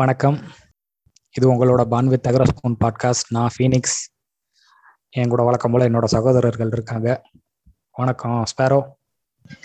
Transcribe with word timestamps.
வணக்கம். 0.00 0.38
இது 1.36 1.46
உங்களோட 1.52 1.80
பான்வித் 1.90 2.28
அகரஸ்பூன் 2.28 2.76
பாட்காஸ்ட். 2.84 3.26
நான் 3.28 3.50
ஃபீனிக்ஸ் 3.58 3.96
என் 5.10 5.28
கூட 5.28 5.42
வழக்கம் 5.42 5.72
போல 5.72 5.88
என்னோட 5.88 6.04
சகோதரர்கள் 6.04 6.70
இருக்காங்க. 6.72 7.22
வணக்கம் 7.92 8.44
ஸ்பேரோ 8.50 8.80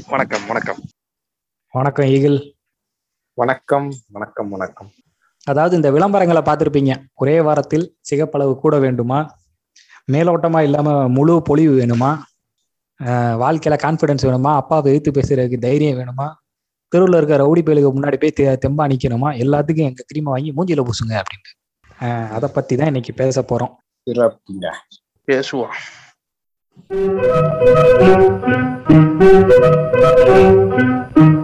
வணக்கம் 0.08 0.46
வணக்கம். 0.48 0.82
வணக்கம் 1.72 2.06
ஈகிள் 2.06 2.56
வணக்கம் 3.34 3.94
வணக்கம் 4.08 4.50
வணக்கம். 4.50 4.92
அதாவது 5.44 5.76
இந்த 5.76 5.92
விளம்பரங்களை 5.92 6.42
பார்த்துருப்பீங்க. 6.50 7.06
ஒரே 7.14 7.42
வாரத்தில் 7.42 7.98
சிகப்பளவு 8.10 8.60
கூட 8.60 8.80
வேண்டுமா? 8.80 9.38
மேலோட்டமா 10.12 10.60
இல்லாம 10.60 11.08
முழு 11.08 11.42
பொலிவு 11.42 11.80
வேணுமா? 11.80 12.22
வாழ்க்கையில 13.44 13.78
கான்ஃபிடன்ஸ் 13.86 14.28
வேணுமா? 14.28 14.56
அப்பாவை 14.56 14.94
எதிர்த்து 14.94 15.22
பேசுறதுக்கு 15.22 15.58
தைரியம் 15.58 15.98
வேணுமா? 15.98 16.34
தெருவில் 16.96 17.18
இருக்க 17.18 17.38
ரவுடி 17.38 17.62
பயலுக்கு 17.62 17.92
முன்னாடி 17.98 18.18
போய் 18.20 18.38
தெ- 18.40 18.60
தெம்பா 18.66 18.86
நிக்கணுமா 18.92 19.30
எல்லாத்துக்கும் 19.44 19.88
எங்க 19.88 20.04
கிரீமை 20.10 20.32
வாங்கி 20.34 20.52
மூஞ்சில 20.52 20.84
பூசுங்க 20.84 21.16
அப்படின்ட்டு. 21.22 21.54
அதை 22.32 22.50
பற்றி 22.54 22.76
தான் 22.76 22.86
இன்னைக்கு 22.86 23.14
பேச 23.14 23.42
போறோம். 23.42 23.74
Thank 30.38 31.18
you. 31.18 31.35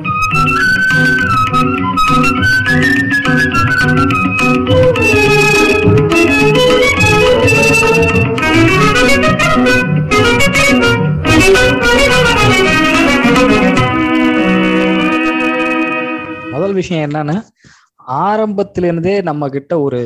முதல் 16.71 16.83
விஷயம் 16.83 17.05
என்னன்னா 17.07 17.35
ஆரம்பத்துல 18.25 18.85
இருந்தே 18.85 19.13
நம்ம 19.21 19.47
கிட்ட 19.49 19.73
ஒரு 19.81 19.99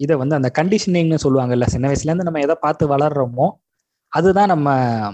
இதை 0.00 0.14
வந்து 0.16 0.34
அந்த 0.34 0.48
கண்டிஷனிங்னு 0.58 1.18
சொல்லுவாங்கல்ல 1.24 1.66
சின்ன 1.66 1.88
வயசுல 1.88 2.10
இருந்து 2.10 2.26
நம்ம 2.28 2.40
எதை 2.40 2.56
பார்த்து 2.60 2.84
வளர்றோமோ 2.88 3.46
அதுதான் 4.12 4.48
நம்ம 4.48 4.68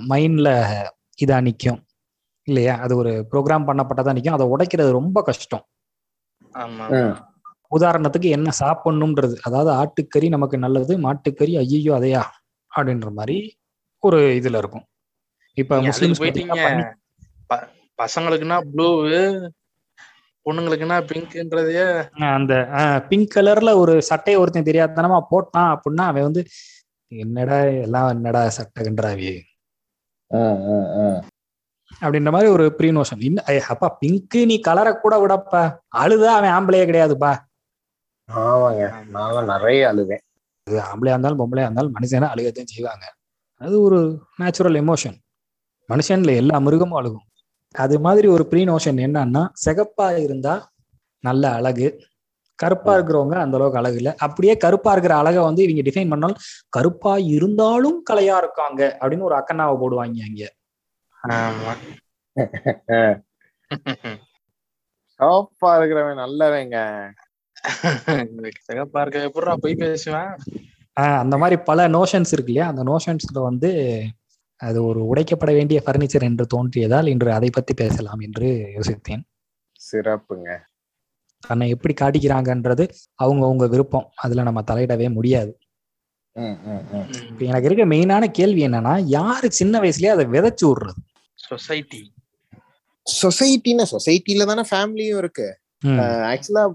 மைண்ட்ல 0.08 0.48
இதா 1.18 1.38
நிக்கும். 1.42 1.80
இல்லையா? 2.48 2.74
அது 2.78 2.92
ஒரு 2.96 3.12
ப்ரோக்ராம் 3.30 3.66
பண்ணப்பட்டதா 3.68 4.14
நிக்கும். 4.16 4.36
அதை 4.36 4.46
உடைக்கிறது 4.46 4.90
ரொம்ப 4.90 5.18
கஷ்டம். 5.22 5.64
ஆமா. 6.54 6.86
உதாரணத்துக்கு 7.72 8.28
என்ன 8.30 8.50
சாப்பிடணும்ன்றது. 8.60 9.34
அதாவது 9.42 9.70
ஆட்டுக்கறி 9.80 10.28
நமக்கு 10.28 10.58
நல்லது 10.58 10.94
மாட்டுக்கறி 10.98 11.54
ஐயோ 11.58 11.94
அதையா? 11.98 12.22
அப்படின்ற 12.72 13.10
மாதிரி 13.10 13.38
ஒரு 14.02 14.20
இதுல 14.40 14.56
இருக்கும். 14.56 14.86
இப்ப 15.58 15.80
முஸ்லிம்ஸ் 15.82 16.22
பசங்களுக்குன்னா 17.98 18.58
ப்ளூ 18.72 18.88
பொண்ணுங்களுக்குன்னா 20.44 20.98
பிங்க்ன்றதையே 21.10 21.86
ஆஹ் 22.18 22.34
அந்த 22.34 22.54
பிங்க் 23.08 23.32
கலர்ல 23.34 23.74
ஒரு 23.74 24.02
சட்டையை 24.02 24.42
ஒருத்தன் 24.42 24.62
தெரியாதனமா 24.62 25.20
போட்டான் 25.30 25.70
அப்படின்னா 25.74 26.04
அவன் 26.10 26.22
வந்து 26.22 26.42
என்னடா 27.12 27.58
எல்லாம் 27.84 28.08
என்னடா 28.08 28.48
சட்டை 28.48 28.84
கன்றாவி 28.84 29.32
அப்படின்ற 32.00 32.30
மாதிரி 32.32 32.50
ஒரு 32.50 32.74
ப்ரீ 32.74 32.90
நோஷன் 32.90 33.22
இன்னும் 33.22 33.44
அப்பா 33.68 33.88
பிங்க் 33.88 34.36
நீ 34.46 34.60
கலரை 34.60 34.92
கூட 34.94 35.14
விடப்பா. 35.26 35.62
அழுதா 35.96 36.30
அவன் 36.38 36.54
ஆம்பளையே 36.56 36.84
கிடையாதுப்பா. 36.88 37.32
ஆமாங்க. 38.28 38.82
நான்லாம் 39.14 39.44
நிறைய 39.44 39.88
அழுவேன். 39.92 40.22
அது 40.66 40.78
ஆம்பளையா 40.78 41.12
இருந்தாலும் 41.14 41.40
பொம்பளையா 41.40 41.66
இருந்தாலும் 41.66 41.94
மனுஷனா 41.94 42.28
அழுகத்தான் 42.34 42.72
செய்வாங்க. 42.74 43.04
அது 43.60 43.74
ஒரு 43.80 43.98
நேச்சுரல் 44.36 44.78
எமோஷன் 44.82 45.18
மனுஷன்ல 45.88 46.34
எல்லா 46.36 46.58
மிருகமும் 46.58 46.98
அழுகும். 47.00 47.26
அது 47.74 48.00
மாதிரி 48.00 48.26
ஒரு 48.28 48.44
ப்ரீ 48.46 48.62
நோஷன் 48.64 48.98
என்னன்னா 49.04 49.42
சிகப்பா 49.64 50.06
இருந்தா 50.18 50.54
நல்ல 51.24 51.50
அழகு. 51.50 51.88
கருப்பா 52.58 52.92
இருக்கிறவங்க 52.94 53.36
அந்த 53.36 53.56
அளவுக்கு 53.56 53.78
அழகு 53.78 53.96
இல்லை. 53.96 54.12
அப்படியே 54.18 54.54
கருப்பா 54.56 54.90
இருக்கிற 54.92 55.14
அழகை 55.16 55.42
வந்து 55.42 55.62
இவங்க 55.62 55.82
டிஃபைன் 55.82 56.10
பண்ணாலும் 56.10 56.40
கருப்பா 56.68 57.14
இருந்தாலும் 57.36 58.02
கலையா 58.10 58.36
இருக்காங்க 58.38 58.80
அப்படின்னு 59.00 59.22
ஒரு 59.22 59.36
அக்கனாவை 59.40 59.74
போடுவாங்க 59.80 60.18
அங்க 60.22 60.42
ஆமா. 61.36 61.72
சோப்பா 65.20 65.70
இருக்கிறவன் 65.78 66.20
நல்லவங்க 66.20 66.76
சிகப்பா 68.66 69.00
இருக்க 69.02 69.28
எப்படா 69.28 69.54
போய் 69.56 69.82
பேசுவேன்? 69.82 70.30
ஆஹ் 70.96 71.18
அந்த 71.20 71.34
மாதிரி 71.38 71.56
பல 71.62 71.88
நோஷன்ஸ் 71.88 72.32
இருக்கு 72.32 72.52
இல்லையா? 72.52 72.68
அந்த 72.68 72.82
நோஷன்ஸ்ல 72.84 73.38
வந்து 73.40 73.70
அது 74.62 74.84
ஒரு 74.84 75.00
உடைக்கப்பட 75.14 75.52
வேண்டிய 75.52 75.82
ஃபர்னிச்சர் 75.86 76.22
என்று 76.22 76.46
தோன்றியதால் 76.46 77.06
இன்று 77.06 77.32
அதை 77.32 77.50
பத்தி 77.52 77.74
பேசலாம் 77.74 78.18
என்று 78.18 78.48
யோசித்தேன். 78.78 79.22
சிறப்புங்க. 79.92 80.58
தன்னை 81.46 81.68
எப்படி 81.68 81.94
காட்டிக்கிறாங்கன்றது 81.94 82.84
அவங்க 83.14 83.44
அவங்க 83.44 83.66
விருப்பம். 83.66 84.10
அதுல 84.14 84.42
நம்ம 84.42 84.60
தலையிடவே 84.60 85.12
முடியாது. 85.12 85.58
ம், 86.32 86.42
ம், 86.42 86.84
ம். 86.92 87.12
இப்ப 87.28 87.44
எனக்கு 87.44 87.70
இருக்க 87.70 87.84
மெயினான 87.94 88.24
கேள்வி 88.30 88.66
என்னன்னா 88.66 89.02
யாரு 89.06 89.52
சின்ன 89.52 89.80
வயசுலயே 89.80 90.06
அதை 90.06 90.24
விதைச்சு 90.26 90.66
விடுறது? 90.66 91.00
சொசைட்டி 91.34 92.12
சொசைட்டினா 93.22 93.84
சொசைட்டில 93.90 94.44
தானே 94.44 94.62
ஃபேமிலியும் 94.70 95.18
இருக்கு. 95.18 95.58
ஆக்சுவலா 95.82 96.74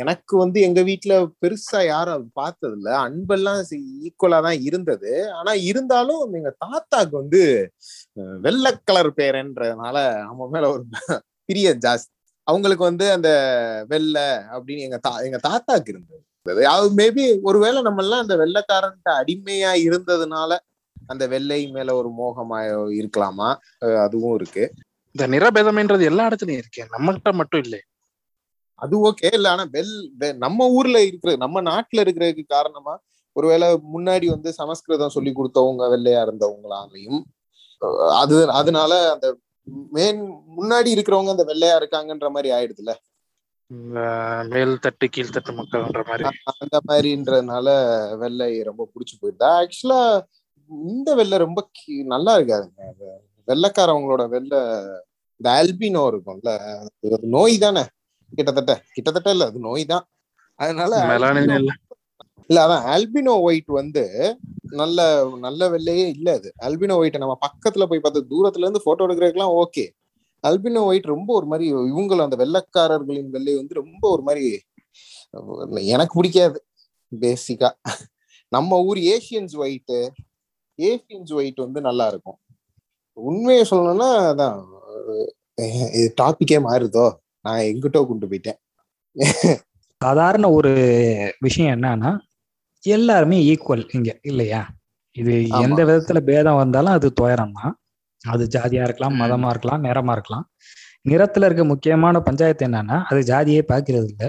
எனக்கு 0.00 0.34
வந்து 0.36 0.58
எங்க 0.60 0.80
வீட்டுல 0.82 1.14
பெருசா 1.42 1.80
யாரும் 1.86 2.26
பார்த்தது 2.32 2.74
இல்ல 2.78 2.90
அன்பெல்லாம் 3.04 3.60
ஈக்குவலா 4.04 4.38
தான் 4.46 4.60
இருந்தது. 4.68 5.10
ஆனா 5.38 5.52
இருந்தாலும் 5.70 6.22
எங்க 6.38 6.52
தாத்தாக்கு 6.64 7.14
வந்து 7.16 7.42
வெள்ளை 8.44 8.72
கலர் 8.82 9.10
பேருன்றதுனால 9.18 9.96
நம்ம 10.22 10.48
மேல 10.54 10.70
ஒரு 10.74 10.84
பிரிய 11.48 11.68
ஜாஸ்தி. 11.84 12.10
அவங்களுக்கு 12.46 12.84
வந்து 12.84 13.06
அந்த 13.12 13.30
வெள்ளை 13.90 14.26
அப்படின்னு 14.54 14.86
எங்க 14.88 14.98
தா 14.98 15.12
எங்க 15.26 15.38
தாத்தாக்கு 15.46 15.90
இருந்தது. 15.92 16.22
அது 16.74 16.88
மேபி 16.98 17.24
ஒருவேளை 17.42 17.78
நம்ம 17.82 18.02
எல்லாம் 18.02 18.24
அந்த 18.24 18.34
வெள்ளைக்காரன்ட்ட 18.42 19.10
அடிமையா 19.20 19.72
இருந்ததுனால 19.86 20.50
அந்த 21.08 21.24
வெள்ளை 21.28 21.60
மேல 21.68 21.90
ஒரு 22.00 22.10
மோகமா 22.20 22.58
இருக்கலாமா? 22.98 23.48
அதுவும் 24.06 24.36
இருக்கு. 24.36 24.64
இந்த 25.14 25.26
நிறபேதம்ன்றது 25.34 26.04
எல்லா 26.04 26.24
இடத்துலயும் 26.28 26.62
இருக்கேன் 26.62 26.90
நம்மகிட்ட 26.94 27.30
மட்டும் 27.40 27.62
இல்லை. 27.64 27.80
அது 28.78 28.94
ஓகே 29.08 29.28
இல்ல 29.36 29.48
ஆனா 29.48 29.64
வெல் 29.72 29.94
நம்ம 30.44 30.68
ஊர்ல 30.76 30.98
இருக்கிற 31.08 31.34
நம்ம 31.44 31.62
நாட்டுல 31.68 32.02
இருக்கிறதுக்கு 32.04 32.44
காரணமா 32.48 32.94
ஒருவேளை 33.36 33.66
முன்னாடி 33.94 34.26
வந்து 34.32 34.50
சமஸ்கிருதம் 34.58 35.14
சொல்லி 35.16 35.32
கொடுத்தவங்க 35.32 35.86
வெள்ளையா 35.94 36.20
இருந்தவங்களாலையும் 36.26 37.20
அது 38.20 38.36
அதனால 38.60 38.92
அந்த 39.14 39.26
மேன் 39.92 40.20
முன்னாடி 40.56 40.88
இருக்கிறவங்க 40.94 41.34
அந்த 41.34 41.46
வெள்ளையா 41.50 41.74
இருக்காங்கன்ற 41.80 42.28
மாதிரி 42.34 42.50
ஆயிடுதுல 42.56 42.92
மேல் 44.50 44.74
தட்டு 44.82 45.06
கீழ்த்தட்டு 45.08 45.52
மக்கள்ன்ற 45.54 46.00
மாதிரி. 46.08 46.24
அந்த 46.54 46.76
மாதிரின்றதுனால 46.88 47.68
வெள்ளை 48.20 48.50
ரொம்ப 48.68 48.82
புடிச்சு 48.92 49.14
போயிடுதா 49.16 49.48
ஆக்சுவலா 49.60 50.00
இந்த 50.88 51.08
வெள்ளை 51.18 51.36
ரொம்ப 51.44 51.60
நல்லா 52.08 52.32
இருக்காதுங்க. 52.38 52.82
வெள்ளைக்காரவங்களோட 53.48 54.22
வெள்ளை 54.34 54.60
இந்த 55.40 55.48
ஆல்பினோ 55.56 56.04
இருக்கும்ல 56.10 56.52
நோய் 57.34 57.56
தானே? 57.58 57.84
கிட்டத்தட்ட 58.32 58.72
கிட்டத்தட்ட 58.94 59.30
இல்ல 59.30 59.46
அது 59.46 59.60
நோய் 59.60 59.84
தான் 59.86 60.04
அதனால 60.60 60.92
இல்ல. 61.58 61.72
அதான் 62.64 62.84
ஆல்பினோ 62.92 63.34
ஒயிட் 63.46 63.70
வந்து 63.78 64.02
நல்ல 64.72 64.98
நல்ல 65.40 65.68
வெள்ளையே 65.68 66.06
இல்ல 66.14 66.28
அது. 66.32 66.48
ஆல்பினோ 66.66 66.96
ஒயிட் 67.00 67.22
நம்ம 67.22 67.36
பக்கத்துல 67.46 67.86
போய் 67.86 68.02
பார்த்து 68.04 68.30
தூரத்துல 68.32 68.66
இருந்து 68.66 68.84
போட்டோ 68.84 69.06
எடுக்கிறதுக்கெல்லாம் 69.06 69.56
ஓகே 69.62 69.84
ஆல்பினோ 70.44 70.82
ஒயிட் 70.88 71.12
ரொம்ப 71.14 71.30
ஒரு 71.34 71.46
மாதிரி 71.46 71.66
இவங்களும் 71.90 72.26
அந்த 72.26 72.36
வெள்ளைக்காரர்களின் 72.42 73.30
வெள்ளை 73.30 73.54
வந்து 73.56 73.74
ரொம்ப 73.74 74.02
ஒரு 74.14 74.22
மாதிரி 74.22 74.44
எனக்கு 75.94 76.14
பிடிக்காது 76.18 76.58
பேசிக்கா 77.12 77.70
நம்ம 78.52 78.78
ஊர் 78.82 79.00
ஏசியன்ஸ் 79.12 79.54
ஒயிட் 79.62 79.94
ஏசியன்ஸ் 80.78 81.32
ஒயிட் 81.32 81.64
வந்து 81.64 81.80
நல்லா 81.80 82.06
இருக்கும். 82.08 82.38
உண்மையை 83.18 83.62
சொல்லணும்னா 83.70 84.08
அதான் 84.30 84.56
டாபிக்கே 86.20 86.58
மாறுதோ? 86.66 87.06
நான் 87.46 87.66
எங்கிட்டோ 87.70 88.00
கொண்டு 88.10 88.26
போயிட்டேன். 88.30 88.58
சாதாரண 90.00 90.46
ஒரு 90.58 90.72
விஷயம் 91.46 91.72
என்னன்னா 91.74 92.10
எல்லாருமே 92.84 93.36
ஈக்குவல் 93.52 93.84
இங்க 93.96 94.10
இல்லையா? 94.30 94.62
இது. 95.16 95.34
எந்த 95.64 95.80
விதத்துல 95.88 96.18
பேதம் 96.30 96.60
வந்தாலும் 96.62 96.96
அது 96.96 97.08
துயரம் 97.20 97.54
தான் 97.58 97.74
அது 98.24 98.44
ஜாதியா 98.54 98.82
இருக்கலாம். 98.86 99.16
மதமா 99.22 99.48
இருக்கலாம் 99.54 99.84
நிறமா 99.86 100.14
இருக்கலாம். 100.16 100.46
நிறத்துல 101.10 101.46
இருக்க 101.48 101.64
முக்கியமான 101.70 102.20
பஞ்சாயத்து 102.28 102.64
என்னன்னா 102.66 102.96
அது 103.10 103.20
ஜாதியே 103.30 103.60
பாக்குறது 103.72 104.06
இல்ல. 104.12 104.22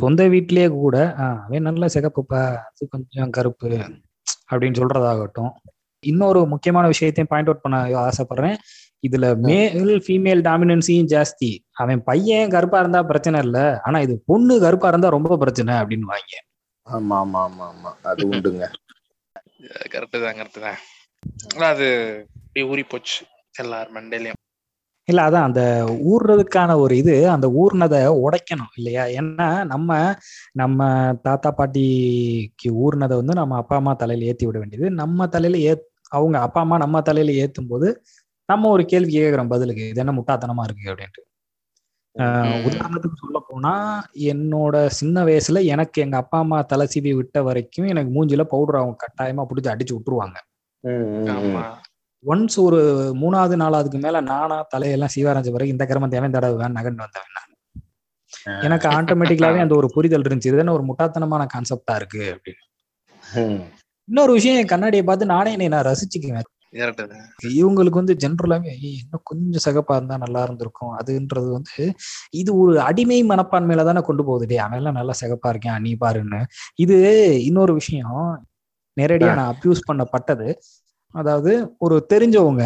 சொந்த 0.00 0.22
வீட்லயே 0.34 0.66
கூட 0.76 0.96
அவன் 1.44 1.66
நல்ல 1.68 1.86
சிகப்புப்பா 1.94 2.40
அது 2.68 2.88
கொஞ்சம் 2.94 3.32
கருப்பு 3.36 3.70
அப்படின்னு 4.50 4.80
சொல்றதாகட்டும். 4.80 5.52
இன்னொரு 6.04 6.40
முக்கியமான 6.52 6.86
விஷயத்தையும் 6.92 7.30
பாயிண்ட் 7.30 7.50
அவுட் 7.50 7.64
பண்ண 7.64 7.78
ஆசைப்படுறேன். 8.08 8.58
இதுல 9.04 9.26
மேல் 9.44 9.76
ஃபீமேல் 10.04 10.40
டாமினன்சியும் 10.46 11.10
ஜாஸ்தி. 11.12 11.50
அவன் 11.82 12.00
பையன் 12.08 12.52
கருப்பா 12.54 12.78
இருந்தா 12.82 13.00
பிரச்சனை 13.10 13.38
இல்ல. 13.46 13.58
ஆனா 13.86 13.98
இது 14.06 14.14
பொண்ணு 14.30 14.54
கருப்பா 14.64 14.88
இருந்தா 14.92 15.10
ரொம்ப 15.16 15.32
பிரச்சனை 15.42 15.74
அப்படின்னு 15.80 16.08
வாங்க 16.12 16.34
ஆமா 16.86 17.16
ஆமா 17.22 17.40
ஆமா 17.46 17.64
ஆமா. 17.72 17.90
அது 18.10 18.22
உண்டுங்க. 18.30 18.64
கரெக்டு 19.92 20.18
தான் 20.22 20.36
கரெக்டு 20.38 20.60
தான். 20.62 20.78
அது 21.70 21.88
ஊறி 22.66 22.84
போச்சு 22.86 23.18
எல்லார் 23.54 23.90
மண்டையிலயும். 23.96 24.38
இல்ல 25.08 25.20
அதான் 25.26 25.46
அந்த 25.48 25.62
ஊர்றதுக்கான 26.10 26.70
ஒரு 26.82 26.94
இது 27.02 27.14
அந்த 27.34 27.46
ஊர்னதை 27.60 28.00
உடைக்கணும் 28.24 28.72
இல்லையா? 28.78 29.04
ஏன்னா 29.18 29.48
நம்ம 29.72 29.90
நம்ம 30.62 30.80
தாத்தா 31.26 31.50
பாட்டிக்கு 31.58 32.70
ஊர்னதை 32.84 33.16
வந்து 33.20 33.34
நம்ம 33.40 33.56
அப்பா 33.62 33.76
அம்மா 33.80 33.94
தலையில 34.02 34.28
ஏத்தி 34.30 34.46
விட 34.48 34.58
வேண்டியது. 34.62 34.88
நம்ம 35.02 35.28
தலையில 35.36 35.60
ஏ 35.64 35.72
அவங்க 36.12 36.36
அப்பா 36.46 36.60
அம்மா 36.64 36.76
நம்ம 36.82 37.00
தலையில 37.08 37.32
ஏத்தும் 37.42 37.70
போது 37.72 37.88
நம்ம 38.48 38.68
ஒரு 38.68 38.84
கேள்வி 38.84 39.12
கேட்கிறோம் 39.12 39.48
பதிலுக்கு. 39.48 39.88
இது 39.88 40.00
என்ன 40.04 40.12
முட்டாத்தனமா 40.12 40.62
இருக்கு 40.64 40.86
அப்படின்ட்டு. 40.92 41.22
உதாரணத்துக்கு 42.68 43.18
சொல்ல 43.20 43.38
போனா 43.48 43.72
என்னோட 44.28 44.86
சின்ன 44.98 45.24
வயசுல 45.24 45.64
எனக்கு 45.64 46.02
எங்க 46.02 46.16
அப்பா 46.16 46.38
அம்மா 46.38 46.62
தலை 46.62 46.86
சீவி 46.94 47.14
விட்ட 47.14 47.42
வரைக்கும் 47.42 47.86
எனக்கு 47.86 48.10
மூஞ்சில 48.14 48.42
பவுடர் 48.42 48.80
அவங்க 48.80 48.96
கட்டாயமா 49.04 49.44
பிடிச்சி 49.50 49.68
அடிச்சு 49.72 49.94
விட்டுருவாங்க. 49.96 50.38
ஒன்ஸ் 52.24 52.56
ஒரு 52.56 52.78
மூணாவது 53.20 53.56
நாலாவதுக்கு 53.62 54.00
மேல 54.00 54.20
நானா 54.20 54.66
தலையெல்லாம் 54.76 55.12
சீவாரஞ்ச 55.16 55.50
பிறகு 55.52 55.68
இந்த 55.68 55.86
கிரமம் 55.86 56.14
தேவை 56.14 56.30
தடவை 56.30 56.66
நகண்டு 56.66 57.02
வந்தவன் 57.04 57.34
நான். 57.36 57.52
எனக்கு 58.62 58.86
ஆட்டோமேட்டிக்கலாவே 58.88 59.60
அந்த 59.60 59.74
ஒரு 59.74 59.88
புரிதல் 59.94 60.22
இருந்துச்சு. 60.22 60.50
இதுதானே 60.50 60.70
ஒரு 60.70 60.84
முட்டாத்தனமான 60.90 61.46
கான்செப்டா 61.54 61.94
இருக்கு 61.94 62.22
அப்படின்னு. 62.34 62.64
ம். 63.22 63.62
இன்னொரு 64.08 64.32
விஷயம் 64.32 64.58
என் 64.58 64.66
கண்ணாடியை 64.66 65.04
பார்த்து 65.04 65.26
நானே 65.26 65.50
என்னை 65.50 65.68
நான் 65.68 65.84
ரசிச்சுக்குவேன். 65.84 66.48
இவங்களுக்கு 67.54 68.00
வந்து 68.00 68.14
ஜென்ரலாவே 68.16 68.72
"ஏய், 68.78 68.98
இன்னும் 68.98 69.24
கொஞ்சம் 69.24 69.64
சிகப்பா 69.64 69.94
இருந்தா 69.96 70.16
நல்லா 70.16 70.42
இருந்திருக்கும். 70.42 70.92
அதுன்றது 70.98 71.48
வந்து 71.52 71.84
இது 72.34 72.50
ஒரு 72.58 72.80
அடிமை 72.80 73.18
மனப்பான்மையில 73.24 73.84
தானே 73.84 74.00
கொண்டு 74.00 74.24
போகுது. 74.24 74.46
டே 74.46 74.58
அவன் 74.58 74.78
எல்லாம் 74.78 74.94
நல்லா 74.94 75.14
சிகப்பா 75.20 75.48
இருக்கேன் 75.48 75.82
நீ 75.82 75.96
பாருன்னு. 76.00 76.40
இது 76.76 76.96
இன்னொரு 77.44 77.74
விஷயம். 77.74 78.20
நேரடியா 78.96 79.32
நான் 79.34 79.52
அப்யூஸ் 79.52 79.88
பண்ணப்பட்டது 79.88 80.48
அதாவது 81.14 81.52
ஒரு 81.78 82.06
தெரிஞ்சவங்க 82.10 82.64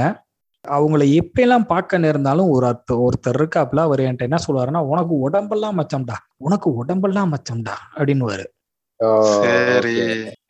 அவங்கள 0.64 1.02
எப்படியெல்லாம் 1.19 1.66
பார்க்க 1.66 1.98
நேர்ந்தாலும் 1.98 2.50
ஒரு 2.50 2.64
அர்த்த 2.66 2.96
ஒருத்தர் 3.05 3.38
இருக்காப்புல 3.38 3.81
அவர் 3.81 4.00
என்கிட்ட 4.00 4.22
என்ன 4.22 4.38
சொல்லுவாருன்னா 4.43 4.81
உனக்கு 4.88 5.14
உடம்பெல்லாம் 5.20 5.78
மச்சம்டா 5.78 6.16
உனக்கு 6.38 6.69
உடம்பெல்லாம் 6.75 7.32
மச்சம்டா 7.32 7.75
அப்படின்னு. 7.96 8.26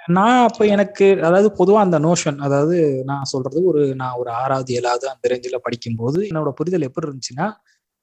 நான் 0.02 0.44
அப்ப 0.44 0.66
எனக்கு 0.66 1.06
அதாவது 1.22 1.48
பொதுவா 1.58 1.78
அந்த 1.78 1.98
நோஷன் 1.98 2.38
அதாவது 2.38 2.76
நான் 3.04 3.24
சொல்றது 3.24 3.64
ஒரு 3.64 3.94
நான் 3.94 4.16
ஒரு 4.18 4.30
ஆறாவது 4.30 4.74
ஏழாவது 4.74 5.08
அந்த 5.08 5.28
ரேஞ்சில் 5.28 5.64
படிக்கும்போது 5.64 6.18
என்னோட 6.28 6.50
புரிதல் 6.50 6.82
எப்படி 6.82 7.06
இருந்துச்சுன்னா 7.08 7.46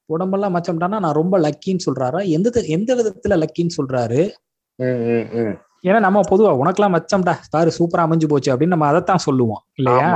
உடம்பெல்லாம் 0.10 0.56
மச்சம்டானா 0.56 1.00
நான் 1.00 1.12
ரொம்ப 1.12 1.40
லக்கின்னு 1.40 1.86
சொல்றாரா 1.88 2.22
எந்த 2.28 2.63
எந்த 2.68 2.96
விதத்துல 2.96 3.36
லக்கின்னு 3.36 3.78
சொல்றாரு. 3.80 4.22
ஏன்னா 5.84 6.00
நம்ம 6.00 6.19
பொதுவா 6.30 6.51
உனக்கெல்லாம் 6.62 6.96
மச்சம்டா 6.96 7.34
பாரு 7.50 7.69
சூப்பரா 7.78 8.06
அமைஞ்சு 8.07 8.28
போச்சு 8.28 8.52
அப்படின்னு 8.52 8.68
நம்ம 8.68 8.88
அதைத்தான் 8.88 9.25
சொல்லுவோம் 9.28 9.62
இல்லையா. 9.78 10.07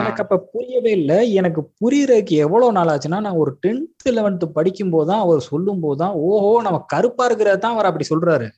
எனக்கு 0.00 0.22
அப்ப 0.22 0.38
புரியவே 0.52 0.90
இல்லை 0.90 1.32
எனக்கு 1.32 1.60
புரியறதுக்கு 1.80 2.36
எவ்வளவு 2.46 2.72
நாள் 2.72 2.92
ஆச்சுன்னா 2.94 3.20
நான் 3.20 3.34
ஒரு 3.34 3.58
டென்த் 3.66 4.08
லெவன்த் 4.10 4.46
படிக்கும் 4.52 4.90
போதுதான் 4.90 5.18
அவர் 5.18 5.40
சொல்லும் 5.40 5.80
போதுதான் 5.80 6.10
ஓஹோ 6.28 6.60
நம்ம 6.62 6.84
கருப்பா 6.86 7.26
இருக்கிறத 7.28 7.58
தான் 7.58 7.72
அவர் 7.72 7.86
அப்படி 7.86 8.06
சொல்றாரு. 8.12 8.48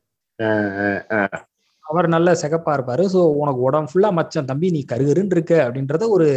அவர் 1.87 2.07
நல்ல 2.09 2.29
சிகப்பா 2.35 2.73
இருப்பாரு. 2.77 3.05
சோ 3.13 3.21
உனக்கு 3.41 3.61
உடம்பு 3.67 3.91
ஃபுல்லா 3.91 4.11
மச்சம். 4.17 4.49
தம்பி 4.51 4.69
நீ 4.71 4.81
கருகருன்னு 4.85 5.37
இருக்க 5.37 5.55
அப்படின்றத 5.65 6.05
ஒரு 6.11 6.29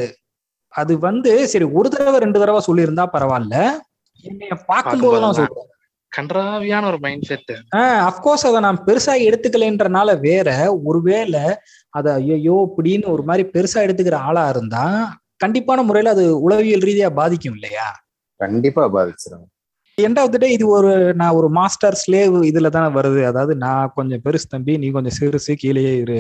அது 0.73 0.93
வந்து 1.01 1.31
சரி 1.51 1.65
ஒரு 1.77 1.87
தடவை 1.89 2.17
ரெண்டு 2.19 2.41
தடவை 2.41 2.61
சொல்லியிருந்தா 2.65 3.05
பரவாயில்ல. 3.13 3.55
என்னைய 4.25 4.53
பார்க்கும் 4.61 5.01
போதெல்லாம் 5.03 5.33
பார்க்கும்போதெல்லாம். 5.33 5.37
சொல்றேன். 5.39 5.65
கன்றாவியான 6.11 6.83
ஒரு 6.87 6.99
மைண்ட் 7.01 7.25
செட் 7.27 7.51
ஆஹ் 7.77 8.01
அப்கோர்ஸ் 8.07 8.45
அதை 8.47 8.59
நான் 8.61 8.79
பெருசா 8.85 9.13
எடுத்துக்கலைன்றனால 9.25 10.09
வேற 10.21 10.47
ஒருவேளை 10.87 11.43
அதை 11.93 12.11
ஐயோ 12.29 12.55
இப்படின்னு 12.67 13.13
ஒரு 13.15 13.23
மாதிரி 13.23 13.43
பெருசா 13.53 13.79
எடுத்துக்கிற 13.85 14.17
ஆளா 14.27 14.43
இருந்தா 14.49 14.83
கண்டிப்பான 15.43 15.83
முறையில 15.83 16.13
அது 16.15 16.23
உளவியல் 16.45 16.85
ரீதியா 16.87 17.09
பாதிக்கும் 17.19 17.55
இல்லையா? 17.57 17.85
கண்டிப்பா 18.39 18.83
பாதிச்சிடும் 18.95 19.45
எண்ட் 20.05 20.19
ஆஃப் 20.19 20.31
த 20.31 20.37
டே 20.37 20.47
இது 20.51 20.67
ஒரு 20.67 20.91
நான் 21.13 21.31
ஒரு 21.31 21.49
மாஸ்டர் 21.49 21.97
ஸ்லேவ் 22.01 22.35
இதுல 22.43 22.69
தானே 22.69 22.89
வருது. 22.95 23.25
அதாவது 23.25 23.55
நான் 23.57 23.91
கொஞ்சம் 23.95 24.21
பெருசு 24.25 24.47
தம்பி 24.49 24.77
நீ 24.77 24.89
கொஞ்சம் 24.89 25.17
சிறுசு 25.19 25.53
கீழேயே 25.55 25.93
இரு. 25.97 26.19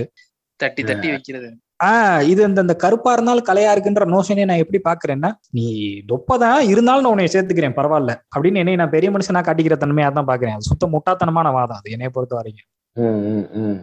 தட்டி 0.59 0.83
தட்டி 0.83 1.09
வைக்கிறது. 1.09 1.49
ஆஹ் 1.83 2.21
இது 2.23 2.43
இந்த 2.43 2.61
இந்த 2.61 2.75
கருப்பா 2.75 3.11
இருந்தாலும் 3.13 3.45
கலையா 3.45 3.73
இருக்குன்ற 3.73 4.05
நோஷனே 4.05 4.45
நான் 4.45 4.57
எப்படி 4.57 4.79
பாக்குறேன்னா 4.83 5.29
நீ 5.51 5.65
தொப்பதான் 6.05 6.59
இருந்தாலும் 6.67 7.03
நான் 7.03 7.11
உன்னை 7.11 7.27
சேர்த்துக்கிறேன் 7.27 7.77
பரவாயில்ல. 7.77 8.13
அப்படின்னு 8.35 8.57
என்னை 8.57 8.75
நான் 8.75 8.89
பெரிய 8.89 9.11
மனுஷனா 9.11 9.41
காட்டிக்கிற 9.41 9.77
தன்மையா 9.79 10.11
தான் 10.11 10.27
பாக்குறேன். 10.27 10.59
சுத்த 10.61 10.87
முட்டாத்தனமான 10.87 11.51
வாதம் 11.51 11.79
அது 11.79 11.91
என்னைய 11.91 12.09
பொறுத்த 12.09 12.35
வரைக்கும். 12.35 12.67
ம், 12.95 13.21
ம், 13.31 13.47
ம். 13.61 13.77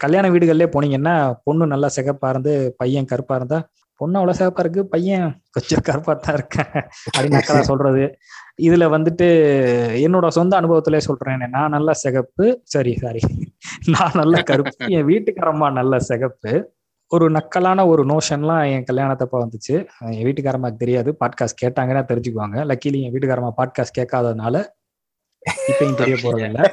கல்யாண 0.00 0.26
வீடுகள்லயே 0.30 0.68
போனீங்கன்னா 0.72 1.14
பொண்ணு 1.44 1.66
நல்லா 1.66 1.88
சிகப்பா 1.96 2.28
இருந்து 2.28 2.52
பையன் 2.76 3.06
கருப்பா 3.06 3.36
இருந்தா 3.36 3.58
பொண்ணு 4.00 4.18
அவ்வளவு 4.18 4.38
சிகப்பா 4.38 4.60
இருக்கு 4.60 4.82
பையன் 4.86 5.26
கொஞ்சம் 5.50 5.82
கருப்பா 5.82 6.12
தான் 6.16 6.34
இருக்கேன் 6.34 6.72
அப்படின்னு 7.06 7.38
அக்கா 7.38 7.62
சொல்றது. 7.62 8.02
இதுல 8.62 8.84
வந்துட்டு 8.96 9.26
என்னோட 10.06 10.28
சொந்த 10.28 10.60
அனுபவத்திலே 10.60 10.96
சொல்றேன். 10.96 11.38
நான் 11.50 11.70
நல்ல 11.70 11.92
சிகப்பு. 11.92 12.60
சரி 12.64 12.96
சாரி. 12.96 13.20
நான் 13.86 14.10
நல்ல 14.14 14.42
கருப்பு. 14.42 14.74
என் 14.86 15.06
வீட்டுக்காரம்மா 15.06 15.72
நல்ல 15.72 15.98
சிகப்பு. 15.98 16.74
ஒரு 17.06 17.30
நக்கலான 17.30 17.86
ஒரு 17.86 18.04
நோஷன்லாம் 18.04 18.70
என் 18.70 18.84
கல்யாணத்தப்ப 18.92 19.28
வந்துச்சு. 19.32 19.86
என் 20.10 20.24
வீட்டுக்காரம்மாக்கு 20.24 20.76
தெரியாது. 20.76 21.16
பாட்காஸ்ட் 21.24 21.62
கேட்டாங்கன்னா 21.62 22.04
தெரிஞ்சுக்குவாங்க. 22.04 22.72
லக்கிலி 22.72 23.02
என் 23.02 23.12
வீட்டுக்காரம்மா 23.12 23.50
பாட்காஸ்ட் 23.56 23.98
கேட்காததுனால 23.98 24.64
இப்பயும் 25.68 25.94
தெரிய 25.94 26.16
போறதில்ல. 26.16 26.70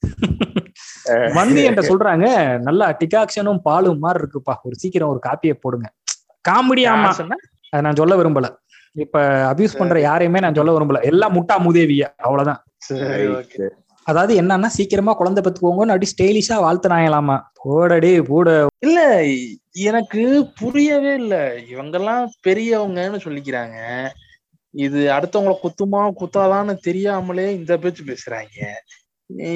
வந்து 1.34 1.70
என்கிட்ட 1.70 1.74
சொல்றாங்க 1.74 2.58
நல்லா 2.58 2.96
டிகாக்ஷனும் 3.04 3.58
பாலும் 3.58 3.98
மாதிரி 3.98 4.24
இருக்குப்பா 4.24 4.54
ஒரு 4.62 4.74
சீக்கிரம் 4.74 5.08
ஒரு 5.08 5.20
காப்பியை 5.28 5.52
போடுங்க. 5.52 5.92
காமெடி 6.48 6.80
ஆமா? 6.80 7.30
அதை 7.70 7.80
நான் 7.80 7.94
சொல்ல 7.94 8.16
விரும்பல. 8.16 8.56
இப்ப 8.96 9.18
அபியூஸ் 9.52 9.78
பண்ற 9.78 10.00
யாரையுமே 10.00 10.40
நான் 10.40 10.54
சொல்ல 10.54 10.72
விரும்பல. 10.72 11.00
எல்லாம் 11.02 11.34
முட்டா 11.34 11.56
மூதேவிய. 11.58 12.04
அவ்வளவுதான். 12.16 12.60
அதாவது 14.06 14.42
என்னன்னா 14.42 14.66
சீக்கிரமா 14.66 15.12
குழந்தை 15.12 15.40
பெத்துக்கோங்கன்னு 15.42 15.94
அப்படி 15.94 16.08
ஸ்டைலிஷா 16.12 16.56
வாழ்த்துனாங்களாமா. 16.64 17.36
போடடி 17.64 18.26
கூட 18.26 18.68
இல்ல 18.78 19.00
எனக்கு 19.72 20.22
புரியவே 20.58 21.14
இல்ல. 21.14 21.54
இவங்கெல்லாம் 21.70 22.24
பெரியவங்கன்னு 22.46 23.20
சொல்லிக்கிறாங்க. 23.24 23.78
இது 24.74 25.00
அடுத்தவங்கள 25.12 25.54
குத்துமா 25.62 26.00
குத்தாதான்னு 26.20 26.74
தெரியாமலே 26.78 27.54
இந்த 27.54 27.78
பேச்சு 27.78 28.02
பேசுறாங்க. 28.04 28.58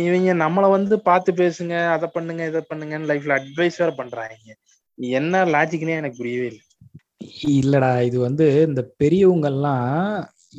இவங்க 0.07 0.35
நம்மள 0.35 0.71
வந்து 0.71 1.01
பார்த்து 1.01 1.33
பேசுங்க 1.33 1.75
அதை 1.89 2.09
பண்ணுங்க 2.13 2.47
இதை 2.47 2.63
பண்ணுங்கன்னு 2.71 3.11
லைஃப்ல 3.13 3.37
அட்வைஸ் 3.39 3.79
வேற 3.79 3.91
பண்றாங்க. 3.91 4.55
என்ன 4.99 5.45
லாஜிக்னே 5.45 5.97
எனக்கு 5.97 6.17
புரியவே 6.17 6.47
இல்லை. 6.47 6.65
இல்லடா 7.57 8.03
இது 8.03 8.19
வந்து 8.21 8.47
இந்த 8.69 8.83
பெரியவங்க 8.97 9.47
எல்லாம் 9.47 9.85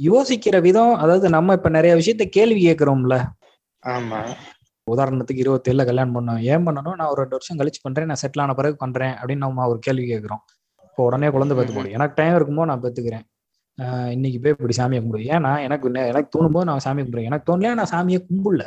யோசிக்கிற 0.03 0.55
விதம் 0.61 0.93
அதாவது 0.95 1.29
நம்ம 1.29 1.53
இப்ப 1.53 1.69
நிறைய 1.69 1.93
விஷயத்த 1.95 2.25
கேள்வி 2.29 2.61
கேட்கிறோம்ல. 2.67 3.15
ஆமா. 3.83 4.19
உதாரணத்துக்கு 4.87 5.43
இருபத்தேழுல 5.45 5.85
கல்யாணம் 5.85 6.15
பண்ணோம். 6.17 6.41
ஏன் 6.51 6.65
பண்ணணும்? 6.67 6.97
நான் 6.99 7.11
ஒரு 7.13 7.19
ரெண்டு 7.23 7.37
வருஷம் 7.37 7.59
கழிச்சு 7.59 7.81
பண்றேன் 7.81 8.05
நான் 8.05 8.21
செட்டில் 8.21 8.41
ஆன 8.41 8.53
பிறகு 8.53 8.75
பண்றேன் 8.75 9.13
அப்படின்னு 9.13 9.45
நம்ம 9.45 9.67
ஒரு 9.67 9.79
கேள்வி 9.79 10.05
கேட்கிறோம். 10.07 10.43
இப்போ 10.83 11.03
உடனே 11.05 11.29
குழந்தை 11.29 11.57
பெத்து 11.57 11.73
போடு. 11.73 11.91
எனக்கு 11.91 12.17
டைம் 12.19 12.35
இருக்கும்போது 12.35 12.69
நான் 12.71 12.83
பெத்துக்கிறேன். 12.83 13.25
இன்னைக்கு 14.11 14.39
போய் 14.39 14.55
இப்படி 14.55 14.75
சாமியை 14.77 15.01
கும்பிடு. 15.01 15.23
ஏன்னா 15.35 15.51
எனக்கு 15.63 15.87
எனக்கு 16.11 16.31
தோணும் 16.35 16.55
போது 16.55 16.65
நான் 16.65 16.83
சாமியை 16.85 17.05
கும்பிடுறேன். 17.05 17.29
எனக்கு 17.31 17.47
தோணலையா 17.49 17.73
நான் 17.81 17.93
சாமியை 17.95 18.19
கும்பிடல. 18.29 18.63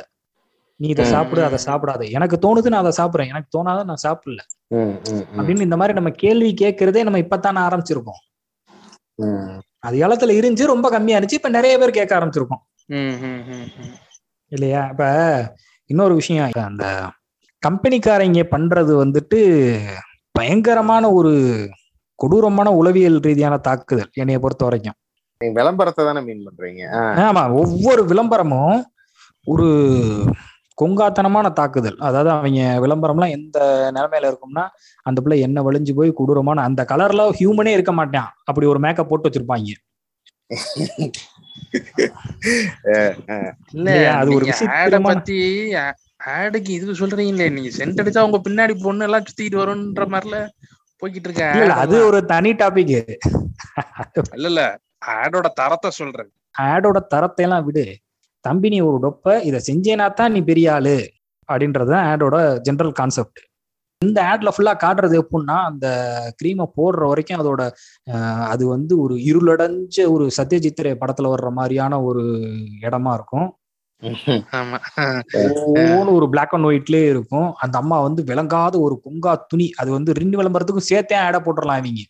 நீ 0.81 0.87
இதை. 0.87 1.05
சாப்பிடு 1.05 1.43
அதை 1.43 1.59
சாப்பிடாத. 1.65 2.11
எனக்கு 2.11 2.37
தோணுது 2.37 2.65
நான் 2.65 2.85
அதை 2.85 3.05
சாப்பிடுறேன். 3.05 3.27
எனக்கு 3.27 3.49
தோணாத 3.49 3.83
நான் 3.83 3.97
சாப்பிடல. 4.07 4.39
ம், 4.67 4.77
ம், 4.77 4.97
ம், 5.11 5.39
அப்படின்னு 5.39 5.61
இந்த 5.61 5.75
மாதிரி 5.75 5.93
நம்ம 5.93 6.09
கேள்வி 6.09 6.53
கேட்கறதே 6.61 7.03
நம்ம 7.03 7.19
இப்பத்தானே 7.19 7.71
ஆரம்பிச்சிருக்கோம். 7.71 8.39
ம். 9.15 9.59
அது 9.79 9.97
காலத்துல 9.97 10.39
இருந்துச்சு 10.39 10.65
ரொம்ப 10.65 10.89
கம்மியா 10.89 11.19
இருந்துச்சு. 11.19 11.31
இப்ப 11.31 11.49
நிறைய 11.49 11.77
பேர் 11.77 11.89
கேட்க 11.89 12.19
ஆரம்பிச்சிருக்கோம். 12.19 12.61
ம், 12.85 12.95
ம், 12.95 13.43
ம், 13.47 13.53
ம். 13.53 13.93
இல்லையா? 14.47 14.85
இப்ப 14.85 15.55
இன்னொரு 15.85 16.13
விஷயம் 16.13 16.49
அந்த 16.53 17.11
கம்பெனிக்காரங்க 17.67 18.43
பண்றது 18.51 18.91
வந்துட்டு 19.05 19.79
பயங்கரமான 20.31 21.11
ஒரு 21.11 21.67
கொடூரமான 22.15 22.71
உளவியல் 22.71 23.19
ரீதியான 23.19 23.57
தாக்குதல் 23.57 24.09
என்னைய 24.13 24.39
பொறுத்த 24.39 24.63
வரைக்கும். 24.63 24.93
விளம்பரத்தை 25.37 26.05
தானே 26.05 26.21
மீன் 26.21 26.49
பண்றீங்க? 26.49 26.81
ஆமா 27.17 27.51
ஒவ்வொரு 27.51 28.05
விளம்பரமும் 28.05 28.93
ஒரு 29.43 29.95
கொங்காத்தனமான 30.81 31.53
தாக்குதல். 31.53 31.97
அதாவது 32.07 32.31
அவங்க 32.31 32.79
விளம்பரம்லாம் 32.83 33.37
எந்த 33.37 33.59
நிலைமையில 33.95 34.31
இருக்கும்னா 34.31 34.67
அந்த 35.05 35.21
பிள்ளை 35.21 35.39
என்ன 35.39 35.61
வலிஞ்சு 35.61 35.93
போய் 35.93 36.11
கொடூரமான 36.11 36.61
அந்த 36.61 36.85
கலர்ல 36.91 37.39
ஹியூமனே 37.39 37.73
இருக்க 37.73 37.93
மாட்டான். 37.93 38.37
அப்படி 38.45 38.67
ஒரு 38.67 38.79
மேக்கப் 38.79 39.09
போட்டு 39.09 39.29
வச்சிருப்பாங்க. 39.29 39.73
இல்ல? 43.75 44.11
அது 44.11 44.37
ஒரு 44.37 44.45
பத்தி 45.07 45.73
ஆடுக்கு 46.33 46.69
இதுக்கு 46.69 47.01
சொல்றீங்களே. 47.01 47.49
நீங்க 47.49 47.69
சென்ட் 47.77 48.01
அடிச்சா 48.01 48.21
உங்க 48.21 48.41
பின்னாடி 48.47 48.83
பொண்ணு 48.83 49.07
எல்லாம் 49.07 49.23
சுத்திட்டு 49.27 49.61
வரும்ன்ற 49.61 50.13
மாதிரில 50.13 50.49
போய்கிட்டு 51.01 51.29
இருக்க 51.29 51.73
அது. 51.83 52.09
ஒரு 52.09 52.25
தனி 52.25 52.53
டாபிக் 52.53 53.17
இல்ல 54.35 54.43
இல்ல. 54.43 54.79
ஆடோட 55.15 55.53
தரத்தை 55.53 55.91
சொல்றேன். 55.91 56.31
ஆடோட 56.63 57.07
தரத்தை 57.07 57.45
எல்லாம் 57.45 57.67
விடு. 57.67 58.01
தம்பி 58.45 58.69
நீ 58.69 58.79
ஒரு 58.81 58.97
டொப்ப 58.99 59.35
இதை 59.49 59.59
செஞ்சேனா 59.69 60.07
தான் 60.13 60.31
நீ 60.31 60.41
பெரிய 60.41 60.67
ஆளு 60.73 60.97
அப்படின்றதுதான் 61.49 62.07
ஆடோட 62.11 62.37
ஜெனரல் 62.67 62.97
கான்செப்ட் 62.99 63.41
இந்த 64.01 64.19
ஆட்ல 64.29 64.49
ஃபுல்லா 64.53 64.73
காட்டுறது 64.83 65.15
எப்படின்னா 65.21 65.55
அந்த 65.69 65.87
கிரீமை 66.39 66.65
போடுற 66.77 67.07
வரைக்கும் 67.09 67.41
அதோட 67.41 67.61
அது 68.53 68.63
வந்து 68.67 68.93
ஒரு 69.03 69.15
இருளடைஞ்ச 69.29 69.97
ஒரு 70.13 70.25
சத்யஜித்ரே 70.37 70.93
படத்துல 71.01 71.31
வர்ற 71.33 71.49
மாதிரியான 71.59 71.99
ஒரு 72.03 72.23
இடமா 72.87 73.13
இருக்கும். 73.19 73.49
ஒரு 76.15 76.27
பிளாக் 76.33 76.53
அண்ட் 76.55 76.67
ஒயிட்லயே 76.69 77.07
இருக்கும். 77.13 77.49
அந்த 77.63 77.75
அம்மா 77.81 77.97
வந்து 78.07 78.21
விளங்காத 78.31 78.75
ஒரு 78.85 78.95
குங்கா 79.05 79.33
துணி 79.51 79.67
அது 79.81 79.89
வந்து 79.97 80.11
ரெண்டு 80.21 80.39
விளம்பரத்துக்கும் 80.39 80.89
சேர்த்தே 80.91 81.17
ஆட 81.27 81.37
போட்டுடலாம் 81.39 81.79
அவங்க 81.81 82.05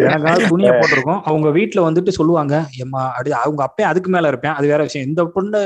விளங்காத 0.00 0.46
துணியை 0.46 0.72
போட்டிருக்கோம். 0.80 1.20
அவங்க 1.28 1.48
வீட்டுல 1.56 1.80
வந்துட்டு 1.88 2.12
சொல்லுவாங்க 2.18 2.54
எம்மா 2.84 3.02
அப்படி 3.10 3.32
அவங்க 3.40 3.62
அப்பே 3.68 3.84
அதுக்கு 3.90 4.10
மேல 4.10 4.30
இருப்பேன். 4.32 4.56
அது 4.58 4.66
வேற 4.72 4.80
விஷயம். 4.88 5.08
இந்த 5.08 5.22
பொண்ணு 5.36 5.60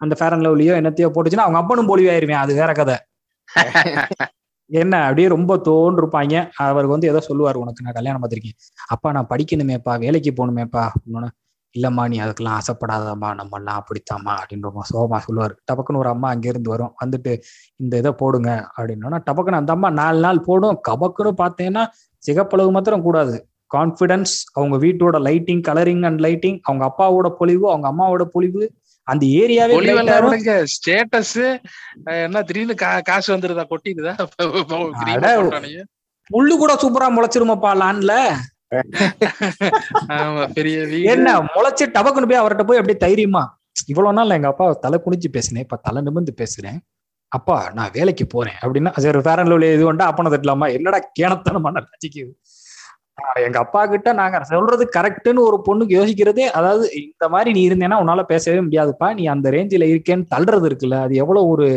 அந்த 0.00 0.14
ஃபேர் 0.18 0.34
அண்ட் 0.34 0.46
லவ்லியோ 0.46 0.74
என்னத்தையோ 0.80 1.08
போட்டுச்சுன்னா 1.14 1.46
அவங்க 1.46 1.60
அப்பனும் 1.62 1.90
போலிவாயிருவேன் 1.90 2.42
அது 2.44 2.54
வேற 2.60 2.70
கதை. 2.74 2.96
என்ன? 4.70 4.94
அப்படியே 5.06 5.28
ரொம்ப 5.34 5.52
தோன்று 5.66 6.00
இருப்பாங்க 6.02 6.34
அவருக்கு 6.64 6.94
வந்து 6.94 7.10
ஏதோ 7.10 7.20
சொல்லுவார் 7.26 7.62
உனக்கு 7.62 7.84
நான் 7.86 7.98
கல்யாணம் 7.98 8.22
பார்த்திருக்கேன். 8.22 8.56
அப்பா 8.88 9.08
நான் 9.16 9.30
படிக்கணுமேப்பா 9.32 9.94
வேலைக்கு 10.04 10.32
போகணுமேப்பா. 10.32 10.84
அப்படின்னா 10.90 11.30
இல்லம்மா 11.74 12.08
நீ 12.08 12.20
அதுக்கெல்லாம் 12.20 12.58
ஆசைப்படாதம்மா 12.58 13.34
நம்ம 13.34 13.56
எல்லாம் 13.56 13.84
அப்படித்தாம்மா 13.84 14.32
அப்படின்ற 14.34 14.68
சோகமா 14.90 15.18
சொல்லுவார். 15.18 15.62
டபக்குன்னு 15.66 15.96
ஒரு 15.96 16.08
அம்மா 16.08 16.28
அங்கிருந்து 16.28 16.70
வரும். 16.70 16.94
வந்துட்டு 17.04 17.32
இந்த 17.76 17.96
இதை 17.96 18.12
போடுங்க 18.12 18.68
அப்படின்னா 18.76 19.20
டபக்குன்னு 19.26 19.60
அந்த 19.60 19.72
அம்மா 19.72 19.90
நாலு 19.90 20.20
நாள் 20.20 20.40
போடும். 20.40 20.80
கபக்குன்னு 20.88 21.32
பார்த்தீங்கன்னா 21.38 21.84
சிகப்பளவு 22.22 22.70
மாத்திரம் 22.70 23.02
கூடாது. 23.02 23.36
கான்ஃபிடன்ஸ் 23.74 24.32
அவங்க 24.52 24.76
வீட்டோட 24.76 25.16
லைட்டிங் 25.26 25.62
கலரிங் 25.68 26.04
அண்ட் 26.04 26.20
லைட்டிங் 26.20 26.58
அவங்க 26.62 26.84
அப்பாவோட 26.90 27.28
பொலிவு 27.38 27.70
அவங்க 27.70 27.86
அம்மாவோட 27.92 28.24
பொலிவு 28.32 28.62
அந்த 29.08 29.26
ஏரியாவே. 29.26 29.74
ஸ்டேட்டஸ் 30.72 31.36
என்ன 32.22 32.42
திடீர்னு 32.42 32.74
கா- 32.82 33.02
காசு 33.02 33.36
வந்துருதா 33.36 33.64
அட. 35.14 35.26
புல்லு 36.30 36.54
கூட 36.56 36.74
சூப்பரா 36.74 37.08
முளைச்சிருமாப்பா 37.08 37.70
லான்ல 37.80 38.12
ஆமா 40.16 40.44
பெரிய 40.56 40.76
வீடு. 40.90 41.06
என்ன 41.12 41.28
முளைச்சு 41.48 41.84
டபக்குன்னு 41.96 42.30
போய் 42.30 42.42
அவர்கிட்ட 42.42 42.64
போய் 42.68 42.80
அப்படியே 42.80 42.98
தைரியமா 42.98 43.42
இவ்வளவு 43.88 44.16
நாள் 44.18 44.36
எங்க 44.36 44.48
அப்பா 44.52 44.66
தலை 44.84 44.98
குனிஞ்சு 45.04 45.28
பேசினேன் 45.36 45.64
இப்ப 45.66 45.78
தலை 45.86 46.00
நிமிர்ந்து 46.02 46.32
பேசுறேன். 46.40 46.78
அப்பா 47.32 47.56
நான் 47.74 47.92
வேலைக்கு 47.94 48.24
போறேன். 48.26 48.58
அப்படின்னா 48.62 48.90
சரி 49.04 49.20
ஃபேர் 49.26 49.40
அண்ட் 49.42 49.66
இது 49.70 49.84
கொண்டா 49.84 50.06
அப்பனை 50.10 50.30
தட்டலாமா? 50.34 50.66
என்னடா 50.76 51.00
ரசிக்குது 51.86 52.32
ஆஹ் 53.22 53.40
எங்க 53.46 53.58
அப்பா 53.64 53.80
கிட்ட 53.86 54.10
நாங்க 54.20 54.36
சொல்றது 54.50 54.84
கரெக்ட்னு 54.96 55.42
ஒரு 55.48 55.58
பொண்ணுக்கு 55.66 55.96
யோசிக்கிறதே 55.98 56.46
அதாவது 56.58 56.84
இந்த 57.02 57.26
மாதிரி 57.34 57.50
நீ 57.56 57.62
இருந்தேன்னா 57.68 57.98
உன்னால 58.02 58.22
பேசவே 58.30 58.60
முடியாதுப்பா. 58.66 59.08
நீ 59.18 59.24
அந்த 59.34 59.50
ரேஞ்சில 59.56 59.88
இருக்கேன்னு 59.92 60.30
தள்ளுறது 60.34 60.68
இருக்குல்ல. 60.70 60.98
அது 61.06 61.14
எவ்வளவு 61.24 61.52
ஒரு 61.54 61.68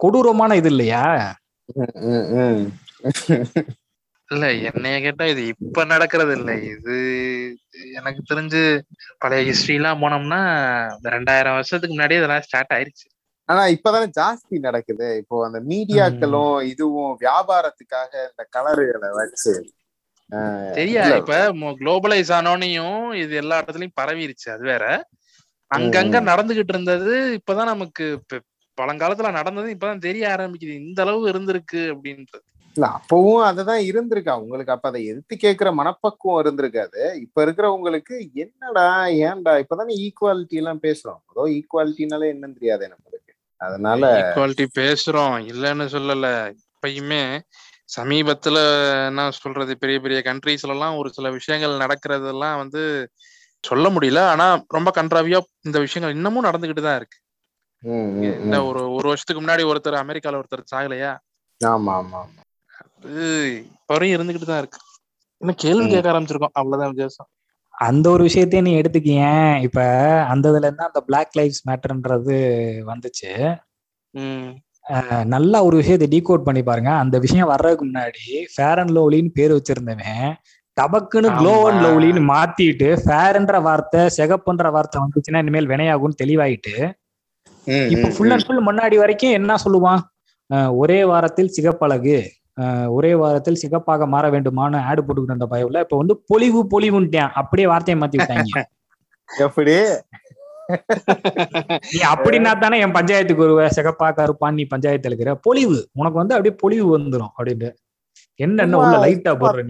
கொடூரமான 0.00 0.56
இது 0.56 0.70
இல்லையா. 0.74 1.04
இல்ல 4.30 4.46
என்னைய 4.68 5.00
கேட்டா 5.00 5.24
இது 5.24 5.42
இப்ப 5.54 5.84
நடக்கிறது 5.84 6.32
இல்ல. 6.38 6.50
இது 6.72 6.94
எனக்கு 7.94 8.22
தெரிஞ்சு 8.30 8.62
பழைய 9.18 9.42
ஹிஸ்டரி 9.48 9.74
எல்லாம் 9.74 10.02
போனோம்னா 10.02 10.40
ரெண்டாயிரம் 11.14 11.56
வருஷத்துக்கு 11.58 11.94
முன்னாடியே 11.94 12.20
இதெல்லாம் 12.20 12.46
ஸ்டார்ட் 12.46 12.74
ஆயிருச்சு. 12.76 13.06
ஆனா 13.48 13.62
இப்பதானே 13.74 14.06
ஜாஸ்தி 14.18 14.56
நடக்குது. 14.58 15.08
இப்போ 15.22 15.36
அந்த 15.46 15.58
மீடியாக்களும் 15.70 16.54
இதுவும் 16.72 17.12
வியாபாரத்துக்காக 17.20 18.12
இந்த 18.30 18.44
கலருகளை 18.50 19.10
வச்சு 19.20 19.52
இல்ல. 20.96 21.16
இப்ப 21.20 21.34
குளோபலைஸ் 21.80 22.32
ஆனோனையும் 22.38 22.98
இது 23.22 23.34
எல்லா 23.36 23.58
இடத்துலயும் 23.62 23.98
பரவிருச்சு. 24.00 24.48
அது 24.50 24.64
வேற. 24.72 24.84
அங்கங்க 25.70 26.16
நடந்துகிட்டு 26.30 26.72
இருந்தது 26.74 27.12
இப்பதான் 27.38 27.72
நமக்கு 27.74 28.04
பழங்காலத்துல 28.78 29.30
நடந்தது 29.30 29.68
இப்பதான் 29.74 30.04
தெரிய 30.06 30.24
ஆரம்பிக்குது. 30.34 30.74
இந்த 30.82 31.00
அளவு 31.04 31.30
இருந்திருக்கு 31.32 31.80
அப்படின்றது. 31.94 32.44
இல்ல 32.76 32.86
அப்பவும் 32.96 33.44
அதுதான் 33.44 33.82
இருந்திருக்கு. 33.90 34.30
அவங்களுக்கு 34.30 34.74
அப்ப 34.74 34.88
அதை 34.88 35.00
எதிர்த்து 35.06 35.34
கேட்கிற 35.36 35.68
மனப்பக்குவம் 35.72 36.40
இருந்திருக்காது 36.42 37.02
இப்ப 37.24 37.44
இருக்கிறவங்களுக்கு 37.46 38.14
என்னடா 38.44 38.86
ஏன்டா? 39.22 39.52
இப்பதானே 39.62 39.94
ஈக்குவாலிட்டி 40.04 40.56
எல்லாம் 40.56 40.82
பேசுறோம். 40.82 41.20
அதோ 41.30 41.44
ஈக்குவாலிட்டினாலே 41.56 42.28
என்னன்னு 42.34 42.58
தெரியாது 42.58 42.84
நம்மளுக்கு. 42.92 43.32
அதனால 43.60 44.02
ஈக்குவாலிட்டி 44.18 44.66
பேசுறோம். 44.78 45.36
இல்லைன்னு 45.52 45.86
சொல்லல. 45.94 46.28
இப்பயுமே 46.54 47.22
சமீபத்துல 47.88 48.58
என்ன 49.08 49.24
சொல்றது 49.36 49.72
பெரிய 49.76 49.98
பெரிய 50.00 50.18
கண்ட்ரீஸ்ல 50.22 50.74
எல்லாம் 50.74 50.96
ஒரு 50.96 51.10
சில 51.10 51.30
விஷயங்கள் 51.30 51.82
நடக்கிறதெல்லாம் 51.82 52.58
வந்து 52.58 52.82
சொல்ல 53.64 53.88
முடியல. 53.90 54.20
ஆனா 54.32 54.46
ரொம்ப 54.68 54.90
கன்றாவியா 54.96 55.38
இந்த 55.64 55.78
விஷயங்கள் 55.78 56.16
இன்னமும் 56.16 56.46
நடந்துகிட்டு 56.46 56.82
தான் 56.82 56.98
இருக்கு. 56.98 57.18
இந்த. 58.42 58.56
ஒரு 58.68 58.82
ஒரு 58.92 59.06
வருஷத்துக்கு 59.08 59.42
முன்னாடி 59.42 59.64
ஒருத்தர் 59.70 60.02
அமெரிக்கால 60.04 60.40
ஒருத்தர் 60.40 60.70
சாகலையா? 60.72 61.12
ஆமா 61.60 61.92
ஆமா 61.96 62.18
ஆமா. 62.20 62.42
அது 63.06 63.24
இப்ப 63.72 63.90
வரையும் 63.94 64.16
இருந்துகிட்டு 64.16 64.48
தான் 64.50 64.62
இருக்கு. 64.62 64.80
இன்னும் 65.40 65.58
கேள்வி. 65.64 65.86
கேட்க 65.92 66.12
ஆரம்பிச்சிருக்கோம். 66.12 66.54
அவ்வளவுதான் 66.60 66.92
வித்தியாசம். 66.92 67.28
அந்த 67.74 68.06
ஒரு 68.12 68.22
விஷயத்தையும் 68.28 68.66
நீ 68.68 68.72
எடுத்துக்கியேன். 68.80 69.50
இப்ப 69.66 69.80
அந்த 70.32 70.44
இதுல 70.52 70.68
இருந்து 70.68 70.88
அந்த 70.88 71.00
பிளாக் 71.08 71.34
லைஃப்ஸ் 71.40 71.64
மேட்டர்ன்றது 71.68 72.36
வந்துச்சு. 72.90 73.32
நல்லா 75.34 75.58
ஒரு 75.68 75.76
விஷயத்தை 75.80 76.06
டீகோட் 76.12 76.46
பண்ணி 76.46 76.62
பாருங்க. 76.62 76.90
அந்த 77.02 77.16
விஷயம் 77.24 77.50
வர்றதுக்கு 77.52 77.86
முன்னாடி 77.88 78.24
ஃபேர் 78.52 78.80
அண்ட் 78.82 78.94
லவ்லின்னு 78.96 79.32
பேர் 79.38 79.56
வச்சிருந்தவன் 79.56 80.28
டபக்குன்னு 80.76 81.28
க்ளோ 81.38 81.54
அண்ட். 81.68 81.82
லவ்லின்னு 81.84 82.22
மாத்திட்டு 82.30 82.88
ஃபேர்ன்ற 83.04 83.56
வார்த்தை 83.66 84.02
செகப்புன்ற 84.18 84.70
வார்த்தை 84.76 84.98
வந்துச்சுன்னா 85.04 85.42
இனிமேல் 85.44 85.70
வினையாகும்னு 85.72 86.20
தெளிவாயிட்டு 86.22 86.74
ம், 87.66 87.88
இப்ப 87.94 88.08
ஃபுல். 88.14 88.32
அண்ட் 88.34 88.46
ஃபுல் 88.46 88.66
முன்னாடி 88.68 88.96
வரைக்கும் 89.02 89.36
என்ன 89.38 89.52
சொல்லுவான்? 89.64 90.02
ஒரே 90.80 90.98
வாரத்தில் 91.10 91.54
சிகப்பழகு. 91.56 92.18
ஒரே 92.96 93.14
வாரத்தில் 93.14 93.60
சிகப்பாக 93.62 94.06
மாற 94.12 94.24
வேண்டுமான்னு 94.34 94.78
ஆடு 94.88 95.00
போட்டுக்கிட்டு 95.02 95.34
இருந்த 95.34 95.48
பயவுல 95.54 95.82
இப்ப 95.84 95.96
வந்து 96.02 96.14
பொலிவு 96.30 96.60
பொலிவுன்ட்டான். 96.74 97.32
அப்படியே 97.40 97.68
வார்த்தையை 97.72 97.98
மாத்தி 98.02 98.18
விட்டாங்க. 98.20 98.62
எப்படி? 99.28 99.74
நீ 101.94 102.00
அப்படின்னா 102.12 102.52
தானே 102.58 102.76
என் 102.84 102.94
பஞ்சாயத்துக்கு 102.98 103.44
வருவ. 103.46 103.66
சிகப்பா 103.76 104.06
கருப்பான் 104.20 104.56
நீ 104.60 104.64
பஞ்சாயத்து 104.74 105.10
இருக்கிற 105.10 105.32
பொலிவு. 105.48 105.78
உனக்கு 105.92 106.20
வந்து 106.22 106.34
அப்படியே 106.36 106.54
பொலிவு 106.62 106.88
வந்துரும் 106.98 107.34
அப்படின்ட்டு. 107.36 107.70
என்ன 108.40 108.62
என்ன 108.62 108.78
உள்ள 108.78 108.96
லைட்டா 109.02 109.32
போடுற 109.40 109.60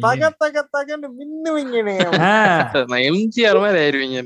எம்ஜிஆர் 3.10 3.60
மாதிரி 3.64 3.78
ஆயிருவீங்க 3.82 4.20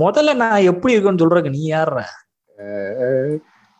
முதல்ல 0.00 0.34
நான் 0.42 0.66
எப்படி 0.72 0.94
இருக்குன்னு 0.94 1.22
சொல்றதுக்கு 1.22 1.56
நீ 1.58 1.62
யாருற? 1.72 2.00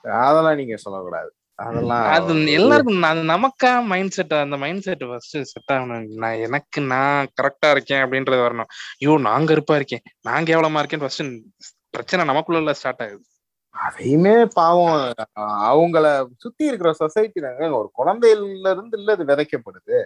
அதெல்லாம் 0.05 0.59
நீங்க 0.61 0.77
சொல்லக்கூடாது. 0.85 1.31
அதெல்லாம் 1.59 2.07
அது 2.15 2.33
எல்லாருக்கும் 2.53 3.03
அது 3.03 3.21
நமக்கா 3.33 3.71
மைண்ட் 3.93 4.11
செட் 4.11 4.35
அந்த 4.35 4.57
மைண்ட் 4.57 4.83
செட் 4.83 5.05
ஃபர்ஸ்ட் 5.09 5.37
செட் 5.53 5.73
ஆகணும். 5.73 6.09
நான் 6.23 6.43
எனக்கு 6.47 6.81
நான் 6.81 7.31
கரெக்டா 7.41 7.71
இருக்கேன் 7.71 8.03
அப்படின்றது 8.05 8.41
வரணும். 8.47 8.71
ஐயோ 9.01 9.15
நான் 9.19 9.47
கருப்பா 9.47 9.77
இருக்கேன். 9.77 10.05
நான் 10.21 10.45
கேவலமா 10.45 10.79
இருக்கேன் 10.79 11.05
ஃபர்ஸ்ட் 11.05 11.25
பிரச்சனை 11.91 12.25
நமக்குள்ள 12.25 12.75
ஸ்டார்ட் 12.75 13.03
ஆகுது. 13.07 13.25
அதையுமே 13.75 14.35
பாவம் 14.59 15.01
அவங்கள 15.71 16.05
சுத்தி 16.37 16.65
இருக்கிற 16.65 16.93
சொசைட்டி 16.93 17.41
ஒரு 17.81 17.89
குழந்தையில 17.99 18.71
இருந்து 18.75 18.99
இல்ல 18.99 19.13
இது 19.13 19.25
விதைக்கப்படுது. 19.25 19.99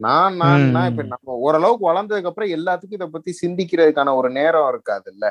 நான். 0.00 0.36
நான் 0.36 0.88
இப்ப 0.90 1.02
நம்ம 1.02 1.34
ஓரளவுக்கு 1.46 1.84
வளர்ந்ததுக்கு 1.90 2.30
அப்புறம் 2.30 2.54
எல்லாத்துக்கும் 2.56 2.98
இத 2.98 3.06
பத்தி 3.06 3.32
சிந்திக்கிறதுக்கான 3.42 4.14
ஒரு 4.14 4.30
நேரம் 4.30 4.68
இருக்காது 4.68 5.08
இல்ல 5.12 5.26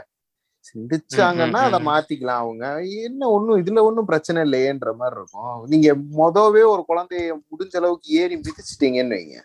சிந்திச்சாங்கன்னா 0.69 1.62
அதை. 1.67 1.79
மாத்திக்கலாம் 1.86 2.41
அவங்க. 2.43 2.65
என்ன 3.03 3.27
ஒண்ணும் 3.27 3.63
இதுல 3.63 3.81
ஒண்ணும் 3.81 4.05
பிரச்சனை 4.05 4.43
இல்லையேன்ற 4.43 4.95
மாதிரி 4.95 5.19
இருக்கும். 5.19 5.65
நீங்க 5.67 5.95
மொதவே 5.95 6.63
ஒரு 6.74 6.84
குழந்தைய 6.88 7.34
முடிஞ்ச 7.50 7.75
அளவுக்கு 7.75 8.13
ஏறி 8.13 8.38
மிதிச்சிட்டீங்கன்னு 8.38 9.17
வைங்க. 9.17 9.38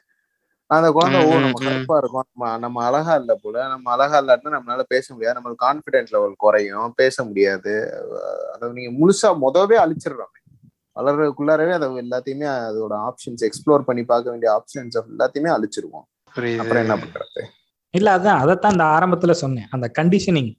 அந்த 0.67 0.93
குழந்தை 0.93 1.21
ஓ 1.25 1.39
நம்ம. 1.39 1.61
கருப்பா 1.65 1.97
இருக்கோம். 1.97 2.27
நம்ம 2.33 2.59
நம்ம 2.59 2.85
அழகா 2.85 3.15
இல்ல 3.15 3.35
போல. 3.35 3.69
நம்ம 3.69 3.91
அழகா 3.91 4.21
இல்லாட்டினா 4.21 4.59
நம்மளால 4.59 4.83
பேச 4.83 5.15
முடியாது. 5.15 5.41
நம்மளுக்கு 5.41 5.65
கான்பிடென்ட் 5.67 6.11
லெவல் 6.11 6.35
குறையும். 6.37 6.93
பேச 6.97 7.25
முடியாது. 7.25 7.75
அதை 8.53 8.69
நீங்க 8.73 8.93
முழுசா 9.01 9.31
மொதவே 9.45 9.79
அழிச்சிடுறோம். 9.85 10.35
வளர்றதுக்குள்ளாரவே 10.97 11.73
அதை 11.73 11.89
எல்லாத்தையுமே 11.89 12.47
அதோட 12.69 12.95
ஆப்ஷன்ஸ் 13.09 13.43
எக்ஸ்ப்ளோர் 13.49 13.79
பண்ணி 13.79 14.05
பார்க்க 14.05 14.31
வேண்டிய 14.31 14.51
ஆப்ஷன்ஸ் 14.57 14.97
எல்லாத்தையுமே 15.13 15.51
அழிச்சிருவோம். 15.57 16.07
அப்புறம் 16.59 16.83
என்ன 16.83 16.97
பண்றது? 16.97 17.43
இல்ல 17.91 18.19
அதான் 18.19 18.41
அதைத்தான் 18.43 18.73
இந்த 18.73 18.85
ஆரம்பத்துல 18.85 19.31
சொன்னேன். 19.31 19.69
அந்த 19.71 19.91
கண்டிஷனிங் 19.99 20.51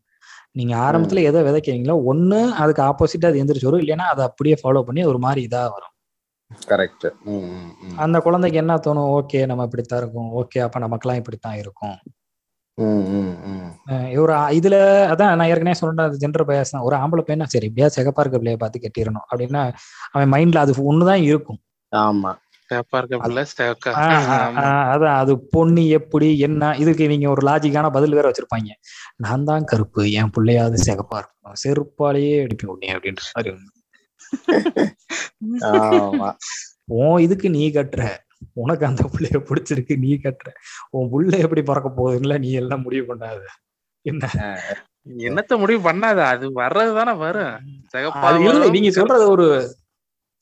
நீங்க 0.55 0.73
ஆரம்பத்துல 0.85 1.21
எதை 1.29 1.41
விதைக்கிறீங்களோ 1.47 1.95
ஒண்ணு 2.11 2.39
அதுக்கு 2.61 2.81
ஆப்போசிட்டா 2.89 3.29
அது 3.29 3.41
எந்திரிச்சு 3.41 3.69
வரும். 3.69 3.83
இல்லைன்னா 3.83 4.07
அதை 4.13 4.23
அப்படியே 4.29 4.55
ஃபாலோ 4.61 4.81
பண்ணி 4.87 5.01
ஒரு 5.11 5.19
மாதிரி 5.25 5.41
இதா 5.49 5.61
வரும். 5.75 5.93
கரெக்ட் 6.69 7.05
அந்த 8.03 8.17
குழந்தைக்கு 8.25 8.57
என்ன 8.61 8.73
தோணும்? 8.85 9.11
ஓகே 9.17 9.41
நம்ம 9.49 9.65
இப்படித்தான் 9.67 10.01
இருக்கும். 10.03 10.29
ஓகே 10.39 10.59
அப்ப 10.65 10.79
நமக்கெல்லாம் 10.85 11.19
இப்படித்தான் 11.21 11.59
இருக்கும். 11.63 11.97
ஒரு 14.21 14.33
இதுல 14.57 14.75
அதான் 15.11 15.31
நான் 15.39 15.49
ஏற்கனவே 15.53 15.77
சொன்ன 15.79 16.07
ஜெண்டர் 16.21 16.47
பயஸ் 16.49 16.73
தான். 16.73 16.85
ஒரு 16.87 16.95
ஆம்பளை 17.01 17.23
பையனா 17.27 17.47
சரி 17.53 17.67
எப்படியா 17.69 17.89
சிகப்பா 17.95 18.23
இருக்க 18.23 18.37
பிள்ளைய 18.37 18.59
பார்த்து 18.61 18.83
கட்டிடணும். 18.85 19.25
அப்படின்னா 19.31 19.61
அவன் 20.13 20.31
மைண்ட்ல 20.33 20.63
அது 20.65 20.73
ஒண்ணுதான் 20.91 21.23
இருக்கும். 21.29 21.59
ஆமா. 21.91 22.31
அதான் 24.89 25.17
அது 25.21 25.33
பொண்ணு 25.53 25.83
எப்படி 25.97 26.27
என்ன 26.39 26.71
இதுக்கு 26.77 27.05
நீங்க 27.07 27.27
ஒரு 27.29 27.43
லாஜிக்கான 27.47 27.91
பதில் 27.91 28.17
வேற 28.17 28.25
வச்சிருப்பாங்க. 28.29 28.71
நான் 29.19 29.47
தான் 29.49 29.67
கருப்பு 29.71 30.03
என் 30.19 30.33
பிள்ளையாவது 30.35 30.79
சிகப்பா 30.85 31.19
இருக்கும் 31.21 31.59
செருப்பாலேயே 31.63 32.35
அடிப்பேன் 32.43 32.73
உடனே 32.73 32.93
அப்படின்ற 32.95 33.23
மாதிரி 33.29 33.53
ஆமா. 35.69 36.29
உன் 36.97 37.23
இதுக்கு 37.25 37.47
நீ 37.51 37.63
கட்டுற. 37.71 38.03
உனக்கு 38.61 38.83
அந்த 38.85 39.03
புள்ளைய 39.11 39.39
பிடிச்சிருக்கு 39.47 39.95
நீ 40.03 40.11
கட்டுற. 40.19 40.49
உன் 40.91 41.09
புள்ள 41.11 41.33
எப்படி 41.45 41.61
பிறக்க 41.63 41.89
போகுதுங்களா 41.97 42.37
நீ 42.39 42.51
எல்லாம் 42.61 42.85
முடிவு 42.85 43.05
பண்ணாத. 43.11 43.41
என்ன? 44.05 44.23
என்னத்த 45.25 45.53
முடிவு 45.61 45.81
பண்ணாத? 45.85 46.19
அது 46.33 46.45
வர்றது 46.57 46.91
தானே 46.93 47.13
வரும். 47.21 47.53
சிகப்பா 47.93 48.25
அது 48.29 48.39
இல்ல 48.41 48.53
வரும், 48.55 48.75
நீங்க 48.75 48.91
சொல்றது 48.91 49.25
ஒரு 49.35 49.47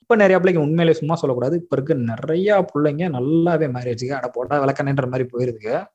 இப்ப 0.02 0.16
நிறைய 0.16 0.38
பிள்ளைங்க 0.40 0.58
உண்மையிலே 0.58 0.98
சும்மா 0.98 1.16
சொல்லக்கூடாது. 1.16 1.56
இப்ப 1.58 1.76
இருக்க 1.76 1.94
நிறைய 1.94 2.66
பிள்ளைங்க 2.74 3.04
நல்லாவே 3.18 3.68
மேரேஜுக்கு 3.76 4.12
அட 4.12 4.28
போட்டா 4.28 4.66
விளக்கணுன்ற 4.66 5.08
மாதிரி 5.10 5.30
போயிருதுங்க. 5.34 5.86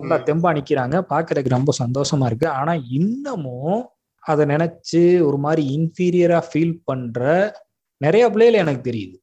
நல்லா 0.00 0.16
தெம்பா 0.18 0.50
நிக்கிறாங்க. 0.58 0.96
பாக்குறதுக்கு 1.10 1.48
ரொம்ப 1.48 1.72
சந்தோஷமா 1.84 2.24
இருக்கு. 2.24 2.48
ஆனா 2.48 2.74
இன்னமும் 2.90 3.88
அதை 4.18 4.46
நினைச்சு 4.46 5.20
ஒரு 5.26 5.38
மாதிரி 5.38 5.62
இன்ஃபீரியரா 5.78 6.42
ஃபீல் 6.52 6.78
பண்ற 6.84 7.52
நிறைய 7.96 8.30
பிள்ளைகள் 8.30 8.60
எனக்கு 8.60 8.90
தெரியுது. 8.90 9.16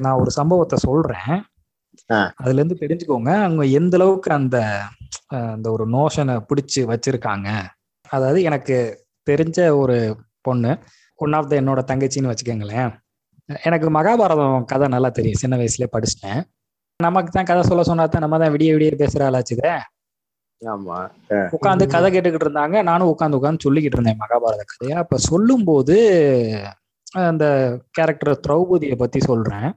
நான் 0.00 0.20
ஒரு 0.20 0.30
சம்பவத்தை 0.30 0.78
சொல்றேன். 0.78 1.42
அதுல 2.42 2.60
இருந்து 2.60 2.80
தெரிஞ்சுக்கோங்க. 2.82 3.30
அவங்க 3.46 3.64
எந்த 3.80 3.96
அளவுக்கு 3.98 4.30
அந்த 4.38 4.56
அந்த 5.52 5.66
ஒரு 5.76 5.84
நோஷனை 5.96 6.36
பிடிச்சு 6.48 6.80
வச்சிருக்காங்க. 6.92 7.48
அதாவது 8.06 8.38
எனக்கு 8.42 8.76
தெரிஞ்ச 9.26 9.58
ஒரு 9.82 9.96
பொண்ணு 10.42 10.70
ஒன் 11.18 11.34
ஆஃப் 11.38 11.50
த 11.50 11.54
என்னோட 11.62 11.80
தங்கச்சின்னு 11.90 12.30
வச்சுக்கோங்களேன். 12.32 12.90
எனக்கு 13.48 13.88
மகாபாரதம் 13.98 14.66
கதை 14.72 14.86
நல்லா 14.88 15.10
தெரியும். 15.10 15.40
சின்ன 15.42 15.54
வயசுலயே 15.60 15.94
படிச்சிட்டேன். 15.94 16.40
நமக்கு 17.00 17.30
தான் 17.30 17.48
கதை 17.50 17.62
சொல்ல 17.68 17.82
சொன்னா 17.88 18.04
தான் 18.06 18.24
நம்ம 18.24 18.38
தான் 18.38 18.52
விடிய 18.54 18.70
விடிய 18.74 18.96
பேசுற 19.02 19.22
ஆளாச்சுதே 19.28 19.72
ஆமா. 20.62 20.96
உட்காந்து 21.56 21.84
கதை 21.94 22.08
கேட்டுக்கிட்டு 22.14 22.46
இருந்தாங்க. 22.46 22.76
நானும் 22.88 23.10
உட்காந்து 23.12 23.38
உட்காந்து 23.38 23.64
சொல்லிக்கிட்டு 23.66 23.96
இருந்தேன் 23.98 24.20
மகாபாரத 24.22 24.64
கதையை. 24.72 24.94
அப்ப 25.02 25.18
சொல்லும்போது 25.30 25.96
அந்த 27.30 27.44
கேரக்டர் 27.98 28.42
திரௌபதியை 28.46 28.96
பத்தி 28.96 29.20
சொல்றேன். 29.20 29.68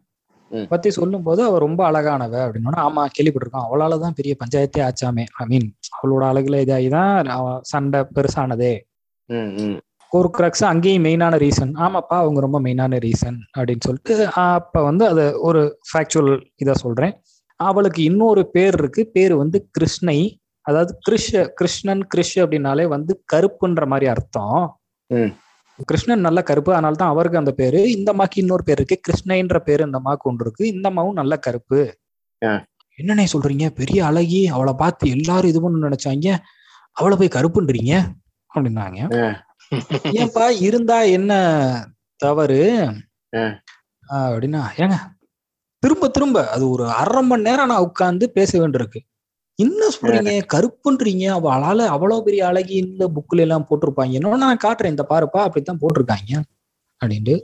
பத்தி 0.69 0.91
சொல்லும்போது 0.91 1.43
அவ 1.43 1.57
ரொம்ப 1.57 1.91
அழகானவ 1.91 2.33
அப்படின்னா 2.47 2.79
ஆமா 2.87 3.03
கேள்விப்பட்டிருக்கோம். 3.17 3.65
அவளாலதான் 3.67 4.17
பெரிய 4.19 4.35
பஞ்சாயத்தே 4.41 4.81
ஆச்சாமே. 4.89 5.25
ஐ 5.33 5.45
மீன் 5.47 5.67
அவளோட 5.95 6.23
அழகுல 6.31 6.59
இதாகி 6.65 6.89
தான் 6.89 7.25
அவ 7.25 7.59
சண்டை 7.61 7.99
பெருசானதே. 8.15 8.73
ஒரு 10.11 10.29
கிரக்ஸ் 10.29 10.65
அங்கேயும் 10.65 11.03
மெயினான 11.03 11.35
ரீசன். 11.43 11.71
ஆமாப்பா 11.75 12.15
அவங்க 12.21 12.39
ரொம்ப 12.39 12.61
மெயினான 12.61 12.99
ரீசன் 13.05 13.39
அப்படின்னு 13.57 13.85
சொல்லிட்டு 13.87 14.31
அப்ப 14.33 14.83
வந்து 14.83 15.07
அது 15.07 15.41
ஒரு 15.41 15.79
ஃபேக்சுவல் 15.89 16.33
இதை 16.55 16.73
சொல்றேன். 16.73 17.13
அவளுக்கு 17.55 18.03
இன்னொரு 18.03 18.49
பேர் 18.49 18.75
இருக்கு. 18.77 19.07
பேர் 19.07 19.35
வந்து 19.35 19.67
கிருஷ்ணை. 19.71 20.19
அதாவது 20.61 20.91
கிருஷ் 21.09 21.45
கிருஷ்ணன் 21.45 22.07
கிருஷ் 22.15 22.35
அப்படின்னாலே 22.35 22.85
வந்து 22.87 23.23
கருப்புன்ற 23.33 23.85
மாதிரி 23.85 24.07
அர்த்தம். 24.07 24.79
கிருஷ்ணன் 25.89 26.25
நல்ல 26.27 26.39
கருப்பு 26.49 26.71
அதனால 26.73 26.95
தான் 27.01 27.11
அவருக்கு 27.13 27.41
அந்த 27.41 27.51
பேரு. 27.59 27.79
இந்த 27.91 28.09
அம்மாக்கு 28.13 28.41
இன்னொரு 28.41 28.63
பேர் 28.63 28.81
இருக்கு. 28.81 28.97
கிருஷ்ணைன்ற 29.07 29.59
பேரு 29.67 29.85
இந்த 29.85 29.99
அம்மாக்கு 29.99 30.29
ஒன்று 30.31 30.45
இருக்கு. 30.45 30.63
இந்த 30.73 30.85
அம்மாவும் 30.91 31.19
நல்ல 31.21 31.33
கருப்பு. 31.45 31.79
என்னண்ணே 32.97 33.25
சொல்றீங்க? 33.33 33.67
பெரிய 33.79 33.99
அழகி. 34.09 34.41
அவளை 34.55 34.73
பார்த்து 34.83 35.09
எல்லாரும் 35.15 35.51
இது 35.51 35.61
பண்ணு 35.61 35.87
நினைச்சாங்க. 35.87 36.27
அவளை 36.91 37.15
போய் 37.17 37.35
கருப்புன்றீங்க? 37.37 37.93
அப்படின்னாங்க. 38.55 38.99
ஏன்பா 40.19 40.45
இருந்தா 40.67 40.97
என்ன 41.17 41.31
தவறு? 42.23 42.61
அப்படின்னா 44.13 44.61
ஏங்க 44.81 44.97
திரும்ப 45.83 46.07
திரும்ப 46.15 46.37
அது 46.55 46.63
ஒரு 46.73 46.83
அரை 46.99 47.21
மணி 47.29 47.45
நேரம் 47.47 47.71
நான் 47.71 47.85
உட்கார்ந்து 47.87 48.25
பேச 48.37 48.51
வேண்டியிருக்கு. 48.59 48.99
என்ன 49.59 49.81
சொல்றீங்க? 49.95 50.31
கருப்புன்றீங்க. 50.53 51.25
அவளால 51.39 51.79
அவ்வளவு 51.95 52.25
பெரிய 52.27 52.41
அழகி 52.51 52.75
இந்த 52.83 53.05
புக்ல 53.15 53.45
எல்லாம் 53.45 53.65
போட்டிருப்பாங்க. 53.69 54.13
இன்னொன்னு 54.17 54.45
நான் 54.45 54.63
காட்டுறேன் 54.65 54.93
இந்த 54.95 55.05
பாருப்பா 55.11 55.41
அப்படித்தான் 55.47 55.81
போட்டிருக்காங்க. 55.83 56.31
அப்படின்ட்டு 57.01 57.35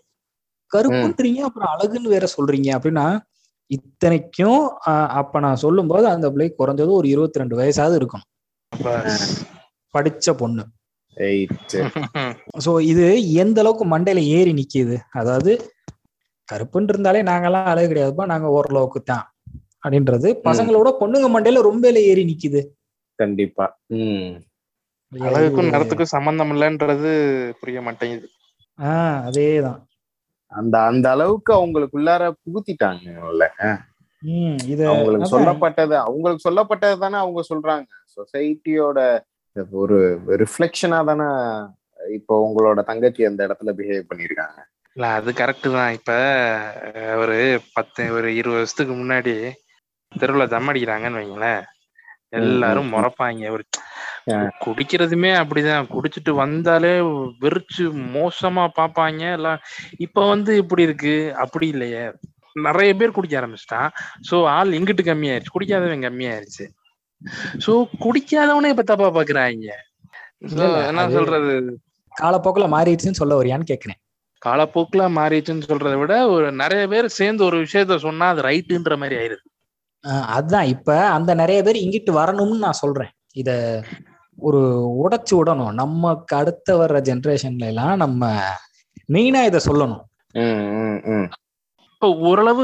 கருப்புன்றீங்க 0.71 1.39
அப்புறம் 1.47 1.71
அழகுன்னு 1.73 2.13
வேற 2.15 2.25
சொல்றீங்க. 2.35 2.69
அப்படின்னா 2.77 3.05
இத்தனைக்கும் 3.71 4.61
அப்ப 5.21 5.39
நான் 5.45 5.61
சொல்லும்போது 5.63 6.05
அந்த 6.13 6.27
பிள்ளைக்கு 6.33 6.59
குறைஞ்சது 6.61 6.91
ஒரு 6.99 7.07
இருபத்தி 7.13 7.41
ரெண்டு 7.41 7.57
வயசாவது 7.59 7.95
இருக்கும் 8.01 8.25
படிச்ச 9.93 10.27
பொண்ணு. 10.41 10.63
சோ 12.65 12.71
இது 12.91 13.05
எந்த 13.43 13.57
அளவுக்கு 13.63 13.85
மண்டையில 13.93 14.21
ஏறி 14.37 14.51
நிக்குது? 14.59 14.97
அதாவது 15.19 15.51
கருப்புன்னு 16.49 16.91
இருந்தாலே 16.93 17.21
நாங்கெல்லாம் 17.29 17.69
அழகு 17.73 17.89
கிடையாதுப்பா. 17.91 18.25
நாங்க 18.33 18.47
ஓரளவுக்கு 18.57 18.99
தான் 19.11 19.25
அப்படின்றது 19.83 20.29
பசங்களோட 20.45 20.89
பொண்ணுங்க 21.01 21.27
மண்டையில 21.29 21.61
ரொம்ப 21.61 21.91
ஏறி 22.03 22.23
நிக்குது. 22.25 22.61
கண்டிப்பா. 23.19 23.65
ம். 23.97 24.31
அழகுக்கும் 25.11 25.71
நிறத்துக்கும் 25.71 26.13
சம்பந்தம் 26.15 26.51
இல்லைன்றது 26.51 27.11
புரிய 27.59 27.81
மாட்டேங்குது. 27.81 28.27
ஆஹ் 28.79 29.19
அதேதான். 29.27 29.79
அந்த 30.51 30.75
அந்த 30.81 31.09
அளவுக்கு 31.09 31.51
அவங்களுக்குள்ளார 31.53 32.23
புகுத்திட்டாங்கல்ல 32.43 33.45
உம் 34.23 34.57
இத 34.65 34.81
அவங்களுக்கு. 34.89 35.27
சொல்லப்பட்டது 35.33 35.95
அவங்களுக்கு 35.99 36.45
சொல்லப்பட்டது 36.49 36.97
தானே 36.97 37.17
அவங்க 37.17 37.41
சொல்றாங்க. 37.49 37.85
சொசைட்டியோட 38.17 38.99
ஒரு 39.75 39.97
ரிஃப்ளெக்ஷனா 40.37 40.99
தானே 41.05 41.27
இப்போ 42.13 42.33
உங்களோட 42.45 42.83
தங்கச்சி 42.83 43.25
அந்த 43.25 43.47
இடத்துல 43.47 43.71
பிஹேவ் 43.77 44.09
பண்ணிருக்காங்க 44.09 44.59
இல்ல 44.95 45.07
அது 45.17 45.31
கரெக்ட் 45.31 45.67
தான். 45.71 45.91
இப்ப 45.91 46.11
ஒரு 47.17 47.37
பத்து 47.73 48.03
ஒரு 48.13 48.35
இருபது 48.35 48.59
வருஷத்துக்கு 48.59 48.93
முன்னாடி 48.93 49.33
தெருவுல 50.11 50.47
தம் 50.47 50.69
அடிக்கிறாங்கன்னு 50.69 51.21
வைங்களேன். 51.21 51.61
எல்லாரும் 52.39 52.91
முறைப்பாங்க. 52.93 53.49
ஒரு. 53.49 53.63
குடிக்கிறதுமே 54.65 55.31
அப்படிதான். 55.41 55.87
குடிச்சிட்டு 55.93 56.31
வந்தாலே 56.39 56.93
வெறிச்சு 57.43 57.85
மோசமா 58.15 58.65
பாப்பாங்க 58.79 59.21
எல்லாம் 59.37 59.61
இப்ப 59.97 60.27
வந்து 60.27 60.57
இப்படி 60.57 60.83
இருக்கு. 60.83 61.15
அப்படி 61.35 61.67
இல்லையே. 61.67 62.03
நிறைய 62.59 62.91
பேர் 62.95 63.11
குடிக்க 63.11 63.35
ஆரம்பிச்சிட்டான். 63.41 63.89
சோ 64.29 64.45
ஆள் 64.55 64.71
இங்கிட்டு 64.71 65.03
கம்மியாயிருச்சு. 65.09 65.53
குடிக்காதவன் 65.55 66.05
கம்மியாயிருச்சு. 66.07 66.65
சோ 67.65 67.73
குடிக்காதவனே 68.05 68.71
இப்ப 68.73 68.83
தப்பா 68.83 69.09
பாக்குறாங்க. 69.11 69.69
என்ன 70.89 71.09
சொல்றது? 71.09 71.55
காலப்போக்குல 72.15 72.67
மாறிடுச்சுன்னு 72.75 73.21
சொல்ல 73.21 73.33
வரியான்னு 73.41 73.69
கேக்குறேன். 73.71 73.99
காலப்போக்குல 74.41 75.03
மாறிடுச்சுன்னு 75.17 75.69
சொல்றதை 75.71 75.97
விட 75.99 76.13
ஒரு 76.27 76.47
நிறைய 76.53 76.83
பேர் 76.87 77.07
சேர்ந்து 77.19 77.45
ஒரு 77.45 77.57
விஷயத்த 77.57 77.97
சொன்னா 77.99 78.27
அது 78.27 78.41
ரைட்டுன்ற 78.41 78.95
மாதிரி 78.97 79.15
ஆயிருது. 79.21 79.43
அதுதான் 80.27 80.65
இப்ப 80.65 81.05
அந்த 81.07 81.33
நிறைய 81.33 81.63
பேர் 81.63 81.75
இங்கிட்டு 81.75 82.11
வரணும்னு 82.11 82.57
நான் 82.57 82.71
சொல்றேன். 82.73 83.11
இத 83.33 83.49
ஒரு 84.37 84.59
உடைச்சு 85.01 85.33
விடணும். 85.33 85.73
நமக்கு 85.73 86.35
அடுத்த 86.35 86.77
வர்ற 86.77 86.97
ஜெனரேஷன்ல 87.01 87.65
எல்லாம் 87.65 87.97
நம்ம 87.97 88.21
மெயினா 89.13 89.45
இத 89.45 89.59
சொல்லணும். 89.65 90.03
ம், 90.33 90.61
ம், 90.81 90.99
ம். 91.11 91.27
இப்போ 91.89 92.15
ஓரளவு 92.21 92.63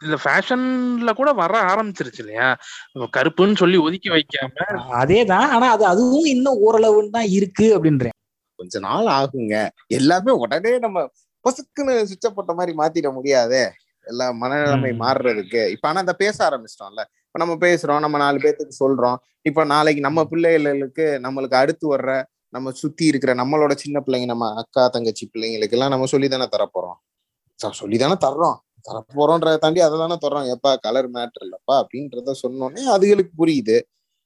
இந்த 0.00 0.16
ஃபேஷன்ல 0.24 1.12
கூட 1.14 1.32
வர 1.32 1.60
ஆரம்பிச்சிருச்சு 1.64 2.18
இல்லையா? 2.18 2.48
கருப்புன்னு 3.16 3.56
சொல்லி 3.56 3.76
ஒதுக்கி 3.76 4.08
வைக்காம 4.08 4.66
அதேதான். 4.96 5.46
ஆனா 5.48 5.70
அது 5.70 5.86
அதுவும் 5.86 6.24
இன்னும் 6.24 6.60
ஓரளவுன்னு 6.62 7.10
தான் 7.10 7.28
இருக்கு 7.28 7.66
அப்படின்றேன். 7.76 8.16
கொஞ்ச 8.58 8.78
நாள் 8.78 9.06
ஆகுங்க. 9.14 9.54
எல்லாமே 9.86 10.30
உடனே 10.36 10.78
நம்ம 10.78 10.98
பொசுக்குன்னு 11.44 11.94
சுவிட்ச 12.02 12.28
போட்ட 12.30 12.54
மாதிரி 12.54 12.76
மாத்திட 12.76 13.12
முடியாதே. 13.12 13.64
எல்லா 14.06 14.26
மனநிலைமை. 14.32 14.92
மாறுறதுக்கு. 14.98 15.70
இப்ப 15.70 15.88
ஆனா 15.88 16.00
அந்த 16.00 16.14
பேச 16.14 16.36
ஆரம்பிச்சிட்டோம்ல. 16.48 17.02
இப்ப 17.26 17.38
நம்ம 17.38 17.54
பேசுறோம் 17.66 17.98
நம்ம 17.98 18.18
நாலு 18.18 18.38
பேர்த்துக்கு 18.38 18.80
சொல்றோம். 18.80 19.18
இப்ப 19.46 19.64
நாளைக்கு 19.64 20.00
நம்ம 20.00 20.24
பிள்ளைகளுக்கு 20.24 21.06
நம்மளுக்கு 21.22 21.54
அடுத்து 21.54 21.96
வர்ற 21.96 22.10
நம்ம 22.52 22.70
சுத்தி 22.74 23.04
இருக்கிற 23.04 23.34
நம்மளோட 23.34 23.72
சின்ன 23.74 24.02
பிள்ளைங்க 24.06 24.24
நம்ம 24.24 24.54
அக்கா 24.56 24.88
தங்கச்சி 24.88 25.30
பிள்ளைங்களுக்கு 25.32 25.70
எல்லாம் 25.70 25.90
நம்ம 25.90 26.06
சொல்லி 26.06 26.28
தானே 26.28 26.48
தரப்போறோம் 26.56 26.98
சொல்லி 27.74 27.98
தானே 27.98 28.16
தர்றோம். 28.24 28.56
தரப்போறோன்றத 28.86 29.58
தாண்டி 29.58 29.80
அதை 29.80 29.96
தானே 29.98 30.16
தர்றோம். 30.24 30.46
எப்பா 30.54 30.70
கலர் 30.80 31.08
மேட்டர் 31.10 31.44
இல்லப்பா 31.46 31.74
அப்படின்றத 31.80 32.34
சொன்னோடனே 32.42 32.82
அதுகளுக்கு 32.94 33.32
புரியுது. 33.38 33.76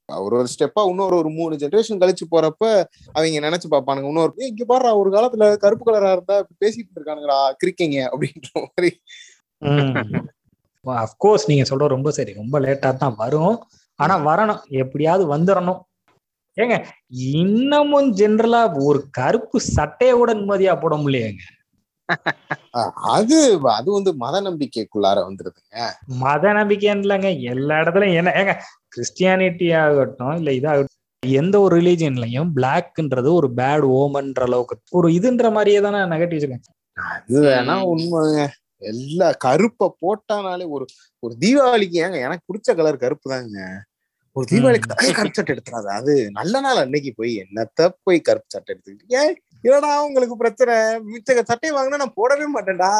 ஒரு 0.08 0.36
ஒரு 0.36 0.48
ஸ்டெப்பா 0.54 0.82
இன்னொரு 0.88 1.16
ஒரு 1.16 1.30
மூணு 1.30 1.56
ஜெனரேஷன் 1.56 2.00
கழிச்சு 2.02 2.26
போறப்ப 2.32 2.64
அவங்க 3.12 3.40
நினைச்சு 3.46 3.68
பார்ப்பானுங்க. 3.70 4.08
இன்னொரு 4.08 4.32
"ஏய், 4.36 4.48
இங்க 4.48 4.64
பாரு 4.64 4.98
ஒரு 4.98 5.10
காலத்துல 5.10 5.56
கருப்பு 5.56 5.84
கலரா 5.86 6.12
இருந்தா 6.12 6.36
பேசிட்டு 6.62 6.94
இருக்கானுங்கடா 6.96 7.38
கிரிக்கிங்க 7.60 7.98
அப்படின்ற 8.10 8.50
மாதிரி 8.64 8.90
அப்கோர்ஸ் 10.84 11.48
நீங்க 11.48 11.64
சொல்ற 11.70 11.86
ரொம்ப 11.88 12.10
சரி. 12.10 12.32
ரொம்ப 12.34 12.56
லேட்டா 12.60 12.90
தான் 12.96 13.16
வரும். 13.16 13.56
ஆனா 13.98 14.14
வரணும். 14.26 14.60
எப்படியாவது 14.82 15.24
வந்துடணும் 15.34 15.80
ஏங்க 16.56 16.76
இன்னமும் 17.38 18.08
ஜென்ரலா 18.20 18.60
ஒரு 18.86 19.00
கருப்பு 19.18 19.58
சட்டையை 19.76 20.14
கூட 20.14 20.30
நிம்மதியா 20.34 20.72
போட 20.82 20.94
முடியலையேங்க. 20.96 21.42
அது 23.14 23.36
அது 23.74 23.88
வந்து 23.90 24.10
மத 24.22 24.36
நம்பிக்கைக்குள்ளார 24.40 25.18
வந்துருதுங்க. 25.26 25.76
மத 26.22 26.52
நம்பிக்கைன்னு 26.52 27.04
இல்லைங்க. 27.06 27.30
எல்லா 27.52 27.76
இடத்துலயும் 27.82 28.18
என்ன 28.20 28.32
ஏங்க 28.40 28.54
கிறிஸ்டியானிட்டி 28.94 29.68
ஆகட்டும் 29.82 30.34
இல்ல 30.40 30.52
இதாகட்டும் 30.58 30.96
எந்த 31.22 31.56
ஒரு 31.60 31.72
ரிலீஜன்லயும் 31.78 32.50
பிளாக்ன்றது 32.56 33.30
ஒரு 33.38 33.48
பேட் 33.58 33.86
ஓமன்ற 33.96 34.42
அளவுக்கு 34.48 34.76
ஒரு 34.98 35.08
இதுன்ற 35.18 35.48
மாதிரியே 35.56 35.80
தானே 35.86 36.00
நெகட்டிவ் 36.12 36.56
அது 36.96 37.36
வேணா 37.44 37.74
உண்மைங்க. 37.90 38.40
எல்லா 38.82 39.28
கருப்பை 39.44 39.86
போட்டானாலே 40.02 40.66
ஒரு 40.70 40.84
ஒரு 41.22 41.34
தீபாவளிக்கு 41.42 41.98
ஏங்க 42.04 42.18
எனக்கு 42.26 42.48
பிடிச்ச 42.48 42.74
கலர் 42.78 43.02
கருப்பு 43.02 43.32
தாங்க 43.32 43.58
ஒரு 44.36 44.44
தீபாவளிக்கு 44.50 44.88
கருப்பு 45.12 45.38
சட்டை 45.38 45.52
எடுத்துறாது. 45.54 45.88
அது 45.98 46.12
நல்ல 46.30 46.60
நாள் 46.60 46.82
அன்னைக்கு 46.82 47.10
போய் 47.16 47.32
என்னத்த 47.44 47.88
போய் 48.04 48.20
கருப்பு 48.28 48.54
சட்டை 48.54 48.70
எடுத்துக்கிட்டு 48.74 49.16
ஏன் 49.20 49.32
இல்லடா 49.64 49.90
உங்களுக்கு 50.04 50.36
பிரச்சனை? 50.42 50.76
மிச்ச 51.08 51.42
சட்டை 51.50 51.70
வாங்கினா 51.76 52.02
நான் 52.02 52.18
போடவே 52.20 52.46
மாட்டேன்டா. 52.54 52.92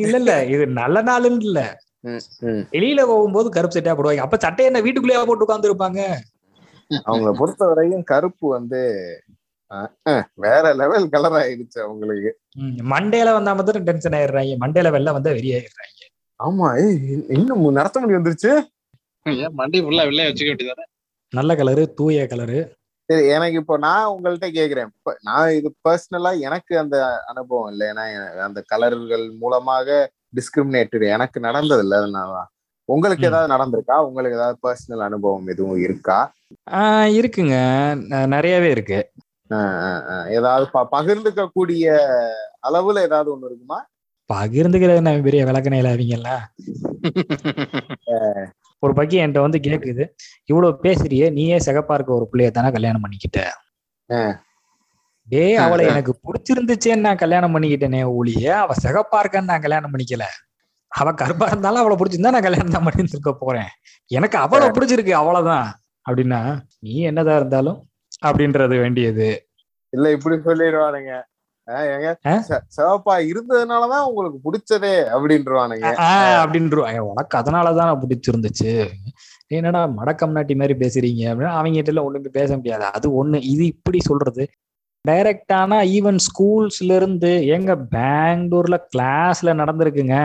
இல்ல 0.00 0.16
இல்ல 0.18 0.34
இது 0.52 0.64
நல்ல 0.78 1.02
நாளுன்னு 1.02 1.46
இல்ல. 1.48 1.60
வெளியில 2.74 3.00
போகும்போது 3.06 3.48
கருப்பு 3.50 3.76
சட்டையா 3.76 3.96
போடுவாங்க. 3.96 4.26
அப்ப 4.26 4.38
சட்டை 4.44 4.66
என்ன 4.68 4.82
வீட்டுக்குள்ளேயே 4.84 5.24
போட்டு 5.28 5.46
உட்கார்ந்து 5.46 5.70
இருப்பாங்க? 5.70 6.00
அவங்கள 7.06 7.30
பொறுத்த 7.38 7.62
வரையும் 7.70 8.04
கருப்பு 8.10 8.46
வந்து 8.48 8.80
வேற 10.44 10.64
லெவல் 10.80 11.08
கலர் 11.08 11.36
ஆயிடுச்சு 11.38 11.78
அவங்களுக்கு. 11.84 12.30
மண்டேல 12.92 13.32
வந்தா 13.32 13.52
மட்டும் 13.58 13.86
டென்ஷன் 13.88 14.16
ஆயிடுறாங்க. 14.18 14.54
மண்டேல 14.64 14.90
வெள்ள 14.96 15.12
வந்தா 15.12 15.30
வெறியாயிடுறாங்க. 15.30 15.92
ஆமா 16.40 16.66
ஏய், 16.82 16.96
இன்னும் 17.36 17.66
நடத்த 17.72 18.00
முடியும் 18.00 18.20
வந்துருச்சு. 18.20 18.52
ஏன் 19.26 19.54
மண்டி 19.60 19.78
ஃபுல்லா 19.84 20.02
வெள்ளைய 20.08 20.28
வச்சுக்க 20.28 20.50
வேண்டியதானே 20.50 20.84
நல்ல 21.32 21.54
கலரு 21.54 21.84
தூய 21.94 22.26
கலரு 22.26 22.58
சரி 23.08 23.24
எனக்கு 23.28 23.58
இப்போ 23.58 23.74
நான் 23.78 24.10
உங்கள்ட்ட 24.14 24.46
கேக்குறேன். 24.50 24.88
இப்ப 24.94 25.10
நான் 25.20 25.50
இது 25.50 25.68
பர்சனலா 25.84 26.30
எனக்கு 26.40 26.78
அந்த 26.78 26.96
அனுபவம் 27.26 27.70
இல்லை. 27.70 27.86
ஏன்னா 27.86 28.04
அந்த 28.44 28.60
கலர்கள் 28.66 29.24
மூலமாக 29.42 29.88
டிஸ்கிரிமினேட்டட் 30.36 31.04
எனக்கு 31.08 31.40
நடந்தது 31.40 31.82
இல்லை 31.82 31.96
அதனாலதான் 31.98 32.50
உங்களுக்கு. 32.88 33.26
ஏதாவது 33.26 33.52
நடந்திருக்கா? 33.54 33.96
உங்களுக்கு 34.08 34.38
ஏதாவது 34.38 34.58
பர்சனல் 34.62 35.04
அனுபவம் 35.04 35.46
எதுவும் 35.46 35.80
இருக்கா? 35.80 36.18
ஆஹ் 36.78 37.10
இருக்குங்க. 37.18 37.56
நிறையவே 38.26 38.70
இருக்கு. 38.70 38.98
ஏதாவது 40.30 40.64
பகிர்ந்துக்க 40.92 41.44
கூடிய 41.48 41.86
அளவுல 42.64 43.02
ஏதாவது 43.02 43.28
ஒண்ணு 43.34 43.48
இருக்குமா? 43.48 43.78
பகிர்ந்துக்கிறது 44.30 45.00
நான் 45.00 45.26
பெரிய 45.26 45.42
விளக்கணையில 45.46 45.92
அவங்கல்ல? 45.92 46.30
ஒரு 48.82 48.92
பக்கி 48.92 49.16
என்கிட்ட 49.16 49.42
வந்து 49.44 49.58
கேக்குது 49.66 50.04
இவ்வளவு 50.48 50.80
பேசுறியே 50.82 51.26
நீயே 51.30 51.58
சிகப்பா 51.58 51.94
இருக்க 51.94 52.12
ஒரு 52.12 52.26
பிள்ளைய 52.32 52.50
தானே 52.50 52.70
கல்யாணம் 52.70 53.04
பண்ணிக்கிட்ட. 53.04 53.38
டேய் 55.28 55.56
அவளை 55.56 55.84
எனக்கு 55.86 56.12
பிடிச்சிருந்துச்சேன்னு 56.26 57.06
நான் 57.06 57.22
கல்யாணம் 57.22 57.54
பண்ணிக்கிட்டேனே 57.54 58.02
ஒழிய 58.18 58.44
அவ 58.62 58.74
சிகப்பா 58.82 59.20
இருக்கான்னு 59.22 59.52
நான் 59.52 59.64
கல்யாணம் 59.64 59.92
பண்ணிக்கல. 59.94 60.26
அவ 60.92 61.08
கருப்பா 61.12 61.46
இருந்தாலும் 61.46 61.82
அவளை 61.82 61.96
பிடிச்சிருந்தா 61.96 62.34
நான் 62.36 62.46
கல்யாணம் 62.46 62.76
தான் 62.76 62.86
பண்ணிருக்க 62.86 63.32
போறேன். 63.40 63.70
எனக்கு 64.10 64.36
அவளை 64.38 64.68
பிடிச்சிருக்கு 64.70 65.14
அவ்வளவுதான். 65.20 65.68
அப்படின்னா 66.06 66.40
நீ 66.80 66.94
என்னதான் 67.10 67.38
இருந்தாலும் 67.40 67.78
அப்படின்றது 68.22 68.74
வேண்டியது. 68.80 69.30
இல்ல 69.92 70.06
இப்படி 70.16 70.36
சொல்லிடுவானுங்க 70.46 71.14
சிவப்பா 72.74 73.14
இருந்ததுனாலதான் 73.30 74.04
உங்களுக்கு 74.08 74.38
பிடிச்சதே 74.44 74.92
அப்படின்றவானுங்க 75.14 75.86
அப்படின்றோம் 76.40 76.98
உனக்கு 77.06 77.34
அதனாலதான் 77.38 78.00
பிடிச்சிருந்துச்சு. 78.02 78.74
என்னடா 79.56 79.80
மடக்கம் 79.96 80.36
நாட்டி 80.36 80.54
மாதிரி 80.60 80.74
பேசுறீங்க 80.82 81.22
அப்படின்னா 81.30 81.56
அவங்க 81.56 81.76
கிட்ட 81.78 81.92
எல்லாம் 81.92 82.08
ஒண்ணுமே 82.08 82.30
பேச 82.38 82.50
முடியாது. 82.56 82.84
அது 82.96 83.08
ஒண்ணு 83.20 83.40
இது 83.54 83.64
இப்படி 83.66 84.00
சொல்றது. 84.10 84.44
டைரக்டானா 85.04 85.78
ஈவன் 85.96 86.20
ஸ்கூல்ஸ்ல 86.26 86.96
இருந்து 87.00 87.32
எங்க 87.46 87.74
பெங்களூர்ல 87.96 88.78
கிளாஸ்ல 88.94 89.56
நடந்திருக்குங்க. 89.60 90.16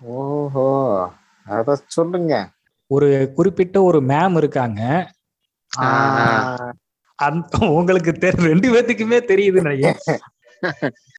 ஓஹோ 0.00 0.66
அத 1.46 1.76
சொல்லுங்க. 1.96 2.34
ஒரு 2.90 3.08
குறிப்பிட்ட 3.36 3.76
ஒரு 3.82 4.00
மேம் 4.10 4.36
இருக்காங்க. 4.36 4.82
உங்களுக்கு 7.70 8.12
ரெண்டு 8.50 8.68
பேத்துக்குமே 8.74 9.18
தெரியுது 9.32 9.60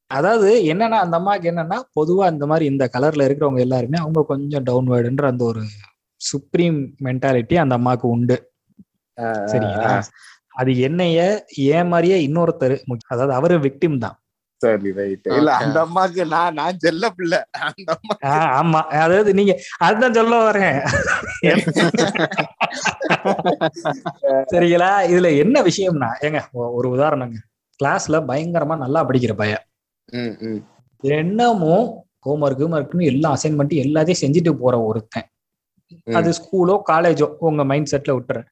அதாவது 0.08 0.50
என்னன்னா 0.72 0.98
அந்த 1.04 1.16
அம்மாக்கு 1.20 1.50
என்னன்னா 1.52 1.78
பொதுவா 1.94 2.26
இந்த 2.32 2.46
மாதிரி 2.46 2.66
இந்த 2.66 2.90
கலர்ல 2.94 3.28
இருக்கிறவங்க 3.28 3.60
எல்லாருமே 3.60 3.98
அவங்க 3.98 4.24
கொஞ்சம் 4.24 4.66
டவுன்வேர்டுன்ற 4.66 5.26
அந்த 5.26 5.44
ஒரு 5.44 5.62
சுப்ரீம் 6.22 6.80
மென்டாலிட்டி 7.06 7.56
அந்த 7.56 7.74
அம்மாவுக்கு 7.76 8.08
உண்டு. 8.08 8.38
சரிங்களா? 9.46 9.92
அது 10.50 10.72
என்னைய 10.80 11.20
ஏன் 11.56 11.88
மாதிரியே 11.88 12.18
இன்னொருத்தர் 12.28 12.76
அதாவது 13.08 13.34
அவரு 13.34 13.58
விக்டிம் 13.60 13.98
தான். 13.98 14.19
சரி 14.62 14.92
ரைட் 14.92 15.28
இல்ல 15.38 15.54
அந்த 15.56 15.86
அம்மாக்கு 15.86 16.28
நான் 16.28 16.54
நான் 16.54 16.78
செல்ல 16.78 17.10
பிள்ளை. 17.10 17.40
அந்த 17.60 17.98
அம்மா 17.98 18.16
ஆமா. 18.60 18.82
அதாவது 18.98 19.34
நீங்க 19.34 19.54
அதுதான் 19.78 20.14
சொல்ல 20.14 20.52
வரேன். 20.52 20.80
சரிங்களா? 24.52 24.92
இதுல 25.12 25.38
என்ன 25.38 25.62
விஷயம்னா 25.62 26.10
ஏங்க 26.22 26.42
ஒரு 26.52 26.90
உதாரணங்க. 26.96 27.38
கிளாஸ்ல 27.80 28.18
பயங்கரமா 28.28 28.78
நல்லா 28.78 29.08
படிக்கிற 29.08 29.34
பையன். 29.34 29.64
ம், 30.12 30.36
ம். 30.42 30.62
என்னமோ 31.04 31.76
ஹோம்ஒர்க் 32.26 32.62
ஹோம்ஒர்க்னு 32.62 33.06
எல்லா 33.06 33.36
அசைன்மெண்ட் 33.36 33.76
எல்லாத்தையும் 33.84 34.22
செஞ்சுட்டு 34.22 34.54
போற 34.54 34.82
ஒருத்தன். 34.84 35.28
அது 36.14 36.30
ஸ்கூலோ 36.32 36.82
காலேஜோ 36.90 37.36
உங்க 37.40 37.64
மைண்ட் 37.64 37.92
செட்ல 37.92 38.12
விட்டுறேன். 38.18 38.48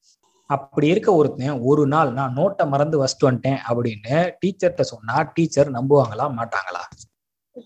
அப்படி 0.50 0.88
இருக்க 0.88 1.10
ஒருத்தன் 1.14 1.60
ஒரு 1.64 1.88
நாள் 1.88 2.10
நான் 2.14 2.36
நோட்டை 2.36 2.66
மறந்து 2.68 2.98
வச்சுட்டு 3.02 3.28
வந்துட்டேன் 3.28 3.60
அப்படின்னு 3.70 4.14
டீச்சர்கிட்ட 4.42 4.84
சொன்னா 4.92 5.16
டீச்சர் 5.34 5.70
நம்புவாங்களா 5.72 6.26
மாட்டாங்களா? 6.38 6.84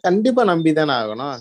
கண்டிப்பா 0.04 0.44
நம்பிதானே 0.44 0.94
ஆகணும். 0.94 1.38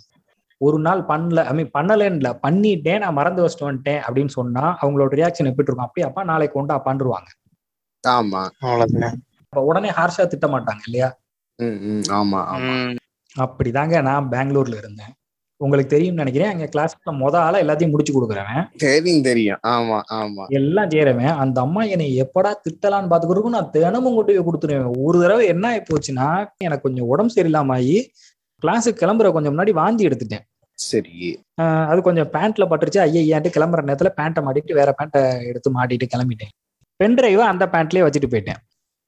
ஒரு 0.61 0.79
நாள் 0.79 1.03
பண்ணல 1.03 1.45
ஐ 1.45 1.53
மீன் 1.55 1.71
பண்ணலன்னு 1.75 2.33
பண்ணிட்டேன் 2.43 2.99
நான் 2.99 3.15
மறந்து 3.15 3.43
வச்சுட்டு 3.43 3.69
வந்துட்டேன் 3.69 4.01
அப்படின்னு 4.01 4.33
சொன்னா 4.35 4.65
அவங்களோட 4.81 5.11
ரியாக்ஷன் 5.15 5.51
எப்படி 5.51 5.67
இருக்கும்? 5.67 5.87
அப்படியே 5.87 6.07
அப்பா 6.07 6.23
நாளைக்கு 6.23 6.59
கொண்டா 6.59 6.77
பண்ணுவாங்க 6.87 7.31
ஆமா. 8.05 8.43
அப்ப 9.53 9.63
உடனே 9.63 9.91
ஹார்ஷா 9.91 10.25
திட்ட 10.27 10.47
மாட்டாங்க 10.47 10.83
இல்லையா? 10.87 11.09
ம், 11.59 11.79
ம். 11.89 12.05
ஆமா 12.13 12.41
ஆமா. 12.49 12.75
ம். 12.83 12.97
அப்படிதாங்க 13.37 14.03
நான் 14.03 14.31
பெங்களூர்ல 14.31 14.77
இருந்தேன். 14.77 15.13
உங்களுக்கு 15.65 15.93
தெரியும்னு 15.95 16.23
நினைக்கிறேன். 16.23 16.53
அங்க 16.53 16.67
கிளாஸ்ல 16.75 17.13
மொத 17.23 17.37
ஆளா 17.47 17.59
எல்லாத்தையும் 17.59 17.93
முடிச்சு 17.95 18.13
கொடுக்குறவன். 18.15 18.63
தெரியும் 18.77 19.23
தெரியும். 19.23 19.61
ஆமா 19.67 19.99
ஆமா. 20.21 20.45
எல்லாம் 20.59 20.89
செய்யறவன் 20.89 21.35
அந்த 21.45 21.59
அம்மா 21.61 21.83
என்னை 21.95 22.07
எப்படா 22.23 22.53
திட்டலான்னு 22.67 23.11
பாத்துக்கிறதுக்கும் 23.13 23.57
நான் 23.57 23.71
தினமும் 23.71 24.15
கொண்டு 24.15 24.33
போய் 24.33 24.47
கொடுத்துருவேன். 24.47 24.93
ஒரு 25.07 25.21
தடவை 25.21 25.47
என்ன 25.47 25.67
ஆகி 25.69 25.83
போச்சுன்னா 25.91 26.29
எனக்கு 26.65 26.87
கொஞ்சம் 26.87 27.11
உடம்பு 27.13 27.35
சரியில்லாம 27.37 27.75
ஆகி 27.79 27.99
கிளாஸுக்கு 28.63 29.01
கிளம்புற 29.03 29.33
கொஞ்சம் 29.33 29.55
முன்னாடி 29.55 29.75
வாந்தி 29.81 30.09
எடுத்துட்டேன். 30.09 30.45
சரி. 30.79 31.17
அது 31.91 32.01
கொஞ்சம் 32.03 32.31
பேண்ட்ல 32.35 32.65
பட்டுருச்சு. 32.71 33.01
ஐயான்ட்டு 33.07 33.55
கிளம்புற 33.57 33.81
நேரத்துல 33.89 34.11
பேண்ட்டை 34.21 34.43
மாட்டிட்டு 34.47 34.79
வேற 34.81 34.95
பேண்ட்டை 34.99 35.23
எடுத்து 35.47 35.71
மாட்டிட்டு 35.77 36.07
கிளம்பிட்டேன். 36.15 36.53
பென் 37.01 37.15
டிரைவை 37.15 37.45
அந்த 37.53 37.65
பேண்ட்லயே 37.73 38.05
வச்சுட்டு 38.07 38.31
போயிட்டேன். 38.33 38.61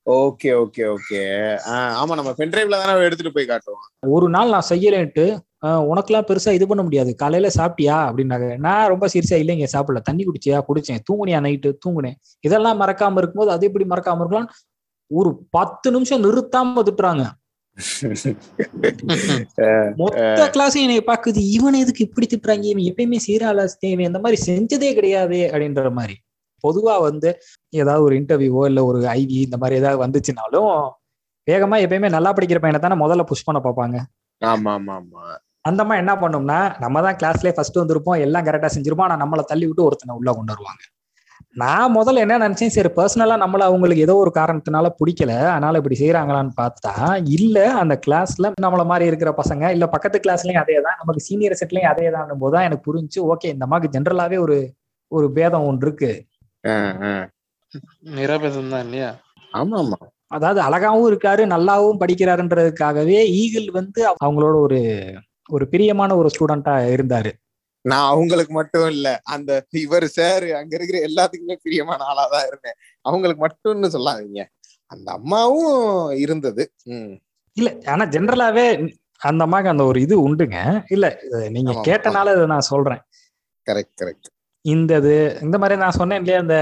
Okay 0.07 0.51
okay 0.63 0.85
okay. 0.95 1.21
ஆமா 2.01 2.15
நம்ம 2.19 2.31
பென்டிரைவ்ல 2.39 2.79
தானே 2.83 3.05
எடுத்துட்டு 3.05 3.33
போய் 3.33 3.51
காட்டுவோம். 3.51 3.85
ஒரு 4.17 4.29
நாள் 4.29 4.55
நான் 4.55 4.71
செய்யலேன்ட்டு 4.71 5.27
உனக்கெல்லாம் 5.91 6.25
பெருசா 6.29 6.51
இது 6.51 6.67
பண்ண 6.67 6.83
முடியாது. 6.83 7.15
காலையில 7.15 7.49
சாப்பிட்டியா? 7.57 8.09
அப்படின்னாங்க. 8.09 8.59
நான் 8.59 8.89
ரொம்ப 8.89 9.09
சீரியஸா 9.13 9.43
இல்லைங்க 9.43 9.67
சாப்பிடல. 9.75 10.01
தண்ணி 10.01 10.25
குடிச்சியா? 10.25 10.65
குடிச்சேன். 10.69 10.99
தூங்குனியா? 11.09 11.41
நைட்டு 11.47 11.73
தூங்குனேன். 11.85 12.17
இதெல்லாம் 12.45 12.83
மறக்காம 12.83 13.17
இருக்கும்போது 13.17 13.57
அது 13.57 13.71
எப்படி 13.71 13.85
மறக்காம 13.93 14.23
இருக்கலாம்? 14.23 14.49
ஒரு 15.11 15.49
பத்து 15.57 15.91
நிமிஷம் 15.91 16.25
நிறுத்தாம 16.25 16.83
திட்டுறாங்க. 16.89 17.25
மொத்த 20.01 20.49
கிளாஸ் 20.55 20.77
என்னை 20.77 21.03
பாக்குது 21.03 21.41
இவன் 21.57 21.79
எதுக்கு 21.83 22.07
இப்படி 22.07 22.27
திட்டுறாங்க? 22.27 22.65
இவன் 22.73 22.89
எப்பயுமே 22.91 23.19
சீரால 23.27 23.67
இவன் 23.93 24.09
இந்த 24.11 24.21
மாதிரி 24.25 24.39
செஞ்சதே 24.49 24.91
கிடையாது 24.99 25.39
அப்படின்ற 25.53 25.91
மாதிரி. 25.99 26.17
பொதுவா 26.65 27.03
வந்து 27.03 27.31
ஏதாவது 27.73 28.05
ஒரு 28.07 28.15
இன்டர்வியூவோ 28.21 28.65
இல்ல 28.71 28.85
ஒரு 28.91 29.01
ஐவி 29.17 29.39
இந்த 29.47 29.57
மாதிரி 29.63 29.81
ஏதாவது 29.81 30.03
வந்துச்சுனாலும் 30.05 30.71
வேகமா 31.49 31.77
எப்பயுமே 31.85 32.09
நல்லா 32.17 32.33
படிக்கிற 32.33 32.59
பையனை 32.61 32.81
தானே 32.81 32.97
முதல்ல 33.05 33.25
புஷ் 33.31 33.47
பண்ண 33.47 33.61
பார்ப்பாங்க. 33.65 33.97
ஆமா 34.43 34.73
ஆமா 34.79 34.95
ஆமா 35.01 35.23
அந்த 35.65 35.81
அம்மா 35.85 35.97
என்ன 36.01 36.13
பண்ணும்னா 36.21 36.57
நம்ம 36.83 37.03
தான் 37.05 37.19
கிளாஸ்லயே 37.19 37.55
ஃபர்ஸ்ட் 37.57 37.81
வந்திருப்போம் 37.81 38.23
எல்லாம் 38.25 38.47
கரெக்டா 38.47 38.71
செஞ்சிருப்போம் 38.73 39.07
ஆனா 39.07 39.17
நம்மளை 39.23 39.43
தள்ளி 39.51 39.67
விட்டு 39.69 39.87
ஒருத்தனை 39.87 40.15
உள்ள 40.19 40.31
கொண்டு 40.33 40.53
வருவாங்க. 40.55 40.83
நான் 41.57 41.93
முதல்ல 41.95 42.23
என்ன 42.25 42.37
நினைச்சேன் 42.43 42.75
சரி 42.75 42.91
பர்சனலா 42.97 43.35
நம்மள 43.43 43.63
அவங்களுக்கு 43.69 44.05
ஏதோ 44.05 44.15
ஒரு 44.21 44.31
காரணத்தினால 44.37 44.87
பிடிக்கல 44.99 45.33
அதனால 45.49 45.81
இப்படி 45.81 45.97
செய்யறாங்களான்னு 46.01 46.53
பார்த்தா 46.61 46.93
இல்ல 47.37 47.57
அந்த 47.81 47.95
கிளாஸ்ல 48.05 48.53
நம்மள 48.65 48.85
மாதிரி 48.91 49.09
இருக்கிற 49.11 49.31
பசங்க 49.41 49.73
இல்ல 49.75 49.87
பக்கத்து 49.95 50.19
கிளாஸ்லயும் 50.25 50.63
அதே 50.63 50.79
தான் 50.87 50.99
நமக்கு 51.01 51.25
சீனியர் 51.27 51.59
செட்லயும் 51.61 51.91
அதே 51.93 52.07
தான் 52.15 52.41
போதுதான் 52.43 52.67
எனக்கு 52.69 52.87
புரிஞ்சு 52.89 53.21
ஓகே 53.33 53.51
இந்த 53.55 53.67
அம்மாக்கு 53.69 53.93
ஜென்ரலாவே 53.97 54.39
ஒரு 54.47 54.57
ஒரு 55.13 55.27
பேதம் 55.37 55.67
ஒன்று 55.71 55.87
இருக்கு. 55.87 56.11
நிரபேதம் 58.17 58.71
தான் 58.73 58.85
இல்லையா? 58.87 59.11
ஆமா 59.53 59.77
ஆமா 59.83 59.99
அதாவது 60.31 60.61
அழகாவும் 60.67 61.09
இருக்காரு 61.11 61.43
நல்லாவும் 61.53 62.01
படிக்கிறாருன்றதுக்காகவே 62.03 63.19
ஈகிள் 63.41 63.69
வந்து 63.79 64.01
அவங்களோட 64.13 64.55
ஒரு 64.67 64.81
ஒரு 65.55 65.65
பிரியமான 65.73 66.17
ஒரு 66.21 66.29
ஸ்டூடெண்டா 66.35 66.75
இருந்தாரு. 66.95 67.33
நான் 67.85 68.09
அவங்களுக்கு 68.13 68.53
மட்டும் 68.59 68.89
இல்ல 68.95 69.09
அந்த 69.35 69.51
இவர் 69.85 70.07
சார் 70.17 70.47
அங்க 70.59 70.73
இருக்கிற 70.79 70.99
எல்லாத்துக்குமே 71.09 71.57
பிரியமான 71.65 72.01
ஆளாதான் 72.11 72.47
இருந்தேன். 72.51 72.77
அவங்களுக்கு 73.09 73.43
மட்டும்னு 73.47 73.91
சொல்லாதீங்க. 73.97 74.43
அந்த 74.91 75.09
அம்மாவும் 75.19 75.79
இருந்தது. 76.25 76.65
இல்ல 77.57 77.71
ஆனா 77.93 78.05
ஜென்ரலாவே 78.15 78.67
அந்த 79.29 79.41
அம்மாக்கு 79.47 79.73
அந்த 79.73 79.85
ஒரு 79.91 79.99
இது 80.07 80.15
உண்டுங்க. 80.29 80.59
இல்ல 80.95 81.07
நீங்க 81.57 81.73
கேட்டனால 81.89 82.35
இதை 82.37 82.47
நான் 82.55 82.71
சொல்றேன். 82.73 83.03
கரெக்ட் 83.67 83.97
கரெக்ட் 84.01 84.29
இந்த 84.65 84.97
இது 85.03 85.15
இந்த 85.45 85.57
மாதிரி 85.61 85.77
நான் 85.83 85.99
சொன்னேன் 85.99 86.21
இல்லையா 86.23 86.41
இந்த 86.45 86.57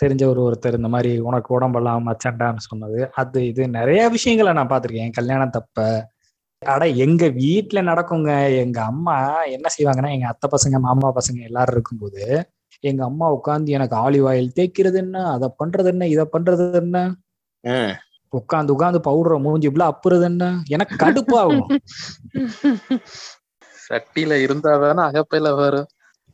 தெரிஞ்ச 0.00 0.22
ஒரு 0.30 0.40
ஒருத்தர் 0.46 0.78
இந்த 0.78 0.88
மாதிரி 0.94 1.10
உனக்கு 1.28 1.50
உடம்பெல்லாம் 1.56 2.06
மச்சண்டான்னு 2.08 2.62
சொன்னது 2.70 2.98
அது 3.20 3.40
இது 3.50 3.62
நிறைய 3.78 4.02
விஷயங்களை 4.16 4.52
நான் 4.58 4.70
பார்த்திருக்கேன். 4.72 5.16
கல்யாணம் 5.18 5.54
தப்ப 5.56 5.84
அட 6.66 6.84
எங்க 7.04 7.24
வீட்ல 7.38 7.78
நடக்குங்க. 7.82 8.30
எங்க 8.64 8.78
அம்மா 8.84 9.16
என்ன 9.56 9.66
செய்வாங்கன்னா 9.76 10.10
எங்க 10.16 10.26
அத்தை 10.26 10.48
பசங்க 10.54 10.78
மாமா 10.86 11.08
பசங்க 11.18 11.40
எல்லாரும் 11.42 11.76
இருக்கும்போது 11.76 12.22
எங்க 12.84 13.02
அம்மா 13.04 13.26
உட்காந்து 13.36 13.76
எனக்கு 13.76 13.96
ஆலிவ் 13.96 14.26
ஆயில் 14.30 14.54
தேய்க்கிறது 14.56 14.98
என்ன? 15.04 15.18
அதை 15.34 15.48
பண்றது 15.60 15.88
என்ன? 15.94 16.08
இதை 16.14 16.24
பண்றது 16.34 16.64
என்ன. 16.82 16.96
உட்காந்து 18.32 18.74
உட்காந்து 18.74 19.00
பவுடரை 19.06 19.36
மூஞ்சி 19.44 19.68
இப்படி 19.70 19.86
அப்புறது 19.86 20.24
என்ன? 20.30 20.44
எனக்கு 20.74 20.94
கடுப்பாகும் 21.04 21.68
சட்டியில 23.86 24.34
இருந்தாதானே 24.46 25.02
அகப்பையில 25.08 25.50
வரும். 25.60 25.88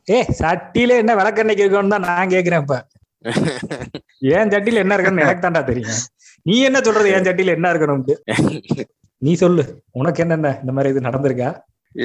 ஏ 0.07 0.17
சட்டியில 0.41 0.97
என்ன 1.01 1.11
விளக்கெண்ணெய்க்கு 1.19 1.65
இருக்கணும் 1.65 1.95
தான் 1.95 2.07
நான் 2.09 2.33
கேக்குறேன் 2.35 2.63
இப்ப. 2.65 2.77
ஏன் 4.35 4.51
சட்டியில 4.53 4.81
என்ன 4.83 4.95
இருக்குன்னு 4.95 5.23
எனக்கு 5.25 5.43
தான்டா 5.45 5.61
தெரியும். 5.69 6.01
நீ 6.45 6.55
என்ன 6.69 6.79
சொல்றது? 6.87 7.09
என் 7.15 7.27
சட்டியில 7.27 7.55
என்ன 7.57 7.71
இருக்கணும்ட்டு? 7.73 8.15
நீ 9.25 9.31
சொல்லு. 9.41 9.63
உனக்கு 9.99 10.21
என்னென்ன 10.23 10.49
இந்த 10.61 10.71
மாதிரி 10.75 10.91
இது 10.93 11.07
நடந்திருக்கா? 11.07 11.49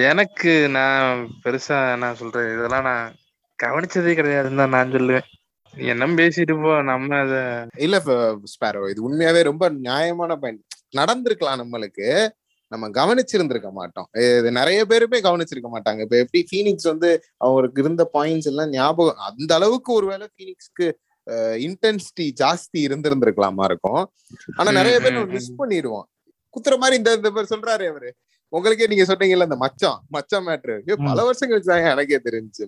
எனக்கு 0.09 0.53
நான் 0.77 1.21
பெருசா 1.45 1.77
நான் 2.03 2.19
சொல்றேன் 2.21 2.49
இதெல்லாம் 2.55 2.87
நான் 2.91 3.15
கவனிச்சதே 3.59 4.13
கிடையாதுன்னு 4.19 4.61
தான் 4.63 4.75
நான் 4.77 4.93
சொல்லுவேன். 4.97 5.27
நீ 5.75 5.87
என்ன 5.95 6.07
பேசிட்டு 6.21 6.55
போ 6.65 6.73
நம்ம 6.91 7.17
அத 7.25 7.35
இல்ல 7.87 7.97
ஸ்பேரோ 8.53 8.83
இது 8.93 9.01
உண்மையாவே 9.09 9.41
ரொம்ப 9.49 9.65
நியாயமான 9.87 10.37
பாயிண்ட். 10.43 10.63
நடந்திருக்கலாம் 10.99 11.61
நம்மளுக்கு. 11.63 12.09
நம்ம 12.73 12.89
கவனிச்சிருந்திருக்க 12.99 13.71
மாட்டோம். 13.79 14.09
இது 14.39 14.49
நிறைய 14.59 14.81
பேருமே 14.91 15.19
கவனிச்சிருக்க 15.27 15.69
மாட்டாங்க. 15.75 16.01
இப்ப 16.07 16.17
எப்படி 16.25 16.41
ஃபீனிக்ஸ் 16.51 16.89
வந்து 16.93 17.11
அவருக்கு 17.49 17.83
இருந்த 17.85 18.05
பாயிண்ட்ஸ் 18.17 18.51
எல்லாம் 18.53 18.73
ஞாபகம் 18.77 19.23
அந்த 19.29 19.53
அளவுக்கு 19.59 19.91
ஒருவேளை 19.99 20.29
ஃபீனிக்ஸ்க்கு 20.35 20.89
இன்டென்சிட்டி 21.67 22.27
ஜாஸ்தி 22.43 22.79
இருந்திருந்திருக்கலாமா 22.89 23.65
இருக்கும். 23.71 24.03
ஆனா 24.59 24.71
நிறைய 24.81 24.97
பேர் 25.05 25.19
மிஸ் 25.37 25.59
பண்ணிடுவோம். 25.63 26.07
குத்துற 26.59 26.77
மாதிரி 26.79 26.97
இந்த 26.97 27.31
சொல்றாரு 27.55 27.87
அவரு. 27.88 28.11
உங்களுக்கே 28.53 28.87
நீங்க 28.87 29.05
சொன்னீங்கல்ல 29.05 29.49
இந்த 29.49 29.57
மச்சான் 29.57 29.99
மச்சான் 30.09 30.47
மேட்ரு 30.47 30.77
பல 31.09 31.25
வருஷம் 31.25 31.51
கழிச்சு 31.51 31.90
எனக்கே 31.92 32.21
தெரிஞ்சு 32.29 32.62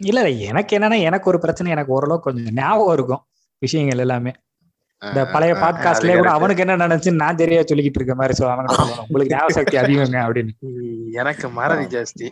இல்ல 0.00 0.20
இல்ல 0.20 0.46
எனக்கு 0.48 0.78
என்னன்னா 0.78 0.98
எனக்கு 1.00 1.28
ஒரு 1.30 1.38
பிரச்சனை 1.38 1.72
எனக்கு 1.72 1.92
ஓரளவுக்கு 1.92 2.32
கொஞ்சம் 2.32 2.54
ஞாபகம் 2.54 2.94
இருக்கும். 2.94 3.22
விஷயங்கள் 3.62 3.98
எல்லாமே. 3.98 4.32
இந்த 5.02 5.20
பழைய 5.26 5.54
பாட்காஸ்ட்லயே 5.54 6.16
கூட 6.16 6.30
அவனுக்கு 6.30 6.64
என்ன 6.66 6.86
நினைச்சுன்னு 6.86 7.22
நான் 7.22 7.36
தெரியா 7.36 7.60
சொல்லிக்கிட்டு 7.64 8.00
இருக்க 8.00 8.14
மாதிரி 8.14 8.34
சொல்ல 8.34 8.52
அவனுக்கு 8.52 8.78
சொல்லுவான், 8.80 9.04
உங்களுக்கு 9.08 9.34
ஞாபக 9.34 9.52
சக்தி 9.52 9.76
அதிகங்க 9.76 10.18
அப்படின்னு. 10.26 10.52
எனக்கு 11.12 11.48
மறதி 11.48 11.96
ஜாஸ்தி. 11.96 12.26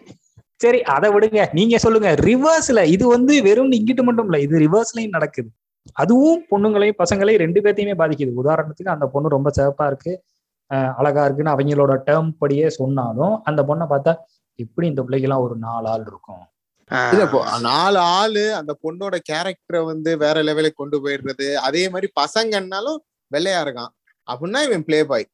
சரி 0.55 0.83
அதை 0.83 1.11
விடுங்க. 1.11 1.47
நீங்க 1.53 1.79
சொல்லுங்க. 1.79 2.14
ரிவர்ஸ்ல 2.29 2.85
இது 2.85 3.09
வந்து 3.09 3.42
வெறும் 3.42 3.73
இங்கிட்டு 3.73 4.03
மட்டும் 4.03 4.25
இல்ல 4.25 4.40
இது 4.40 4.59
ரிவர்ஸ்லயும் 4.59 5.16
நடக்குது. 5.16 5.51
அதுவும் 5.92 6.44
பொண்ணுங்களையும் 6.51 7.01
பசங்களையும் 7.03 7.42
ரெண்டு 7.44 7.61
பேர்த்தையுமே 7.61 7.94
பாதிக்குது. 8.03 8.33
உதாரணத்துக்கு 8.44 8.94
அந்த 8.94 9.07
பொண்ணு 9.07 9.29
ரொம்ப 9.29 9.51
சிறப்பா 9.59 9.87
இருக்கு. 9.87 10.12
அழகா 10.71 11.23
இருக்குன்னு 11.25 11.55
அவங்களோட 11.55 11.93
டேர்ம் 12.09 12.31
படியே 12.43 12.69
சொன்னாலும் 12.79 13.35
அந்த 13.51 13.61
பொண்ணை 13.69 13.87
பார்த்தா 13.93 14.13
இப்படி 14.59 14.87
இந்த 14.87 15.03
பிள்ளைக்கெல்லாம் 15.03 15.45
ஒரு 15.47 15.57
நாலு 15.67 15.87
ஆள் 15.89 16.07
இருக்கும். 16.11 16.45
இல்ல 17.13 17.23
இப்போ 17.29 17.41
நாலு 17.67 17.99
ஆளு 18.19 18.43
அந்த 18.59 18.73
பொண்ணோட 18.85 19.17
கேரக்டரை 19.31 19.81
வந்து 19.91 20.11
வேற 20.17 20.37
லெவலுக்கு 20.49 20.81
கொண்டு 20.81 20.99
போயிடுறது 21.05 21.49
அதே 21.67 21.83
மாதிரி 21.89 22.09
பசங்கன்னாலும் 22.21 22.99
வெள்ளையா 23.31 23.61
இருக்கான். 23.65 23.93
அப்படின்னா 24.29 24.61
இவன் 24.69 24.87
பிளே 24.89 25.01
பாய் 25.11 25.27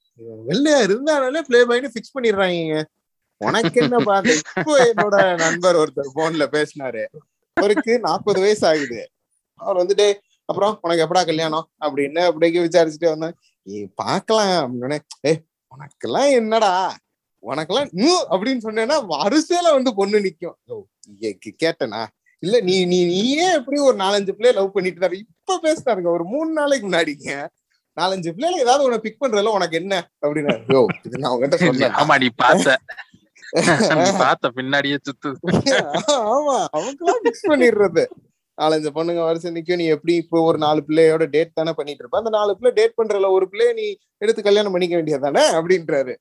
வெள்ளையா 0.49 0.81
இருந்தாலே 0.87 1.43
பிளே 1.49 1.61
பாய்னு 1.71 1.93
ஃபிக்ஸ் 1.95 2.15
பண்ணிடுறாங்க 2.17 2.83
உனக்கு 3.41 3.81
என்னப்பா 3.85 4.15
அந்த 4.21 4.33
இப்போ 4.35 4.75
என்னோட 4.91 5.17
நண்பர் 5.45 5.79
ஒருத்தர் 5.81 6.17
போன்ல 6.19 6.45
பேசினாரு. 6.57 7.03
அவருக்கு 7.57 7.93
நாற்பது 8.07 8.39
வயசு 8.45 8.65
ஆகுது. 8.71 9.01
அவர் 9.61 9.81
வந்துட்டு 9.83 10.07
அப்புறம் 10.49 10.73
உனக்கு 10.85 11.05
எப்படா 11.05 11.23
கல்யாணம்? 11.31 11.67
அப்படின்னு 11.85 12.23
அப்படியே 12.29 12.63
விசாரிச்சுட்டு 12.67 13.13
வந்தேன் 13.13 13.35
பாக்கலாம் 13.95 14.55
அப்படின்னு 14.65 14.99
ஏய் 15.21 15.41
உனக்கெல்லாம் 15.73 16.33
என்னடா? 16.33 16.73
உனக்கெல்லாம் 17.43 17.89
நீ 17.93 18.11
அப்படின்னு 18.31 18.65
சொன்னேன்னா 18.65 18.97
வரிசையில 19.07 19.73
வந்து 19.73 19.95
பொண்ணு 19.95 20.21
நிக்கும். 20.21 20.57
ஏ- 21.25 21.39
கேட்டனா? 21.63 22.03
இல்ல 22.43 22.61
நீ 22.61 22.85
நீ 22.85 23.05
நீயே 23.05 23.53
எப்படி 23.53 23.81
ஒரு 23.81 23.97
நாலஞ்சு 23.97 24.33
பிள்ளைய 24.33 24.53
லவ் 24.53 24.73
பண்ணிட்டு 24.73 25.01
இருந்தாரு 25.01 25.13
இப்ப 25.15 25.61
பேசினாருங்க 25.63 26.11
ஒரு 26.11 26.25
மூணு 26.25 26.51
நாளைக்கு 26.51 26.89
முன்னாடிங்க. 26.89 27.31
நாலஞ்சு 27.97 28.31
பிள்ளைல 28.31 28.57
ஏதாவது 28.57 28.85
உன 28.85 28.99
பிக் 28.99 29.21
பண்றதுல 29.21 29.47
உனக்கு 29.51 29.77
என்ன? 29.77 29.95
அப்படின்னு 30.23 30.55
யோ 30.69 30.81
இது 31.05 31.19
நான் 31.19 31.33
உங்ககிட்ட 31.33 31.57
சொன்னேன். 31.57 31.95
ஆமா 32.01 32.19
நீ 32.21 32.29
பார்த்த. 32.37 32.79
நீ 34.01 34.11
பார்த்த 34.19 34.51
பின்னாடியே 34.51 34.97
சுத்து. 35.07 35.31
ஆமா 36.33 36.57
அவங்களாம் 36.73 37.23
பிக்ஸ் 37.25 37.49
பண்ணிடுறது. 37.49 38.05
நாலஞ்சு 38.59 38.91
பொண்ணுங்க 38.97 39.23
வருஷம் 39.29 39.55
நிக்கும். 39.57 39.81
நீ 39.81 39.87
எப்படி 39.97 40.15
இப்போ 40.23 40.39
ஒரு 40.49 40.59
நாலு 40.65 40.81
பிள்ளையோட 40.89 41.25
டேட் 41.35 41.59
தானே 41.61 41.73
பண்ணிட்டு 41.79 42.03
இருப்ப 42.05 42.21
அந்த 42.23 42.33
நாலு 42.39 42.53
பிள்ளை 42.59 42.73
டேட் 42.79 42.99
பண்றதுல 43.01 43.31
ஒரு 43.39 43.47
பிள்ளைய 43.53 43.73
நீ 43.81 43.87
எடுத்து 44.25 44.43
கல்யாணம் 44.49 44.75
பண்ணிக்க 44.77 44.95
வேண்டியதானே 44.99 45.45
அப்படின்றாரு. 45.59 46.15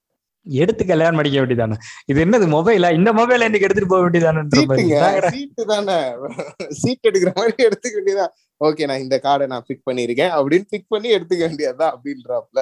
எடுத்து 0.45 0.83
கல்யாணம் 0.91 1.17
பண்ணிக்க 1.19 1.37
வேண்டியதானே 1.41 1.75
இது 2.11 2.19
என்னது 2.25 2.47
மொபைலா 2.55 2.89
இந்த 2.99 3.09
மொபைல் 3.19 3.45
இன்னைக்கு 3.47 3.67
எடுத்துட்டு 3.67 3.91
போக 3.91 4.09
இதாங்கடா. 4.19 5.29
சீட்டு 5.35 5.63
தானே. 5.73 5.97
சீட் 6.81 7.07
எடுக்கிற 7.09 7.31
மாதிரி 7.39 7.67
எடுத்துக்க 7.67 7.95
வேண்டியதா 7.99 8.25
ஓகே 8.61 8.87
நான் 8.89 9.03
இந்த 9.05 9.15
கார்டை 9.25 9.45
நான் 9.53 9.67
பிக் 9.69 9.85
பண்ணிருக்கேன் 9.89 10.33
அப்படின்னு 10.37 10.67
பிக் 10.73 10.91
பண்ணி 10.93 11.09
எடுத்துக்க 11.17 11.43
வேண்டியதா 11.47 11.87
அப்படின்றாப்ல 11.95 12.61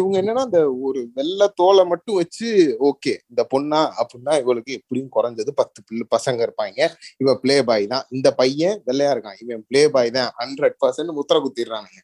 இவங்க 0.00 0.16
என்னன்னா 0.20 0.44
அந்த 0.48 0.60
ஒரு 0.88 1.00
வெள்ளை 1.18 1.48
தோலை 1.60 1.84
மட்டும் 1.92 2.18
வச்சு 2.20 2.48
ஓகே 2.90 3.14
இந்த 3.30 3.42
பொண்ணா 3.52 3.80
அப்படின்னா 4.00 4.34
இவளுக்கு 4.42 4.76
எப்படியும் 4.80 5.12
குறைஞ்சது 5.16 5.52
பத்து 5.60 5.80
பிள்ளை 5.88 6.06
பசங்க 6.16 6.40
இருப்பாங்க. 6.46 6.78
இவ 7.22 7.34
பிளே 7.42 7.56
பாய் 7.70 7.86
தான். 7.94 8.06
இந்த 8.16 8.28
பையன் 8.40 8.78
வெள்ளையா 8.88 9.12
இருக்கான். 9.14 9.40
இவன் 9.44 9.64
பிளே 9.70 9.82
பாய் 9.96 10.16
தான். 10.18 10.30
ஹண்ட்ரட் 10.40 10.78
பர்சன்ட் 10.84 11.18
முத்திர 11.18 11.38
குத்திடுறானுங்க. 11.46 12.00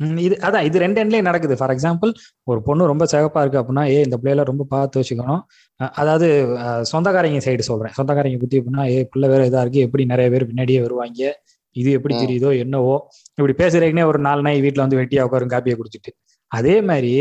ம், 0.00 0.18
இது 0.26 0.34
அதான் 0.46 0.66
இது 0.68 0.76
ரெண்டு 0.82 1.00
எண்ட்லயும் 1.02 1.28
நடக்குது. 1.28 1.54
ஃபார் 1.58 1.72
எக்ஸாம்பிள் 1.74 2.10
ஒரு 2.50 2.60
பொண்ணு 2.68 2.88
ரொம்ப 2.92 3.04
சிகப்பா 3.12 3.42
இருக்கு 3.44 3.60
அப்படின்னா 3.60 3.84
ஏ 3.94 3.98
இந்த 4.06 4.16
பிள்ளைல 4.22 4.44
ரொம்ப 4.50 4.64
பார்த்து 4.72 5.00
வச்சுக்கணும். 5.00 5.42
அதாவது 6.00 6.28
சொந்தக்காரங்க 6.92 7.42
சைடு 7.46 7.64
சொல்றேன். 7.70 7.94
சொந்தக்காரங்க 7.98 8.40
புத்தி 8.42 8.60
அப்படின்னா 8.60 8.84
ஏ 8.94 8.98
பிள்ளை 9.12 9.28
வேற 9.34 9.42
இதா 9.50 9.62
இருக்கு. 9.66 9.84
எப்படி 9.88 10.04
நிறைய 10.12 10.28
பேர் 10.34 10.48
பின்னாடியே 10.50 10.80
வருவாங்க? 10.86 11.22
இது 11.76 11.90
எப்படி. 11.98 12.14
தெரியுதோ 12.22 12.50
என்னவோ? 12.64 12.96
இப்படி 13.38 13.54
பேசுறீங்கன்னே 13.62 14.04
ஒரு 14.10 14.18
நாலு 14.28 14.42
நாய் 14.46 14.64
வீட்டுல 14.66 14.84
வந்து 14.84 15.00
வெட்டியா 15.00 15.24
உட்காரும் 15.28 15.52
காப்பியை 15.54 15.76
குடிச்சிட்டு. 15.78 16.10
அதே 16.58 16.76
மாதிரி 16.88 17.12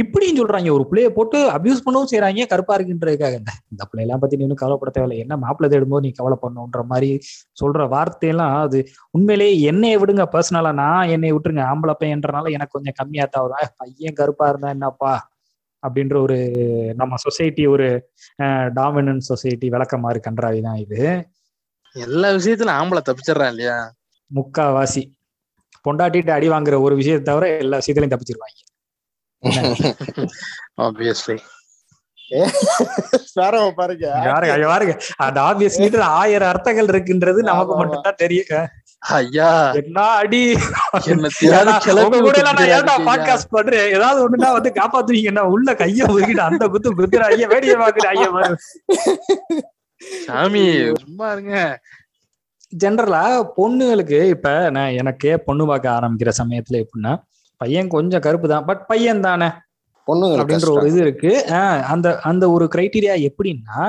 இப்படியும் 0.00 0.38
சொல்றாங்க. 0.40 0.68
ஒரு 0.76 0.84
பிள்ளைய 0.90 1.08
போட்டு 1.16 1.38
அபியூஸ் 1.56 1.84
பண்ணவும் 1.86 2.10
செய்றாங்க. 2.12 2.46
கருப்பா 2.52 2.74
இருக்குன்றதுக்காக. 2.76 3.36
இந்த 3.72 3.82
பிள்ளையெல்லாம் 3.90 4.22
பத்தி 4.22 4.40
நீ 4.40 4.54
கவலைப்பட 4.62 4.90
தேவையில்லை. 4.96 5.18
என்ன 5.24 5.36
மாப்பிள்ளை 5.44 5.68
தேடும்போது 5.72 6.04
நீ 6.06 6.10
கவலை 6.20 6.36
பண்ணுன்ற 6.44 6.82
மாதிரி 6.92 7.10
சொல்ற 7.62 7.88
வார்த்தையெல்லாம் 7.94 8.54
அது 8.66 8.80
உண்மையிலேயே 9.10 9.54
என்னைய 9.72 9.98
விடுங்க 10.02 10.26
பர்சனலா 10.36 10.72
நான் 10.82 11.12
என்னை 11.16 11.32
விட்டுருங்க. 11.32 11.64
ஆம்பளை 11.72 11.96
பையன்றனால 12.02 12.54
எனக்கு 12.58 12.76
கொஞ்சம் 12.78 12.98
கம்மியா 13.00 13.26
தான் 13.26 13.44
வரும் 13.46 13.74
பையன் 13.76 14.18
கருப்பா 14.20 14.48
இருந்தா 14.48 14.70
என்னப்பா? 14.76 15.14
அப்படின்ற 15.82 16.16
ஒரு 16.26 16.38
நம்ம 16.96 17.14
சொசைட்டி 17.26 17.62
ஒரு 17.74 17.86
டாமினன்ட் 18.78 19.28
சொசைட்டி 19.30 19.68
விளக்கமாறு 19.68 20.20
கன்றாவி 20.26 20.60
தான் 20.66 20.80
இது. 20.84 20.98
எல்லா 21.96 22.28
விஷயத்துல 22.38 22.74
ஆம்பளை 22.80 23.02
தப்பிச்சிடுறான் 23.06 23.52
இல்லையா? 23.54 23.76
முக்காவாசி. 24.30 25.02
பொண்டாட்டிட்டு 25.86 26.30
அடி 26.30 26.48
வாங்குற 26.48 26.76
ஒரு 26.86 26.94
விஷயத்தை 26.94 27.24
தவிர 27.30 27.44
எல்லா 27.64 27.78
விஷயத்திலையும் 27.78 28.12
தப்பிச்சிருவாங்க. 28.14 28.58
ஆப்வியஸ்லி 30.80 31.36
பாருங்க. 33.74 34.06
யாருங்க 34.24 34.52
ஐயா, 34.52 34.66
பாருங்க. 34.66 35.00
அந்த 35.16 35.40
ஆப்வியஸ்லி 35.40 35.98
ஆயிரம் 36.00 36.48
அர்த்தங்கள் 36.48 36.86
இருக்குன்றது 36.86 37.40
நமக்கு 37.42 37.76
மட்டும் 37.76 38.02
தான் 38.02 38.14
தெரியும். 38.16 38.68
ஐயா. 38.98 39.72
என்ன 39.72 40.02
அடி. 40.02 40.54
பாட்காஸ்ட் 43.08 43.50
பண்றேன்? 43.50 43.92
ஏதாவது 43.92 44.20
ஒண்ணுனா 44.26 44.52
வந்து 44.52 44.72
காப்பாத்துவீங்க. 44.74 45.30
நான் 45.30 45.46
உள்ள 45.46 45.72
கைய 45.72 46.04
முறுக்கிட்டு 46.06 46.40
அந்த 46.40 46.68
குத்து 46.68 46.94
குத்துற 46.94 47.18
ஐயா 47.18 47.48
வேடிய 47.48 47.76
பாக்குற 47.76 48.06
ஐயா 48.06 48.30
பாரு. 48.30 48.56
சாமி 50.26 50.94
சும்மா 51.00 51.32
இருங்க. 51.32 51.80
ஜென்ரலா 52.84 53.50
பொண்ணுங்களுக்கு 53.56 54.22
இப்ப 54.24 54.70
நான் 54.70 54.90
எனக்கே 54.90 55.36
பொண்ணு 55.36 55.66
பார்க்க 55.66 55.98
ஆரம்பிக்கிற 56.00 56.30
சமயத்துல 56.42 56.84
எப்படின்னா 56.84 57.22
பையன் 57.60 57.88
கொஞ்சம் 57.94 58.24
கருப்பு 58.26 58.48
தான் 58.52 58.66
பட் 58.68 58.82
பையன் 58.90 59.24
தானே? 59.28 59.48
அப்படின்ற 60.40 60.68
ஒரு 60.76 60.88
இது 60.90 61.00
இருக்கு. 61.06 61.32
அந்த 61.94 62.08
அந்த 62.30 62.44
ஒரு 62.54 62.66
கிரைட்டீரியா 62.74 63.16
எப்படின்னா 63.28 63.80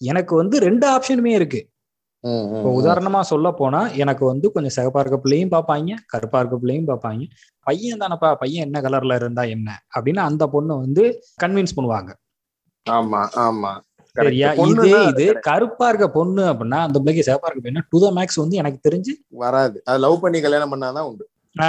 எனக்கு 0.00 0.34
வந்து 0.40 0.56
ரெண்டு 0.66 0.86
ஆப்ஷனுமே 0.94 1.32
இருக்கு. 1.38 1.60
இப்போ 2.52 2.70
உதாரணமா 2.80 3.20
சொல்ல 3.30 3.48
போனா 3.58 3.80
எனக்கு 4.02 4.24
வந்து 4.30 4.46
கொஞ்சம் 4.54 4.74
சிகப்பா 4.76 5.00
இருக்க 5.02 5.18
பிள்ளையும் 5.24 5.52
பார்ப்பாங்க 5.54 5.96
கருப்பா 6.12 6.38
இருக்க 6.42 6.56
பிள்ளையும் 6.62 6.88
பார்ப்பாங்க. 6.90 7.24
பையன் 7.66 8.02
தானப்பா 8.02 8.28
பையன் 8.42 8.66
என்ன 8.66 8.80
கலர்ல 8.86 9.16
இருந்தா 9.20 9.44
என்ன? 9.56 9.68
அப்படின்னு 9.96 10.22
அந்த 10.28 10.44
பொண்ணு 10.54 10.74
வந்து 10.84 11.02
கன்வின்ஸ் 11.42 11.76
பண்ணுவாங்க. 11.78 12.10
ஆமா 12.86 13.20
ஆமா. 13.44 13.72
சரியா. 14.16 14.48
இதே 14.72 14.96
இது 15.12 15.26
கருப்பா 15.48 15.86
இருக்க 15.92 16.06
பொண்ணு 16.18 16.42
அப்படின்னா 16.50 16.80
அந்த 16.86 16.98
பிள்ளைக்கு 17.00 17.26
சிகப்பா 17.28 17.48
இருக்க 17.48 17.62
பொண்ணு 17.66 17.84
டு 17.92 18.00
த 18.04 18.10
மேக்ஸ் 18.18 18.42
வந்து 18.42 18.60
எனக்கு 18.62 18.80
தெரிஞ்சு 18.88 19.12
வராது. 19.44 19.78
அது 19.88 20.00
லவ் 20.06 20.22
பண்ணி 20.24 20.40
கல்யாணம் 20.46 20.72
பண்ணாதான் 20.74 21.08
உண்டு. 21.10 21.24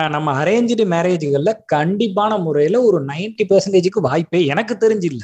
நம்ம 0.08 0.34
அரேஞ்சு 0.42 0.86
மேரேஜ்கள்ல 0.92 1.52
கண்டிப்பான 1.72 2.38
முறையில 2.40 2.78
ஒரு 2.82 3.00
90% 3.04 3.48
பெர்சன்டேஜுக்கு 3.50 4.00
வாய்ப்பே 4.02 4.40
எனக்கு 4.46 4.76
தெரிஞ்சு 4.78 5.08
இல்ல 5.12 5.24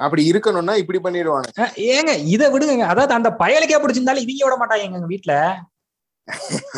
அப்படி 0.00 0.22
இருக்கணும்னா 0.30 0.74
இப்படி 0.80 0.98
பண்ணிடுவாங்க. 0.98 1.48
ஏங்க 1.90 2.12
இதை 2.34 2.46
விடுங்க 2.52 2.86
அதாவது 2.86 3.12
அந்த 3.14 3.30
பயலுக்கே 3.42 3.78
பிடிச்சிருந்தாலும் 3.78 4.24
இவங்க 4.24 4.44
விட 4.46 4.56
மாட்டாங்க 4.56 4.86
எங்க 4.88 5.10
வீட்டுல 5.12 5.34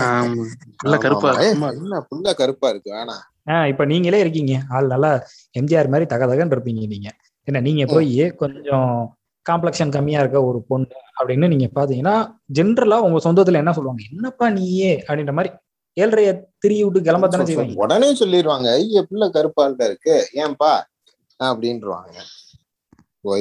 ஆமா. 0.06 0.44
நல்ல 0.84 0.96
கருப்பா 0.98 1.30
புள்ள 2.10 2.28
கருப்பா 2.34 2.68
இருக்கு 2.70 2.92
ஆனா 2.94 3.16
ஆஹ் 3.46 3.66
இப்ப 3.72 3.84
நீங்களே 3.84 4.20
இருக்கீங்க. 4.20 4.54
ஆள் 4.70 4.86
நல்லா 4.86 5.10
எம்ஜிஆர் 5.54 5.90
மாதிரி 5.90 6.06
தக 6.06 6.26
தகன்னு 6.26 6.54
இருப்பீங்க 6.56 6.82
நீங்க. 6.86 7.08
என்ன 7.48 7.60
நீங்க 7.60 7.84
போய் 7.86 8.12
கொஞ்சம் 8.38 8.92
காம்ப்ளெக்ஷன் 9.46 9.92
கம்மியா 9.92 10.20
இருக்க 10.20 10.38
ஒரு 10.44 10.60
பொண்ணு 10.62 10.86
அப்படின்னு 11.18 11.46
நீங்க 11.48 11.66
பாத்தீங்கன்னா 11.74 12.14
ஜென்ரலா 12.50 12.98
உங்க 13.00 13.18
சொந்தத்துல 13.26 13.60
என்ன 13.62 13.74
சொல்லுவாங்க? 13.76 14.02
என்னப்பா 14.10 14.48
நீயே? 14.50 14.92
அப்படின்ற 15.08 15.32
மாதிரி 15.32 15.50
ஏழ்றைய 15.96 16.30
திரி 16.58 16.84
விட்டு 16.84 17.00
கிளம்ப 17.02 17.28
தானே 17.28 17.44
செய்வாங்க? 17.44 17.74
உடனே 17.76 18.08
சொல்லிடுவாங்க 18.12 18.68
ஐய 18.72 19.02
பிள்ளை 19.02 19.28
கருப்பால்ட்ட 19.28 19.84
இருக்கு. 19.84 20.16
ஏன்பா? 20.34 20.72
அப்படின்றாங்க 21.40 22.16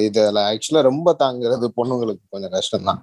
இதுல 0.06 0.38
ஆக்சுவலா 0.50 0.82
ரொம்ப 0.82 1.16
தாங்குறது 1.18 1.66
பொண்ணுங்களுக்கு 1.78 2.24
கொஞ்சம் 2.30 2.54
கஷ்டம்தான். 2.56 3.00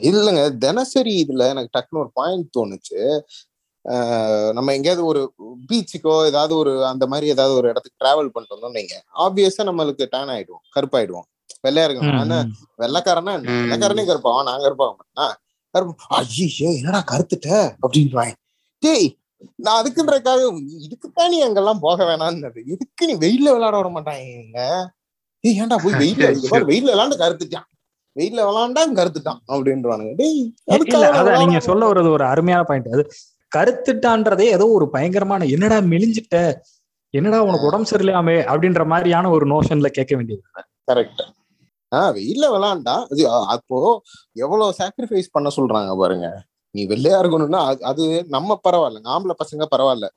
இல்லைங்க 0.00 0.56
தினசரி 0.56 1.24
இதுல 1.24 1.48
எனக்கு 1.48 1.72
டக்குன்னு 1.78 1.98
ஒரு 1.98 2.10
பாயிண்ட் 2.12 2.56
தோணுச்சு. 2.58 3.00
ஆஹ் 3.84 4.52
நம்ம 4.52 4.72
எங்கேயாவது 4.72 5.04
ஒரு 5.06 5.20
பீச்சுக்கோ 5.68 6.26
ஏதாவது 6.26 6.56
ஒரு 6.56 6.86
அந்த 6.86 7.06
மாதிரி 7.06 7.26
ஏதாவது 7.26 7.54
ஒரு 7.56 7.68
இடத்துக்கு 7.68 8.00
டிராவல் 8.04 8.28
பண்ணிட்டு 8.28 8.56
வந்தோம் 8.56 8.76
நீங்க 8.78 8.94
ஆப்வியஸா 9.18 9.66
நம்மளுக்கு 9.68 10.06
டேன் 10.10 10.32
ஆயிடுவோம் 10.34 10.64
கருப்பாயிடுவோம். 10.76 11.28
வெள்ளையா 11.66 11.86
இருக்கணும். 11.86 12.18
ஆனா 12.18 12.38
வெள்ளைக்காரனா. 12.78 13.34
வெள்ளைக்காரனே 13.62 14.04
கருப்பாவா? 14.10 14.42
நான் 14.42 15.36
கருப்பு. 15.74 16.04
ஐயோ 16.18 16.68
என்னடா 16.72 17.04
கருத்துட்ட? 17.12 17.48
அப்படின்றாங்க 17.86 18.34
டேய் 18.82 19.08
நான் 19.64 19.78
அதுக்குன்றக்காக 19.80 20.42
இதுக்குத்தான் 20.86 21.30
நீ 21.32 21.38
அங்கெல்லாம் 21.46 21.82
போக 21.84 21.98
வேணாம்னு 22.08 22.62
இதுக்கு 22.72 23.08
நீ 23.10 23.14
வெயில்ல 23.24 23.48
விளையாட 23.54 23.76
விட 23.78 23.90
மாட்டாங்க 23.96 24.60
ஏய் 25.44 25.58
ஏன்டா 25.60 25.76
போய் 25.82 25.96
வெயில்ல 26.02 26.28
வெயில்ல 26.70 26.90
விளையாண்டு 26.90 27.16
கருத்துட்டான். 27.20 27.66
வெயில்ல 28.16 28.40
விளையாண்டா 28.46 28.82
கருத்துட்டான் 28.98 29.40
அப்படின்றானுங்க 29.50 30.14
டேய் 30.20 30.40
நீங்க 31.44 31.60
சொல்ல 31.68 31.82
வர்றது 31.90 32.10
ஒரு 32.16 32.24
அருமையான 32.30 32.64
பாயிண்ட் 32.68 32.88
அது 32.94 33.04
கருத்துட்டான்றதே 33.52 34.46
ஏதோ 34.56 34.64
ஒரு 34.76 34.86
பயங்கரமான 34.94 35.46
என்னடா 35.54 35.76
மெலிஞ்சிட்ட? 35.92 36.36
என்னடா 37.14 37.38
உனக்கு 37.46 37.68
உடம்பு 37.68 37.90
சரியில்லாமே? 37.90 38.34
அப்படின்ற 38.50 38.82
மாதிரியான 38.90 39.30
ஒரு 39.36 39.44
நோஷன்ல 39.52 39.88
கேட்க 39.96 40.12
வேண்டியது 40.18 40.42
கரெக்ட் 40.88 41.22
ஆஹ் 41.92 42.10
வெயில்ல 42.16 42.46
விளையாண்டா 42.54 42.96
அப்போ 43.54 43.78
எவ்வளவு 44.36 44.76
சாக்ரிஃபைஸ் 44.80 45.34
பண்ண 45.34 45.48
சொல்றாங்க 45.56 45.92
பாருங்க. 46.00 46.26
நீ 46.70 46.86
வெள்ளையா 46.86 47.20
இருக்கணும்னா 47.20 47.60
அது- 47.70 47.80
அது 47.80 48.24
நம்ம 48.28 48.60
பரவாயில்ல. 48.68 49.00
ஆம்பளை 49.04 49.30
பசங்க 49.44 49.66
பரவாயில்ல. 49.76 50.08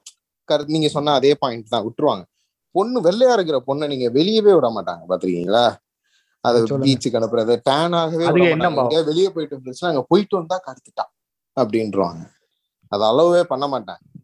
கரு 0.43 0.65
நீங்க 0.67 0.87
சொன்ன 0.87 1.13
அதே 1.13 1.35
பாயிண்ட் 1.35 1.67
தான். 1.67 1.83
விட்டுருவாங்க. 1.83 2.23
பொண்ணு 2.71 3.01
வெள்ளையா 3.01 3.33
இருக்கிற 3.33 3.63
பொண்ணை 3.67 3.87
நீங்க 3.87 4.09
வெளியவே 4.09 4.53
விட 4.53 4.67
மாட்டாங்க. 4.69 5.01
பாத்திருக்கீங்களா? 5.09 5.75
அது. 6.39 6.65
பீச்சுக்கு 6.67 7.17
அனுப்புறது 7.19 7.59
டேன் 7.63 7.93
ஆகவே 7.93 8.15
அதுக்கு 8.15 8.31
விட 8.31 8.49
என்ன 8.49 8.69
மாட்டாங்க. 8.69 8.75
பாவம்? 8.75 8.89
எங்கேயாவது 8.89 9.05
வெளியே 9.05 9.29
போயிட்டு 9.29 9.57
இருந்துச்சுன்னா 9.57 9.85
அங்க 9.85 10.05
போயிட்டு 10.07 10.37
வந்தா 10.37 10.61
கருத்துட்டான் 10.65 11.13
அப்படின்றாங்க 11.61 12.29
அது 12.87 13.03
அளவே 13.03 13.43
பண்ண 13.43 13.67
மாட்டாங்க. 13.67 14.19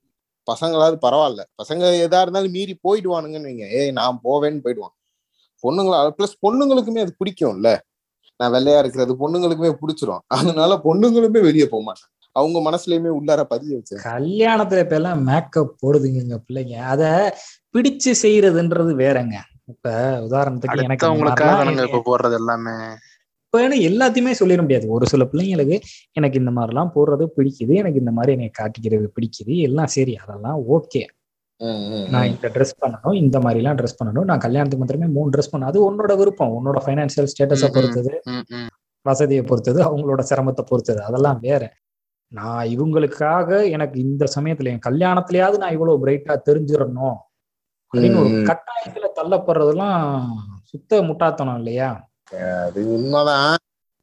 பசங்களாவது 0.51 0.97
பரவாயில்ல. 1.01 1.43
பசங்க 1.63 1.85
எதா 1.91 2.21
இருந்தாலும் 2.21 2.51
மீறி 2.51 2.79
போயிடுவானுங்கன்னு 2.83 3.47
வைங்க. 3.47 3.69
ஏய் 3.69 3.91
நான் 3.91 4.19
போவேன்னு 4.23 4.61
போயிடுவான். 4.61 4.95
பொண்ணுங்களா 5.63 6.11
பிளஸ் 6.17 6.47
பொண்ணுங்களுக்குமே 6.47 6.99
அது 6.99 7.15
பிடிக்கும்ல. 7.25 7.79
நான் 8.37 8.53
வெள்ளையா 8.53 8.79
இருக்கிறது 8.79 9.13
பொண்ணுங்களுக்குமே 9.15 9.77
பிடிச்சிரும். 9.81 10.19
அதனால 10.27 10.79
பொண்ணுங்களுமே 10.83 11.41
வெளியே 11.41 11.67
போக 11.67 11.91
மாட்டாங்க. 11.91 12.16
அவங்க 12.37 12.57
மனசுலயுமே 12.69 13.11
உள்ளார 13.19 13.43
பதிய 13.43 13.75
வச்சு 13.75 13.97
கல்யாணத்துல 14.03 14.79
இப்ப 14.79 14.95
எல்லாம் 14.95 15.23
மேக்கப் 15.23 15.75
போடுதுங்க 15.81 16.37
பிள்ளைங்க. 16.47 16.73
அத 16.73 17.03
பிடிச்சு 17.73 18.13
செய்யறதுன்றது 18.21 18.93
வேறங்க. 18.95 19.35
இப்ப 19.65 19.91
உதாரணத்துக்கு 20.19 20.81
எனக்கு 20.81 21.97
இப்ப 21.97 22.03
போடுறது 22.05 22.33
எல்லாமே? 22.33 22.71
இப்ப 23.45 23.69
எல்லாத்தையுமே 23.69 24.33
சொல்லிட 24.39 24.59
முடியாது. 24.59 24.87
ஒரு 24.87 25.07
சில 25.07 25.23
பிள்ளைங்களுக்கு 25.31 25.79
எனக்கு 26.11 26.39
இந்த 26.39 26.51
மாதிரிலாம் 26.51 26.91
போடுறது 26.95 27.27
பிடிக்குது. 27.37 27.73
எனக்கு 27.73 27.99
இந்த 27.99 28.11
மாதிரி 28.11 28.33
என்னை 28.33 28.51
காட்டிக்கிறது 28.59 29.07
பிடிக்குது. 29.15 29.57
எல்லாம் 29.57 29.87
சரி 29.87 30.15
அதெல்லாம் 30.15 30.61
ஓகே. 30.71 31.03
நான். 32.09 32.27
இந்த 32.27 32.51
ட்ரெஸ் 32.53 32.75
பண்ணணும் 32.81 33.15
இந்த 33.15 33.39
மாதிரி 33.39 33.63
எல்லாம் 33.63 33.77
ட்ரெஸ் 33.77 33.97
பண்ணணும். 34.03 34.23
நான் 34.23 34.37
கல்யாணத்துக்கு 34.37 34.85
மாத்திரமே 34.85 35.13
மூணு 35.13 35.29
ட்ரெஸ் 35.29 35.55
பண்ணணும். 35.55 35.71
அது 35.71 35.79
உன்னோட 35.91 36.17
விருப்பம். 36.17 36.49
உன்னோட 36.49 36.77
ஃபைனான்சியல் 36.85 37.27
ஸ்டேட்டஸை. 37.37 37.73
பொறுத்தது 37.73 38.21
ம், 38.23 38.55
ம். 38.55 38.69
வசதியை 39.01 39.43
பொறுத்தது 39.43 39.81
அவங்களோட 39.83 40.19
சிரமத்தை 40.29 40.61
பொறுத்தது. 40.61 41.03
அதெல்லாம் 41.03 41.39
வேற. 41.41 41.73
நான் 42.31 42.71
இவங்களுக்காக 42.73 43.49
எனக்கு 43.69 43.97
இந்த 43.99 44.23
சமயத்துல 44.35 44.71
என் 44.71 44.87
கல்யாணத்திலயாவது 44.87 45.57
நான் 45.57 45.75
இவ்வளவு 45.75 46.01
பிரைட்டா 46.03 46.33
தெரிஞ்சிடணும் 46.47 47.17
அப்படின்னு 47.93 48.17
ஒரு. 48.17 48.31
கட்டாயத்துல 48.49 49.09
தள்ளப்படுறதெல்லாம் 49.19 50.01
சுத்த 50.71 51.01
முட்டாத்தனம் 51.03 51.59
இல்லையா? 51.59 51.89
அது 52.61 52.79
உண்மைதான். 52.95 53.55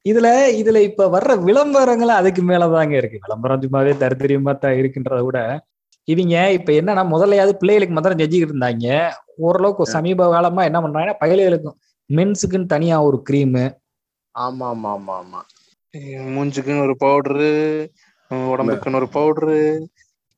இதுல 0.07 0.29
இதுல 0.61 0.79
இப்ப 0.83 1.07
வர்ற 1.09 1.33
விளம்பரங்கள் 1.45 2.19
அதுக்கு 2.19 2.43
மேலதாங்க 2.43 2.95
இருக்கு. 2.97 3.19
விளம்பரம் 3.23 3.63
சும்மாவே 3.65 3.93
தரித்திரியமா 4.03 4.53
தான் 4.57 4.79
இருக்குன்றத 4.81 5.23
விட 5.25 5.39
இவங்க 6.09 6.35
இப்ப 6.51 6.71
என்னன்னா 6.73 7.03
முதல்லையாவது 7.13 7.53
பிள்ளைகளுக்கு 7.57 7.95
மாத்திரம் 7.95 8.21
செஞ்சுக்கிட்டு 8.21 8.55
இருந்தாங்க. 8.55 8.87
ஓரளவுக்கு 9.39 9.85
சமீப 9.95 10.29
காலமா 10.31 10.63
என்ன 10.65 10.79
பண்றாங்கன்னா 10.81 11.21
பயலுகளுக்கும் 11.23 11.79
மென்ஸுக்குன்னு 12.11 12.73
தனியா 12.73 12.97
ஒரு 13.03 13.19
கிரீம் 13.23 13.57
ஆமா 14.35 14.67
ஆமா 14.69 14.91
ஆமா 14.93 15.15
ஆமா 15.15 15.41
மூஞ்சுக்குன்னு 16.35 16.85
ஒரு 16.85 16.95
பவுடரு 17.01 17.51
உடம்புக்குன்னு 18.53 18.97
ஒரு 18.97 19.09
பவுடரு 19.15 19.81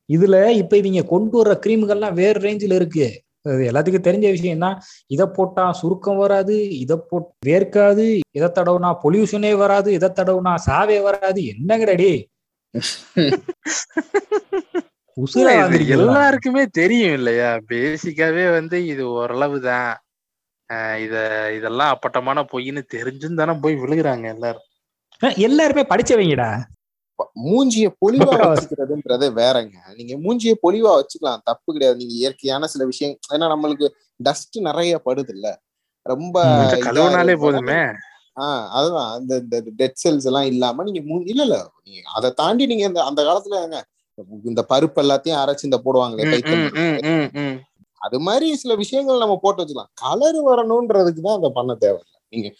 இதுல 0.08 0.60
இப்ப 0.60 0.76
இவங்க 0.76 1.06
கொண்டு 1.06 1.38
வர்ற 1.38 1.60
கிரீம்கள்லாம் 1.64 2.14
வேற 2.14 2.38
ரேஞ்சில் 2.38 2.72
இருக்கு. 2.72 3.22
அது 3.46 3.70
எல்லாத்துக்கும் 3.70 4.00
தெரிஞ்ச 4.00 4.32
விஷயம் 4.32 4.58
தான் 4.58 4.82
இதை 5.10 5.26
போட்டா 5.36 5.72
சுருக்கம் 5.80 6.18
வராது 6.18 6.82
இதை 6.82 6.96
போட் 7.10 7.30
வேர்க்காது 7.48 8.22
இதை 8.38 8.50
தடவுனா 8.50 8.98
பொல்யூஷனே 9.04 9.56
வராது 9.56 9.92
இதை 9.92 10.10
தடவுனா 10.18 10.54
சாவே 10.68 11.00
வராது. 11.08 11.54
என்னங்கடடி? 11.54 12.28
எல்லாருக்குமே 15.96 16.62
தெரியும் 16.78 17.14
இல்லையா? 17.18 17.58
பேசிக்காவே 17.70 18.56
வந்து 18.56 18.86
இது 18.86 19.04
ஓரளவு 19.16 19.62
தான். 19.62 19.96
இத 21.04 21.14
இதெல்லாம் 21.56 21.92
அப்பட்டமான 21.94 22.42
பொய்ன்னு 22.52 22.82
தெரிஞ்சும் 22.94 23.38
தானே 23.40 23.52
போய் 23.64 23.74
விழுகுறாங்க 23.82 24.26
எல்லாரும். 24.34 24.66
எல்லாருமே 25.46 25.82
படிச்சவங்கடா. 25.92 26.50
மூஞ்சிய 27.44 27.86
பொலிவா. 28.00 28.32
வச்சுக்கிறதுன்றது 28.52 29.26
வேறங்க. 29.32 29.74
நீங்க 29.96 30.14
மூஞ்சிய 30.24 30.52
பொலிவா 30.62 30.90
வச்சுக்கலாம். 30.96 31.42
தப்பு 31.44 31.72
கிடையாது. 31.72 31.98
நீங்க 31.98 32.14
இயற்கையான 32.14 32.66
சில 32.66 32.84
விஷயம் 32.84 33.16
ஏன்னா 33.32 33.46
நம்மளுக்கு 33.54 33.86
டஸ்ட் 34.20 34.58
நிறைய 34.58 35.00
படுது 35.04 35.28
இல்ல 35.28 35.48
ரொம்ப 36.06 36.36
கழுவுனாலே. 36.86 37.36
போதுமே. 37.36 37.78
ஆஹ் 38.36 38.66
அதுதான். 38.68 39.10
அந்த 39.12 39.34
இந்த 39.36 39.62
டெட் 39.76 40.00
செல்ஸ் 40.04 40.24
எல்லாம் 40.24 40.44
இல்லாம 40.44 40.82
நீங்க 40.82 41.00
இல்ல 41.24 41.42
இல்ல. 41.42 41.58
நீங்க 41.84 42.00
அதை 42.14 42.30
தாண்டி 42.32 42.66
நீங்க 42.66 42.84
இந்த 42.84 43.02
அந்த 43.04 43.20
காலத்துல 43.22 43.60
இந்த 44.44 44.62
பருப்பு 44.68 45.00
எல்லாத்தையும் 45.04 45.40
அரைச்சு 45.42 45.66
இந்த 45.68 45.80
போடுவாங்களே. 45.84 46.24
அது 48.00 48.20
மாதிரி 48.20 48.56
சில 48.56 48.74
விஷயங்கள் 48.74 49.18
நம்ம 49.18 49.38
போட்டு 49.42 49.62
வச்சுக்கலாம். 49.62 49.92
கலர் 49.94 50.38
வரணும்ன்றதுக்கு 50.44 51.20
தான் 51.20 51.36
அதை 51.36 51.50
பண்ண 51.54 51.74
தேவையில்லை. 51.74 52.15
நீங்க 52.36 52.50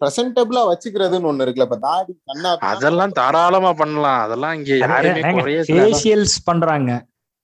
பிரசன்டபிளா 0.00 0.62
வச்சுக்கிறதுன்னு 0.70 1.28
ஒண்ணு 1.30 1.44
இருக்குல்ல 1.44 1.68
இப்ப 1.68 1.78
தாடி 1.86 2.12
கண்ணா 2.30 2.50
அதெல்லாம் 2.70 3.14
தாராளமா 3.20 3.72
பண்ணலாம். 3.80 4.20
அதெல்லாம் 4.26 4.54
இங்க 4.58 4.70
யாருமே 4.76 5.32
குறைய 5.38 5.60
சொல்லல. 5.62 5.80
ஃபேஷியல்ஸ் 5.80 6.36
பண்றாங்க 6.48 6.90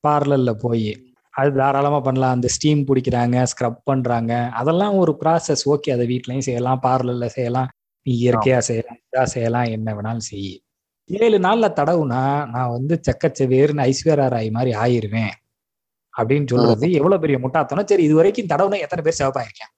பார்லர்ல 0.05 0.53
போய். 0.65 0.91
அது 1.35 1.51
தாராளமா 1.63 2.01
பண்ணலாம். 2.07 2.37
அந்த 2.37 2.49
ஸ்டீம் 2.55 2.87
பிடிக்கிறாங்க 2.89 3.47
ஸ்க்ரப் 3.53 3.81
பண்றாங்க. 3.91 4.33
அதெல்லாம் 4.61 4.95
ஒரு 5.03 5.13
ப்ராசஸ் 5.23 5.65
ஓகே 5.75 5.93
அதை 5.97 6.07
வீட்லயும் 6.13 6.47
செய்யலாம் 6.49 6.85
பார்லர்ல 6.87 7.29
செய்யலாம். 7.37 7.69
நீ 8.07 8.13
இயற்கையா 8.23 8.59
செய்யலாம் 8.69 8.99
இதா 9.05 9.25
செய்யலாம் 9.35 9.69
என்ன 9.77 9.95
வேணாலும் 9.97 10.27
செய் 10.31 10.51
ஏழு 11.11 11.37
நாள்ல 11.45 11.67
தடவுனா 11.77 12.23
நான் 12.55 12.73
வந்து 12.77 12.95
செக்கச்செவேர்னு 13.07 13.85
ஐஸ்வர்யா 13.91 14.27
ராய் 14.35 14.51
மாதிரி 14.57 14.73
ஆயிருவேன். 14.85 15.35
அப்படின்னு 16.15 16.49
சொல்றது 16.53 16.87
எவ்வளவு 16.99 17.23
பெரிய 17.23 17.39
முட்டாத்தனம் 17.39 17.89
சரி 17.91 18.05
இது 18.09 18.15
வரைக்கும் 18.19 18.51
தடவுனா 18.53 18.79
எத்தனை 18.85 19.03
பேர் 19.05 19.19
சிவப்பாயிருக்கேன்? 19.21 19.73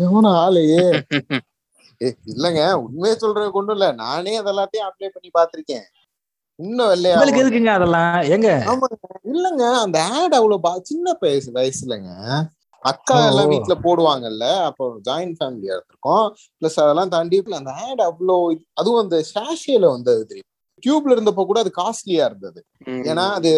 எவனும் 0.00 0.36
ஆளையே 0.38 0.84
இல்லங்க 2.30 2.60
உண்மையை 2.84 3.14
சொல்றது 3.16 3.48
கொண்டு 3.50 3.72
இல்ல. 3.72 3.86
நானே 3.98 4.32
அதெல்லாத்தையும் 4.40 4.86
அப்ளை 4.86 5.08
பண்ணி 5.08 5.30
பார்த்திருக்கேன். 5.34 5.86
இன்னும் 6.58 6.90
வெள்ளையா 6.90 7.16
அதெல்லாம்? 7.74 8.16
எங்க? 8.34 8.48
இல்லங்க 9.32 9.64
அந்த 9.82 9.98
ஆட் 10.14 10.34
அவ்வளவு 10.34 10.60
சின்ன 10.84 11.16
வயசு 11.22 11.50
வயசுலங்க. 11.52 12.10
அக்கா. 12.82 13.16
எல்லாம் 13.28 13.50
வீட்டுல 13.52 13.74
போடுவாங்கல்ல 13.84 14.46
அப்போ 14.68 14.84
ஜாயிண்ட் 15.08 15.36
ஃபேமிலியா 15.38 15.74
இருந்திருக்கோம் 15.76 16.26
பிளஸ் 16.58 16.78
அதெல்லாம் 16.84 17.12
தாண்டி 17.14 17.38
அந்த 17.58 17.72
ஆட் 17.84 18.02
அவ்வளோ 18.08 18.36
அதுவும் 18.74 19.02
அந்த 19.02 19.18
ஷாஷேல 19.32 19.84
வந்தது 19.92 20.22
தெரியும்? 20.26 20.49
டியூப்ல 20.86 21.14
இருந்தப்போ 21.16 21.46
கூட 21.46 21.58
அது 21.60 21.70
காஸ்ட்லியா 21.76 22.24
இருந்தது. 22.24 22.64
ஏன்னா 22.86 23.30
அது 23.30 23.50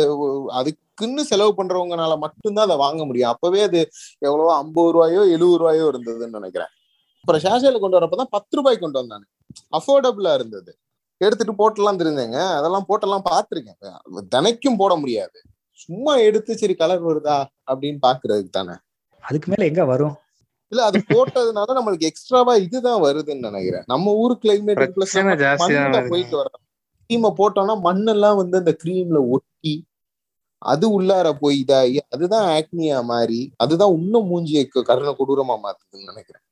அதுக்குன்னு 0.51 1.25
செலவு 1.25 1.53
பண்றவங்கனால 1.57 2.19
மட்டும்தான் 2.19 2.65
அதை 2.65 2.77
வாங்க 2.77 3.05
முடியும். 3.05 3.29
அப்பவே 3.29 3.63
அது 3.63 3.91
எவ்வளவோ 4.19 4.57
ஐம்பது 4.57 4.93
ரூபாயோ 4.93 5.21
எழுபது 5.25 5.57
ரூபாயோ 5.57 5.91
இருந்ததுன்னு 5.93 6.39
நினைக்கிறேன். 6.41 6.73
அப்புறம் 7.21 7.41
ஷாஷேல 7.41 7.81
கொண்டு 7.81 7.99
வரப்பதான் 7.99 8.31
பத்து 8.31 8.57
ரூபாய்க்கு 8.57 8.85
கொண்டு 8.85 9.01
வந்தாங்க 9.01 9.27
அஃபோர்டபுளா 9.79 10.35
இருந்தது. 10.35 10.77
எடுத்துட்டு 11.17 11.53
போட்டெல்லாம் 11.53 11.99
தெரிஞ்சேங்க 12.01 12.39
அதெல்லாம் 12.59 12.87
போட்டெல்லாம் 12.89 13.27
பார்த்திருக்கேன். 13.31 13.79
தினைக்கும் 14.35 14.77
போட 14.77 14.95
முடியாது. 14.95 15.39
சும்மா 15.75 16.17
எடுத்து 16.17 16.59
சரி 16.59 16.75
கலர் 16.75 17.07
வருதா 17.07 17.45
அப்படின்னு 17.71 18.01
பாக்குறதுக்கு 18.07 18.51
தானே. 18.51 18.75
அதுக்கு 19.21 19.51
மேல 19.51 19.65
எங்க 19.65 19.85
வரும்? 19.85 20.15
இல்ல 20.69 20.85
அது 20.85 20.99
போட்டதுனால 21.09 21.75
நம்மளுக்கு 21.79 22.09
எக்ஸ்ட்ராவா 22.11 22.55
இதுதான் 22.55 23.03
வருதுன்னு 23.03 23.47
நினைக்கிறேன். 23.49 23.85
நம்ம 23.87 24.13
ஊர் 24.13 24.39
கிளைமேட். 24.43 24.79
போயிட்டு 26.09 26.37
வர 26.37 26.49
கிரீமை 27.05 27.31
போட்டோம்னா 27.39 27.75
மண்ணெல்லாம் 27.87 28.39
வந்து 28.41 28.57
அந்த 28.63 28.73
கிரீம்ல 28.83 29.19
ஒட்டி 29.35 29.75
அது 30.63 30.87
உள்ளார 30.97 31.29
போய் 31.41 31.57
இதாகி 31.63 31.99
அதுதான் 32.15 32.47
ஆக்னியா 32.57 32.99
மாறி 33.11 33.41
அதுதான் 33.63 33.95
இன்னும் 33.99 34.29
மூஞ்சியை 34.31 34.63
கருண 34.91 35.11
கொடூரமா 35.19 35.55
மாத்துதுன்னு 35.65 36.11
நினைக்கிறேன். 36.11 36.45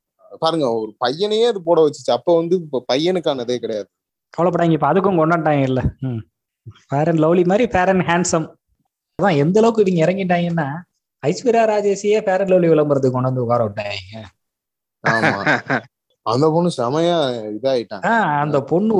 பாருங்க 0.42 0.66
ஒரு 0.80 0.92
பையனையே 1.04 1.46
அது 1.52 1.60
போட 1.68 1.78
வச்சுச்சு. 1.84 2.12
அப்ப 2.16 2.34
வந்து 2.40 2.54
இப்ப 2.64 2.82
பையனுக்கானதே 2.92 3.56
கிடையாது. 3.62 3.88
கவலைப்படாங்க 4.34 4.76
இப்ப 4.78 4.88
அதுக்கும் 4.92 5.20
கொண்டாட்டாங்க 5.20 5.62
இல்ல. 5.70 5.80
ஃபேர் 6.88 7.10
அண்ட் 7.12 7.22
லவ்லி 7.24 7.44
மாதிரி 7.52 7.64
ஃபேர் 7.72 7.92
அண்ட் 7.92 8.06
ஹேண்ட்ஸம் 8.10 8.46
அதான் 9.18 9.38
எந்த 9.44 9.56
அளவுக்கு 9.60 9.84
இவங்க 9.84 10.02
இறங்கிட்டாங்கன்னா 10.04 10.68
ஐஸ்வர்யா 11.22 11.64
ராஜேஷையே 11.72 12.20
ஃபேர் 12.26 12.42
அண்ட் 12.42 12.52
லவ்லி 12.52 12.68
விளம்பரத்துக்கு 12.72 13.16
கொண்டு 13.16 13.30
வந்து 13.30 13.44
உட்கார 13.46 13.64
விட்டாங்க. 13.66 14.22
அந்த 16.26 16.46
பொண்ணு 16.54 16.70
செமையா 16.76 17.18
இதாயிட்டாங்க 17.56 18.10
அந்த 18.42 18.58
பொண்ணு 18.70 18.94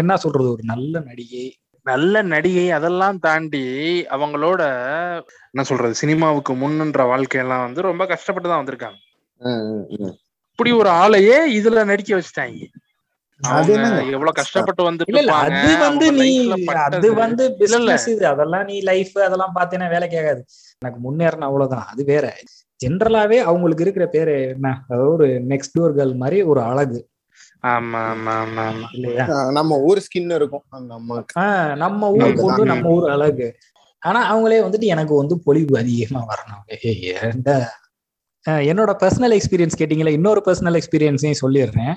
என்ன 0.00 0.16
சொல்றது 0.24 0.48
ஒரு 0.54 0.64
நல்ல 0.72 0.94
நடிகை 1.08 1.44
நல்ல 1.86 2.16
நடிகை 2.32 2.66
அதெல்லாம் 2.70 3.16
தாண்டி 3.20 3.62
அவங்களோட 4.16 4.62
என்ன 5.52 5.62
சொல்றது 5.70 5.94
சினிமாவுக்கு 6.00 6.52
முன்னுன்ற 6.60 7.04
வாழ்க்கையெல்லாம் 7.12 7.64
வந்து 7.66 7.80
ரொம்ப 7.88 8.04
கஷ்டப்பட்டு 8.12 8.48
தான் 8.48 8.60
வந்திருக்காங்க. 8.60 8.98
இப்படி 10.58 10.70
ஒரு 10.80 10.90
ஆளையே 11.02 11.38
இதுல 11.58 11.82
நடிக்க 11.84 12.12
வச்சுட்டாங்க? 12.16 12.60
எவ்வளவு 14.14 14.32
கஷ்டப்பட்டு 14.38 14.82
இருப்பாங்க, 15.06 15.54
அது 15.60 15.70
வந்து 15.84 16.06
நீ 16.18 16.28
அது. 16.88 17.08
வந்து. 17.22 17.44
பிசினஸ் 17.60 18.06
இது 18.14 18.24
அதெல்லாம் 18.32 18.66
நீ 18.70 18.76
லைஃப் 18.90 19.16
அதெல்லாம் 19.26 19.56
பார்த்தேன்னா 19.58 19.88
வேலைக்கு 19.94 20.18
ஆகாது 20.22 20.42
எனக்கு 20.82 21.00
முன்னேறணும் 21.06 21.48
அவ்வளவுதான் 21.48 21.88
அது 21.92 22.04
வேற 22.12 22.26
ஜென்ரலாவே 22.82 23.36
அவங்களுக்கு 23.42 23.82
இருக்கிற 23.82 24.06
பேரு 24.06 24.42
என்ன? 24.48 24.82
அதாவது 24.88 25.12
ஒரு 25.12 25.28
நெக்ஸ்ட் 25.48 25.74
டோர் 25.78 25.96
கேர்ள் 25.96 26.14
மாதிரி 26.14 26.42
ஒரு 26.42 26.60
அழகு. 26.62 27.00
ஆமா 27.66 28.00
ஆமா 28.04 28.32
ஆமா 28.36 28.62
ஆமா. 28.68 28.86
இல்லையா? 28.92 29.24
ஆஹ் 29.26 29.52
நம்ம 29.52 29.78
ஊர் 29.80 29.98
ஸ்கின் 29.98 30.34
இருக்கும். 30.34 30.64
நம்ம 31.74 32.10
ஊர். 32.10 32.34
பொண்ணு 32.36 32.64
நம்ம 32.64 32.88
ஊர் 32.88 33.10
அழகு. 33.10 33.48
ஆனா 34.02 34.20
அவங்களே 34.32 34.58
வந்துட்டு 34.60 34.90
எனக்கு 34.94 35.14
வந்து 35.14 35.40
பொலிவு 35.44 35.78
அதிகமா 35.78 36.26
வரணும். 36.26 36.62
ஏய், 36.82 37.16
ஏன்டா 37.22 37.56
ஆஹ் 38.46 38.62
என்னோட 38.70 38.92
பர்சனல் 39.02 39.38
எக்ஸ்பீரியன்ஸ் 39.38 39.78
கேட்டீங்களா 39.78 40.08
இன்னொரு 40.08 40.42
பர்சனல் 40.44 40.78
எக்ஸ்பீரியன்ஸையும் 40.80 41.42
சொல்லிடுறேன். 41.42 41.94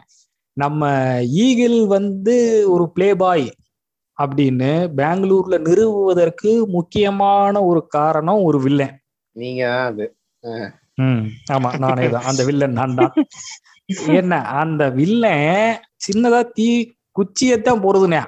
நம்ம 0.57 0.83
ஈகிள் 1.21 1.87
வந்து 1.87 2.35
ஒரு 2.71 2.91
பிளே 2.91 3.15
பாய் 3.15 3.47
அப்படின்னு 4.17 4.69
பெங்களூர்ல 4.97 5.57
நிறுவுவதற்கு 5.59 6.67
முக்கியமான 6.67 7.63
ஒரு 7.63 7.87
காரணம் 7.87 8.43
ஒரு 8.43 8.59
வில்லன் 8.61 8.95
நீங்க 9.35 9.63
அது. 9.81 10.05
ஆமா 11.55 11.69
நானே 11.83 12.05
தான். 12.07 12.27
அந்த 12.29 12.41
வில்லன் 12.49 12.77
நான் 12.79 12.97
தான். 12.99 13.13
என்ன 14.19 14.33
அந்த 14.61 14.83
வில்லன் 14.99 15.49
சின்னதா 16.05 16.41
தீ 16.57 16.67
குச்சியத்தான் 17.15 17.83
போறதுனே 17.83 18.21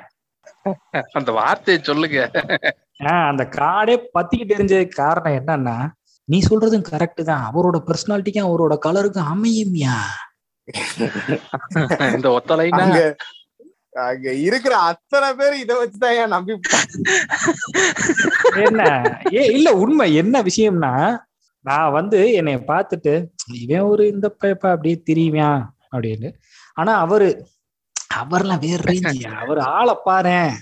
அந்த 1.17 1.29
வார்த்தையை 1.37 1.79
சொல்லுங்க. 1.81 2.19
ஆஹ் 3.07 3.25
அந்த 3.31 3.43
காடே 3.57 3.95
பத்திக்கிட்டு 4.15 4.53
தெரிஞ்சதுக்கு 4.53 5.01
காரணம் 5.01 5.37
என்னன்னா 5.39 5.77
நீ 6.29 6.37
சொல்றதும் 6.47 6.87
கரெக்ட் 6.89 7.21
தான். 7.29 7.43
அவரோட 7.49 7.77
பர்சனாலிட்டிக்கும் 7.87 8.49
அவரோட 8.49 8.75
கலருக்கும் 8.85 9.31
அமையும்யா 9.33 9.97
இந்த 12.15 12.27
ஒத்தலைனா 12.37 12.79
அங்க 12.85 13.01
அங்க 14.05 14.29
இருக்கிற 14.47 14.73
அத்தனை 14.89 15.29
பேர் 15.37 15.55
இத 15.61 15.73
வச்சுதான் 15.77 16.33
நம்பி 16.33 16.53
என்ன? 18.65 18.81
ஏ 19.37 19.43
இல்ல 19.55 19.69
உண்மை 19.83 20.07
என்ன 20.21 20.41
விஷயம்னா 20.49 20.91
நான் 21.67 21.91
வந்து 21.91 22.19
என்னைய 22.33 22.59
பார்த்துட்டு 22.67 23.13
இவன் 23.61 23.89
ஒரு 23.91 24.03
இந்த 24.07 24.27
பைப்பா 24.41 24.69
அப்படியே 24.73 24.97
திரிவான் 25.09 25.63
அப்படின்னு. 25.95 26.29
ஆனா 26.73 26.93
அவரு 27.05 27.29
அவர்லாம் 28.13 28.59
வேற 28.59 28.81
அவர் 29.43 29.59
ஆளை 29.75 29.95
பாரேன் 30.05 30.53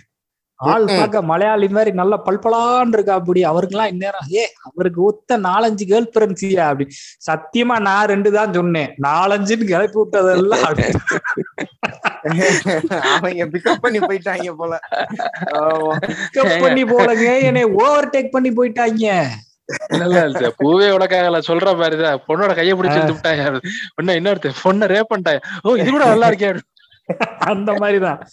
ஆள் 0.60 0.86
பார்க்க 0.86 1.22
மலையாளி 1.22 1.68
மாதிரி 1.68 1.92
நல்ல 1.92 2.14
பல்பலான்னு 2.26 2.94
இருக்கா 2.94 3.14
அப்படி. 3.14 3.42
அவருக்கெல்லாம் 3.44 3.92
இந்நேரம் 3.94 4.28
ஏ 4.34 4.44
அவருக்கு 4.62 5.02
ஒத்த 5.04 5.38
நாலஞ்சு 5.38 5.84
கேர்ள் 5.92 6.08
ஃபிரெண்ட்ஸியா 6.14 6.64
அப்படி. 6.70 6.86
சத்தியமா 7.28 7.76
நான் 7.80 8.08
ரெண்டு 8.08 8.32
தான் 8.32 8.54
சொன்னேன். 8.54 8.94
நாலஞ்சுன்னு 9.02 9.70
கிளப்பி 9.72 10.00
விட்டதெல்லாம். 10.00 10.64
அவங்க 13.12 13.46
பிக்கப் 13.46 13.82
பண்ணி 13.82 14.00
போயிட்டாங்க 14.00 14.54
போல. 14.54 14.80
up 16.38 16.62
பண்ணி 16.62 16.84
போலங்க. 16.84 17.42
என்னை 17.42 17.64
ஓவர் 17.64 18.10
டேக் 18.10 18.30
பண்ணி 18.30 18.52
போயிட்டாங்க. 18.52 19.08
இல்ல 19.90 20.26
இல்ல 20.26 20.54
பூவே 20.60 20.88
உனக்காகல 20.96 21.42
சொல்ற 21.48 21.78
மாதிரிதான். 21.78 22.22
பொண்ணோட 22.28 22.58
கைய 22.58 22.74
பிடிச்சு 22.76 23.16
விட்டாங்க 23.16 23.62
ஒன்னு 23.96 24.14
இன்னொருத்த 24.14 24.52
பொண்ணை 24.64 24.88
ரேப் 24.94 25.12
பண்ணிட்டாங்க. 25.16 25.40
ஓ 25.62 25.76
இது 25.76 25.92
கூட 25.92 26.06
நல்லா 26.06 26.30
இருக்கே. 26.30 26.60
அந்த 27.40 27.74
மாதிரிதான். 27.74 28.28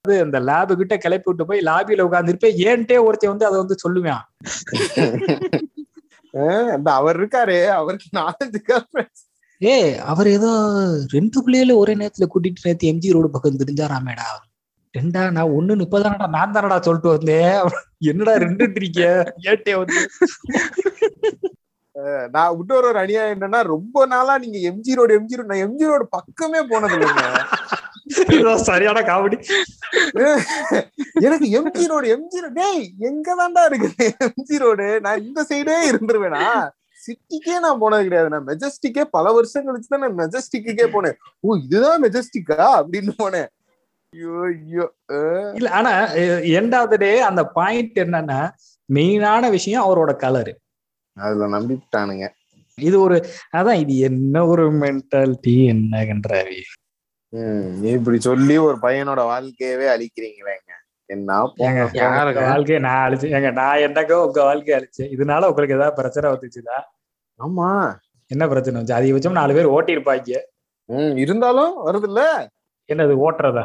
அது 0.00 0.20
அந்த 0.20 0.40
லேபு 0.40 0.72
கிட்ட 0.72 0.96
கிளப்பி 0.96 1.34
விட்டு 1.34 1.46
போய் 1.46 1.60
லாபியில 1.60 2.06
உட்காந்துருப்பேன் 2.06 2.56
ஏன்ட்டே 2.60 3.04
ஒருத்தன் 3.04 3.30
வந்து 3.30 3.46
அதை 3.46 3.58
வந்து 3.58 3.76
சொல்லுவான். 3.84 4.22
அவர் 6.84 7.20
இருக்காரு. 7.20 7.66
அவருக்கு 7.66 8.20
நாலஞ்சு. 8.20 9.06
ஏ 9.64 9.98
அவர் 9.98 10.28
ஏதோ 10.28 10.50
ரெண்டு 11.08 11.38
பிள்ளைகள 11.42 11.74
ஒரே 11.74 11.94
நேரத்துல 11.94 12.26
கூட்டிட்டு 12.34 12.62
நேத்து 12.62 12.92
எம்ஜி 12.92 13.12
ரோடு 13.12 13.30
பக்கம் 13.30 13.56
தெரிஞ்சாராமேடா. 13.56 14.26
ரெண்டா 14.94 15.20
நான் 15.36 15.54
ஒண்ணு 15.58 15.84
இப்பதானடா 15.86 16.26
நான் 16.36 16.54
தானடா 16.54 16.76
சொல்லிட்டு 16.86 17.14
வந்தேன் 17.14 17.54
என்னடா 18.10 18.32
ரெண்டு 18.44 18.64
இருக்கீங்க 18.64 19.04
ஏட்டே 19.52 19.74
வந்து. 19.82 20.00
நான் 22.34 22.54
இன்னொரு 22.58 22.86
ஒரு 22.90 22.98
அநியாயம் 23.02 23.32
என்னன்னா 23.34 23.60
ரொம்ப 23.72 24.04
நாளா 24.12 24.34
நீங்க 24.42 24.58
எம்ஜி 24.70 24.92
ரோடு 24.98 25.16
எம்ஜி 25.18 25.38
ரோடு 25.38 25.50
நான் 25.52 25.64
எம்ஜி 25.66 25.86
ரோடு 25.90 26.04
பக்கமே 26.16 26.60
போனது 26.70 26.94
இல்லைங்க. 26.98 27.24
சரியான 28.68 29.02
காமெடி. 29.08 29.38
எனக்கு 31.26 31.48
எம்ஜி 31.58 31.86
ரோடு 31.92 32.06
எம்ஜி 32.16 32.38
ரோடு 32.44 32.54
டேய் 32.60 32.84
எங்க 33.10 33.28
தான்டா 33.40 33.64
இருக்குது 33.70 34.06
எம்ஜி 34.28 34.58
ரோடு 34.64 34.86
நான் 35.06 35.24
இந்த 35.26 35.42
சைடே 35.50 35.76
இருந்துருவேனா? 35.90 36.44
சிட்டிக்கே 37.04 37.56
நான் 37.64 37.80
போனது 37.82 38.06
கிடையாது. 38.06 38.32
நான் 38.34 38.48
மெஜஸ்டிக்கே 38.50 39.04
பல 39.16 39.32
வருஷம் 39.38 39.66
கழிச்சு 39.68 39.92
தான் 39.94 40.04
நான் 40.06 40.18
மெஜஸ்டிக்கே 40.22 40.86
போனேன். 40.96 41.16
ஓ 41.44 41.56
இதுதான் 41.64 42.02
மெஜஸ்டிக்கா 42.06 42.60
அப்படின்னு 42.80 43.14
போனேன். 43.22 43.48
இல்ல 45.58 45.68
ஆனா 45.70 45.92
எண்ட் 46.58 46.74
ஆஃப் 46.78 46.90
த 46.92 46.96
டே 46.96 47.12
அந்த 47.28 47.42
பாயிண்ட் 47.58 47.98
என்னன்னா 48.04 48.40
மெயினான 48.88 49.50
விஷயம் 49.50 49.84
அவரோட 49.86 50.12
கலரு 50.16 50.52
அதுல 51.16 51.46
நம்பிட்டானுங்க. 51.56 52.26
இது 52.78 52.96
ஒரு 53.00 53.16
அதான் 53.52 53.80
இது 53.82 53.94
என்ன 54.08 54.44
ஒரு 54.46 54.64
மென்டாலிட்டி 54.82 55.56
என்னன்றாரு 55.72 56.58
ஹம் 57.32 57.82
இப்படி 57.92 58.18
சொல்லி 58.20 58.56
ஒரு 58.58 58.76
பையனோட 58.78 59.20
வாழ்க்கையவே 59.30 59.86
அழிக்கிறீங்களேங்க. 59.94 60.70
என்ன 61.10 61.30
வாழ்க்கைய 62.46 62.78
நான் 62.86 63.02
அழிச்சு 63.04 63.28
ஏங்க 63.36 63.50
நான் 63.60 63.82
என்னங்க 63.86 64.14
உங்க 64.26 64.40
வாழ்க்கைய 64.48 64.78
அழிச்சேன். 64.78 65.10
இதனால 65.14 65.48
உங்களுக்கு 65.50 65.76
ஏதாவது 65.78 65.98
பிரச்சனை 66.00 66.26
வந்துச்சுதா? 66.32 66.78
ஆமா. 67.40 67.68
என்ன 68.30 68.44
பிரச்சனை 68.48 68.74
வந்துச்சு? 68.76 68.98
அதிகபட்சம் 68.98 69.38
நாலு 69.40 69.56
பேர் 69.56 69.74
ஓட்டி 69.76 69.96
இருப்பாங்க 69.96 70.38
ஹம் 70.88 71.16
இருந்தாலும் 71.24 71.74
வருது 71.86 72.08
இல்ல 72.10 72.20
என்னது 72.88 73.14
ஓட்டுறதா? 73.26 73.64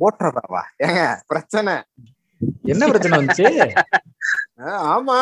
ஓட்டுறதாவா? 0.00 0.62
ஏங்க 0.86 1.00
பிரச்சனை. 1.26 1.74
என்ன 2.72 2.84
பிரச்சனை 2.88 3.14
வந்துச்சு? 3.18 3.48
ஆமா 4.92 5.18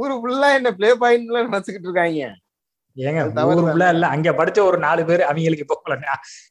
ஊரு 0.00 0.14
ஃபுல்லா 0.20 0.48
என்ன 0.54 0.70
பிளே 0.74 0.90
பாயிண்ட்ல 1.02 1.42
நினைச்சுக்கிட்டு 1.46 1.88
இருக்காங்க. 1.88 2.28
ஏங்க 2.96 3.20
தவறு 3.36 3.58
ஊருக்குள்ள 3.58 3.86
இல்ல 3.94 4.06
அங்க 4.14 4.28
படிச்ச 4.32 4.58
ஒரு 4.68 4.78
நாலு 4.78 5.02
பேர் 5.04 5.22
அவங்களுக்கு 5.26 5.66
போகல 5.66 5.96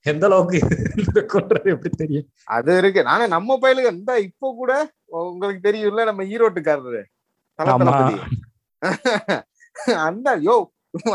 எந்த 0.06 0.24
அளவுக்கு 0.30 0.60
இருக்குன்றது 1.04 1.68
எப்படி 1.74 1.92
தெரியும்? 2.04 2.28
அது 2.56 2.72
இருக்கு. 2.82 3.02
நானே 3.04 3.26
நம்ம 3.28 3.58
பயிலுக்கு 3.58 3.96
இந்த 3.98 4.14
இப்போ 4.30 4.50
கூட 4.62 4.72
உங்களுக்கு 5.32 5.62
தெரியும்ல 5.68 6.06
நம்ம 6.06 6.24
ஈரோட்டுக்காரரு. 6.34 7.04
தளபதி 7.60 8.18
அந்த 10.08 10.30
யோ 10.48 10.56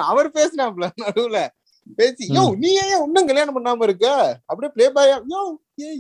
அவர் 0.09 0.29
பேசினாப்ல 0.37 0.87
நடுவுல. 1.03 1.39
பேசி 1.99 2.25
யோ 2.37 2.43
நீ 2.63 2.71
ஏன் 2.83 3.03
இன்னும் 3.07 3.29
கல்யாணம் 3.29 3.57
பண்ணாம 3.57 3.85
இருக்க? 3.89 4.07
அப்படியே 4.51 4.71
ப்ளே 4.75 4.87
பாயா 4.97 5.17
யோ 5.33 5.41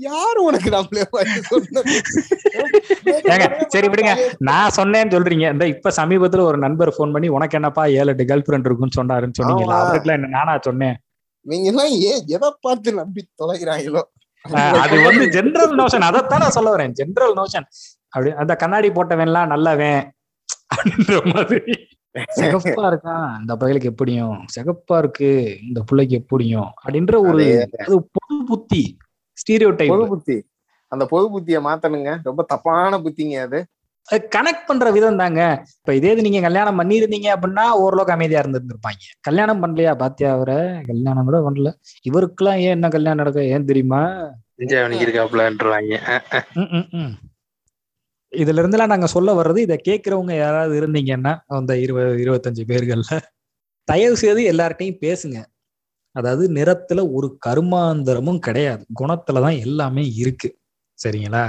யாரு 0.06 0.40
உனக்கு 0.48 0.68
நான் 0.74 0.88
ப்ளே 0.90 1.02
பாய் 1.12 1.28
சரி 3.74 3.88
விடுங்க. 3.92 4.12
நான் 4.48 4.74
சொன்னேன்னு 4.78 5.14
சொல்றீங்க. 5.14 5.46
இந்த 5.54 5.64
இப்ப 5.74 5.92
சமீபத்துல 6.00 6.44
ஒரு 6.50 6.58
நண்பர் 6.64 6.94
ஃபோன் 6.96 7.14
பண்ணி 7.14 7.28
உனக்கு 7.36 7.56
என்னப்பா 7.58 7.84
ஏழு 8.00 8.10
எட்டு 8.12 8.26
கேர்ள் 8.30 8.44
ஃபிரெண்ட் 8.46 8.66
இருக்குன்னு 8.68 8.98
சொன்னாருன்னு. 8.98 9.38
அவருக்குலாம் 9.80 10.18
என்ன 10.18 10.32
நானா 10.38 10.54
சொன்னேன். 10.68 10.96
நீங்க 11.46 11.66
எல்லாம் 11.72 11.92
ஏன் 12.10 12.22
எதை 12.36 12.50
பார்த்து 12.66 12.92
நம்பி 13.00 13.22
தொலைகிறாங்களோ? 13.42 14.02
அது 14.84 14.96
வந்து 15.08 15.24
ஜென்ரல் 15.36 15.74
நோஷன் 15.80 16.06
அதைத்தான் 16.08 16.44
நான் 16.44 16.56
சொல்ல 16.58 16.70
வரேன். 16.74 16.94
ஜென்ரல் 17.00 17.34
நோஷன் 17.40 17.66
அப்படி 18.12 18.30
அந்த 18.42 18.52
கண்ணாடி 18.62 18.88
போட்டவன்லாம் 18.98 19.52
நல்லவன். 19.54 20.02
அப்படின்ற 20.74 21.16
மாதிரி. 21.32 21.74
சிகப்பா 22.36 22.82
இருக்கான் 22.92 23.28
இந்த 23.40 23.52
பையலுக்கு 23.56 23.90
எப்படியும்? 23.90 24.34
சிகப்பா 24.54 24.98
இருக்கு 24.98 25.28
இந்த 25.62 25.80
பிள்ளைக்கு 25.80 26.14
எப்படியும்? 26.16 26.70
அப்படின்ற 26.82 27.14
ஒரு 27.28 27.44
அது 27.82 27.96
பொது 28.16 28.36
புத்தி 28.44 28.82
ஸ்டீரியோ 29.38 29.68
பொது 29.70 29.78
டைப் 29.80 30.10
புத்தி. 30.10 30.36
அந்த 30.92 31.04
பொது 31.06 31.26
புத்திய 31.30 31.58
மாத்தணுங்க. 31.60 32.10
ரொம்ப 32.22 32.42
தப்பான 32.48 32.98
புத்திங்க 32.98 33.36
அது. 33.40 33.60
கனெக்ட் 34.34 34.66
பண்ற 34.66 34.90
விதம் 34.90 35.16
தாங்க. 35.16 35.40
இப்ப 35.78 35.94
இதே 35.94 36.10
இது 36.12 36.22
நீங்க 36.22 36.40
கல்யாணம் 36.40 36.78
பண்ணிருந்தீங்க 36.80 37.28
அப்படின்னா 37.34 37.64
ஓரளவுக்கு 37.82 38.12
அமைதியா 38.12 38.40
இருந்திருந்திருப்பாங்க. 38.42 39.02
கல்யாணம் 39.20 39.62
பண்ணலையா 39.62 39.92
பாத்தியா 39.96 40.32
அவரை? 40.32 40.58
கல்யாணம் 40.82 41.24
கூட 41.24 41.40
பண்ணல. 41.40 41.70
இவருக்கெல்லாம் 42.10 42.60
ஏன் 42.64 42.76
என்ன 42.76 42.88
கல்யாணம் 42.88 43.22
நடக்க 43.22 43.52
ஏன் 43.54 43.64
தெரியுமா? 43.64 44.02
இருக்காப்லன்றாங்க. 45.02 45.94
இதுல 48.32 48.60
இருந்தெல்லாம் 48.62 48.86
நாங்க 48.86 49.06
சொல்ல 49.06 49.30
வர்றது 49.34 49.58
இதை 49.58 49.80
கேட்கிறவங்க 49.84 50.34
யாராவது 50.36 50.74
இருந்தீங்கன்னா 50.80 51.32
அந்த 51.56 51.72
இருபது 51.78 52.20
இருபத்தஞ்சு 52.24 52.62
பேர்கள்ல 52.68 53.16
தயவு 53.88 54.16
செய்து 54.16 54.42
எல்லார்ட்டையும் 54.52 55.00
பேசுங்க. 55.00 55.38
அதாவது 56.16 56.44
நிறத்துல 56.50 57.00
ஒரு 57.12 57.28
கருமாந்திரமும் 57.46 58.38
கிடையாது. 58.38 58.82
குணத்துலதான் 59.00 59.58
எல்லாமே 59.60 60.04
இருக்கு. 60.16 60.48
சரிங்களா? 60.98 61.44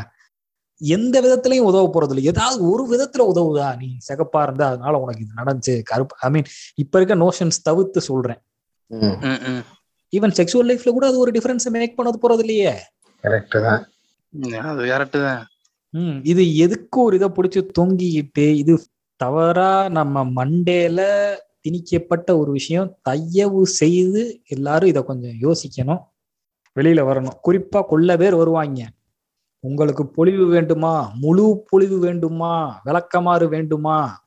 எந்த 0.81 1.15
விதத்திலையும் 1.21 1.67
உதவ 1.67 1.85
போறது 1.87 2.09
இல்லை 2.09 2.23
ஏதாவது 2.25 2.61
ஒரு 2.69 2.83
விதத்துல 2.89 3.23
உதவுதா? 3.31 3.67
நீ 3.77 3.87
சிகப்பா 4.07 4.43
இருந்தா 4.43 4.67
அதனால 4.67 4.97
உனக்கு 4.97 5.21
இது 5.21 5.39
நடந்துச்சு. 5.41 5.75
கருப்பு 5.83 6.15
ஐ 6.21 6.29
மீன் 6.29 6.47
இப்ப 6.75 6.97
இருக்க 6.97 7.15
நோஷன்ஸ் 7.15 7.59
தவிர்த்து 7.63 8.01
சொல்றேன். 8.01 8.41
ம். 8.91 9.15
ம், 9.23 9.39
ம். 9.49 9.63
ஈவன் 10.13 10.35
செக்ஷுவல் 10.39 10.69
லைஃப்ல 10.69 10.91
கூட 10.91 11.05
அது 11.07 11.17
ஒரு 11.17 11.31
டிஃபரன்ஸ் 11.31 11.67
மேக் 11.71 11.97
பண்ணது 11.99 12.17
போறது 12.23 12.39
இல்லையே 12.39 12.73
கரெக்ட் 13.23 13.57
தான் 13.61 13.81
அது 14.67 14.83
கரெக்ட் 14.85 15.17
தான். 15.21 15.41
ம் 15.93 16.19
இது 16.23 16.57
எதுக்கு 16.57 17.01
ஒரு 17.01 17.15
இதை 17.15 17.29
பிடிச்சி 17.29 17.67
தொங்கிக்கிட்டு 17.79 18.45
இது 18.53 18.83
தவறா 19.15 19.89
நம்ம 19.89 20.23
மண்டேல 20.25 20.99
திணிக்கப்பட்ட 21.61 22.37
ஒரு 22.37 22.51
விஷயம். 22.51 22.97
தயவு 23.01 23.67
செய்து 23.67 24.41
எல்லாரும் 24.47 24.89
இதை 24.89 25.03
கொஞ்சம் 25.03 25.37
யோசிக்கணும். 25.41 26.01
வெளியில 26.75 27.01
வரணும். 27.09 27.37
குறிப்பா 27.47 27.81
கொள்ள 27.81 28.17
பேர் 28.17 28.35
வருவாங்க. 28.35 28.81
உங்களுக்கு 29.59 30.07
பொழிவு 30.07 30.45
வேண்டுமா? 30.45 31.11
முழு 31.15 31.63
பொழிவு 31.69 31.99
வேண்டுமா? 31.99 32.81
விளக்கமாறு 32.83 33.49
வேண்டுமா? 33.49 34.25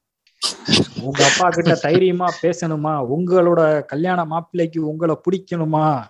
உங்க 1.03 1.25
அப்பா 1.25 1.49
கிட்ட 1.49 1.75
தைரியமா 1.75 2.27
பேசணுமா? 2.43 2.95
உங்களோட 3.17 3.85
கல்யாண 3.85 4.25
மாப்பிள்ளைக்கு 4.25 4.89
உங்களை 4.89 5.17
பிடிக்கணுமா? 5.27 6.03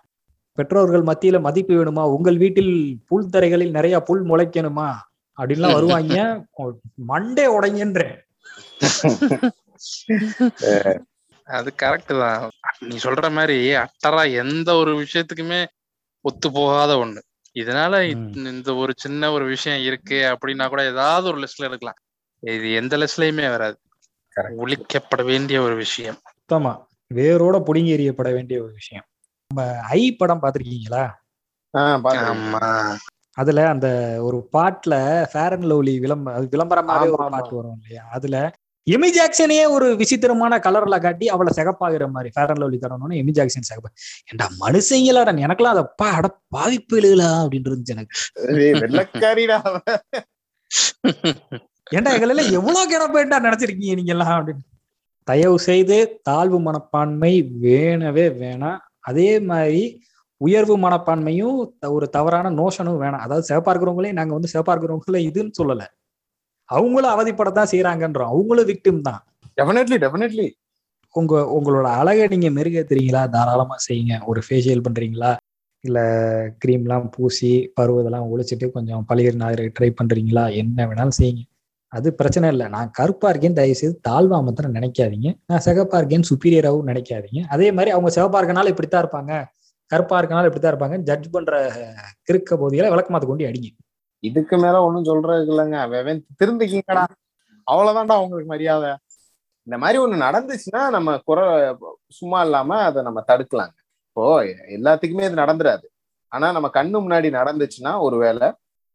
பெற்றோர்கள் 0.53 1.03
மத்தியில 1.03 1.41
மதிப்பு 1.41 1.75
வேணுமா? 1.75 2.03
உங்கள் 2.03 2.37
வீட்டில் 2.37 3.03
புல் 3.07 3.29
தரைகளில் 3.29 3.71
நிறைய 3.71 4.01
புல் 4.01 4.25
முளைக்கணுமா? 4.25 4.89
அப்படின்லாம் 5.37 5.73
வருவாங்க. 5.73 6.45
மண்டே 7.09 7.57
உடைங்கன்றேன். 7.57 8.25
அது 11.47 11.73
கரெக்ட் 11.83 12.19
தான். 12.19 12.51
நீ 12.79 12.97
சொல்ற 12.97 13.33
மாதிரி 13.33 13.75
அட்டரா 13.75 14.33
எந்த 14.33 14.75
ஒரு 14.75 14.97
விஷயத்துக்குமே 14.97 15.67
ஒத்து 16.21 16.53
போகாத 16.53 16.97
ஒண்ணு. 16.97 17.19
இதனால. 17.55 18.17
இந்த 18.35 18.75
ஒரு 18.75 18.93
சின்ன 18.97 19.33
ஒரு 19.33 19.45
விஷயம் 19.45 19.83
இருக்கு 19.83 20.15
அப்படின்னா 20.15 20.69
கூட 20.69 20.85
ஏதாவது 20.85 21.29
ஒரு 21.29 21.39
லிஸ்ட்ல 21.39 21.65
இருக்கலாம் 21.65 21.97
இது 22.43 22.73
எந்த 22.73 22.97
லிஸ்ட்லயுமே 22.97 23.51
வராது. 23.51 23.81
Correct. 24.37 24.59
ஒழிக்கப்பட 24.59 25.25
வேண்டிய 25.25 25.63
ஒரு 25.63 25.75
விஷயம். 25.75 26.15
சுத்தமா 26.15 26.89
வேரோட 27.15 27.63
புடுங்கி 27.67 27.97
எறியப்பட 27.97 28.33
வேண்டிய 28.33 28.63
ஒரு 28.63 28.73
விஷயம். 28.73 29.05
நம்ம 29.47 29.81
ஐ 29.81 30.13
படம் 30.13 30.43
பாத்துருக்கேன். 30.43 31.11
ஆமா. 31.75 32.97
அதுல 33.37 33.65
அந்த 33.71 33.89
ஒரு 34.27 34.39
பாட்டுல 34.53 34.95
ஃபேர் 35.31 35.55
அண்ட் 35.55 35.67
லவ்லி 35.71 35.95
விளம்ப 36.05 36.35
அது 36.37 36.47
விளம்பரமாவே 36.55 37.09
ஒரு. 37.09 37.27
பாட்டு 37.35 37.59
வரும் 37.59 37.77
இல்லையா 37.81 38.05
அதுல 38.17 38.37
எமி 38.87 39.09
ஜாக்சனையே 39.15 39.63
ஒரு 39.75 39.87
விசித்திரமான 40.01 40.59
கலர்ல 40.65 40.97
காட்டி 41.01 41.27
அவளை 41.29 41.53
சிகப்பாகிற 41.57 42.05
மாதிரி 42.11 42.31
ஃபேர் 42.35 42.51
அண்ட் 42.53 42.63
லவ்லி 42.63 42.79
தரணும்னு 42.83 43.19
எமி 43.21 43.33
ஜாக்சன் 43.39 43.69
சிகப்பா 43.69 43.91
ஏன்டா 44.29 44.47
மனுஷங்களாடா 44.61 45.35
எனக்கெல்லாம் 45.47 45.77
அதை 45.77 45.85
பா 46.01 46.09
அட 46.19 46.27
பாவிப்பு 46.55 46.97
எழுதலா 47.01 47.31
அப்படின்னு 47.41 47.71
இருந்துச்சு 47.71 47.97
எனக்கு. 47.97 48.15
ஏன்டா 51.93 52.13
எங்களெல்லாம் 52.15 52.55
எவ்வளவு 52.55 52.91
கிடப்பேன்டா 52.93 53.39
நினைச்சிருக்கீங்க 53.45 53.97
நீங்க 53.97 54.15
எல்லாம் 54.15 54.35
அப்படின்னு 54.37 54.65
தயவு 55.29 55.59
செய்து 55.61 55.97
தாழ்வு 56.23 56.59
மனப்பான்மை 56.61 57.33
வேணவே 57.63 58.27
வேணாம் 58.41 58.81
அதே 59.03 59.31
மாதிரி 59.49 59.83
உயர்வு 60.41 60.79
மனப்பான்மையும் 60.79 61.59
ஒரு 61.89 62.09
தவறான 62.11 62.51
நோஷனும் 62.51 63.01
வேணாம். 63.03 63.25
அதாவது 63.27 63.47
சிவப்பா 63.51 63.71
இருக்கிறவங்களே 63.73 64.13
நாங்க 64.13 64.33
வந்து 64.35 64.53
சிவப்பா 64.55 64.73
இருக்கிறவங்கள 64.75 65.21
இதுன்னு 65.31 65.53
சொல்லல. 65.61 65.85
அவங்களும் 66.69 67.15
அவதிப்படத்தான் 67.15 67.73
செய்யறாங்கன்றோம் 67.73 68.31
அவங்களும் 68.33 68.69
விக்டிம் 68.73 69.01
தான். 69.01 69.21
டெஃபினெட்லி 69.61 69.97
டெஃபினெட்லி 70.05 70.47
உங்க 71.15 71.35
உங்களோட 71.59 71.87
அழகை 72.01 72.25
நீங்க 72.29 72.49
மெருகேத்துறீங்களா 72.51 73.29
தாராளமா 73.29 73.77
செய்யுங்க. 73.89 74.15
ஒரு 74.27 74.41
ஃபேஷியல் 74.49 74.85
பண்றீங்களா? 74.87 75.31
இல்ல 75.85 75.99
கிரீம்லாம் 76.65 77.07
பூசி 77.17 77.73
பருவதெல்லாம் 77.81 78.29
ஒழிச்சிட்டு 78.33 78.71
கொஞ்சம் 78.71 79.05
பளிர் 79.05 79.37
நாயிறு 79.37 79.73
ட்ரை 79.79 79.91
பண்றீங்களா? 80.01 80.45
என்ன 80.55 80.87
வேணாலும் 80.87 81.19
செய்யுங்க. 81.21 81.43
அது 81.93 82.15
பிரச்சனை 82.15 82.49
இல்லை. 82.51 82.67
நான் 82.69 82.91
கருப்பா 82.91 83.31
இருக்கேன்னு 83.31 83.59
தயவு 83.61 83.75
செய்து 83.75 84.01
தாழ்வா 84.09 84.39
மாத்திரம் 84.43 84.75
நினைக்காதீங்க. 84.75 85.29
நான் 85.47 85.65
சிகப்பா 85.67 85.99
இருக்கேன்னு 86.01 86.31
சுப்பீரியராகவும் 86.31 86.89
நினைக்காதீங்க. 86.93 87.43
அதே 87.49 87.73
மாதிரி 87.73 87.91
அவங்க 87.91 88.11
சிவப்பா 88.17 88.41
இருக்கனால 88.41 88.69
இப்படித்தான் 88.69 89.05
இருப்பாங்க. 89.05 89.33
கருப்பா 89.87 90.21
இருக்கனால 90.21 90.45
இப்படித்தான் 90.45 90.77
இருப்பாங்க. 90.77 90.97
ஜட்ஜ் 90.97 91.31
பண்ற 91.31 91.73
கிறுக்க 92.33 92.57
போதிகளை 92.57 92.93
விளக்கமாத்த 92.93 93.27
கொண்டு 93.27 93.47
அடிங்க. 93.47 93.77
இதுக்கு 94.19 94.57
மேல 94.57 94.83
ஒண்ணும் 94.83 95.05
சொல்றதுக்கு 95.05 95.53
இல்லைங்க. 95.53 95.77
திருந்திக்கீங்கடா 95.77 96.43
திருந்திக்கிங்கடா. 96.45 97.07
அவ்வளவுதான்டா 97.71 98.21
உங்களுக்கு 98.21 98.45
மரியாதை. 98.45 98.97
இந்த 99.63 99.79
மாதிரி 99.79 100.03
ஒண்ணு 100.03 100.17
நடந்துச்சுன்னா 100.17 100.91
நம்ம 100.91 101.19
குறை 101.25 101.77
சும்மா 102.09 102.43
இல்லாம 102.43 102.83
அதை 102.83 103.03
நம்ம 103.03 103.25
தடுக்கலாங்க. 103.27 103.77
இப்போ 104.09 104.43
எல்லாத்துக்குமே 104.45 105.25
இது 105.25 105.35
நடந்துராது. 105.35 105.85
ஆனா 106.29 106.53
நம்ம 106.53 106.71
கண்ணு 106.75 107.03
முன்னாடி 107.09 107.27
நடந்துச்சுன்னா 107.27 108.01
ஒருவேளை 108.01 108.53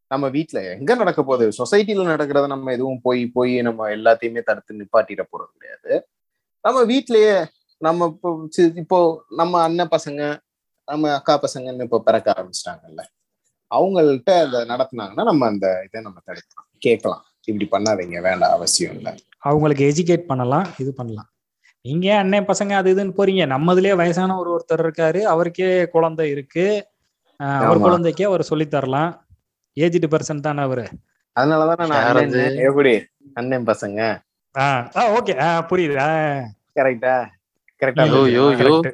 நம்ம 0.08 0.30
வீட்டுல 0.30 0.78
எங்க 0.78 0.96
நடக்க 0.96 1.24
போகுது? 1.24 1.50
சொசைட்டில 1.50 2.06
நடக்கிறத 2.06 2.48
நம்ம 2.48 2.72
எதுவும் 2.72 3.00
போய் 3.02 3.28
போய் 3.28 3.62
நம்ம 3.62 3.90
எல்லாத்தையுமே 3.90 4.42
தடுத்து 4.42 4.76
நிப்பாட்டிட 4.76 5.22
போறது 5.32 5.52
கிடையாது. 5.58 6.08
நம்ம 6.62 6.84
வீட்லயே 6.84 7.46
நம்ம 7.78 8.06
இப்போ 8.06 8.48
சி- 8.58 8.78
இப்போ 8.78 9.24
நம்ம 9.30 9.62
அண்ணன் 9.62 9.88
பசங்க 9.88 10.38
நம்ம 10.86 11.14
அக்கா 11.14 11.40
பசங்கன்னு 11.40 11.82
இப்போ 11.82 12.02
பிறக்க 12.02 12.36
ஆரம்பிச்சிட்டாங்கல்ல. 12.38 13.02
அவங்கள்ட்ட 13.76 14.30
அதை 14.30 14.62
நடத்துனாங்கன்னா 14.62 15.24
நம்ம 15.24 15.46
அந்த 15.46 15.82
இதை 15.86 16.02
நம்ம 16.02 16.20
தடுக்கலாம். 16.28 16.76
கேட்கலாம். 16.78 17.26
இப்படி 17.46 17.84
பண்ணாதீங்க 17.84 18.22
வேண்டாம் 18.22 18.52
அவசியம் 18.52 18.96
இல்லை. 18.96 19.26
அவங்களுக்கு 19.38 19.94
எஜுகேட் 19.96 20.18
பண்ணலாம் 20.18 20.68
இது 20.78 20.94
பண்ணலாம். 20.94 21.30
நீங்க 21.82 22.18
அண்ணன் 22.18 22.46
பசங்க 22.46 22.72
அது 22.72 22.96
இதுன்னு 22.96 23.14
போறீங்க. 23.18 23.58
நம்மதுலயே 23.58 23.96
வயசான 23.96 24.38
ஒரு 24.38 24.66
ஒருத்தர் 24.66 24.76
இருக்காரு. 24.76 25.22
அவருக்கே 25.22 25.90
குழந்தை 25.90 26.30
இருக்கு. 26.30 26.88
அவர். 27.38 27.78
குழந்தைக்கே 27.80 28.24
அவர் 28.24 28.44
சொல்லி 28.44 28.68
தரலாம். 28.68 29.26
ஏஜ்டு 29.80 30.04
பர்சன் 30.10 30.40
தானே 30.40 30.62
அவரு. 30.62 30.88
அதனாலதானே 31.40 31.88
நான்? 31.88 32.16
எப்படி? 32.56 33.06
அண்ணன் 33.34 33.64
பசங்க. 33.64 34.22
ஆஹ் 34.58 34.94
ஓகே. 34.94 35.32
புரியுது. 35.70 35.98
ஆஹ் 35.98 36.46
கரெக்டா 36.76 37.26
கரெக்டா 37.80 38.94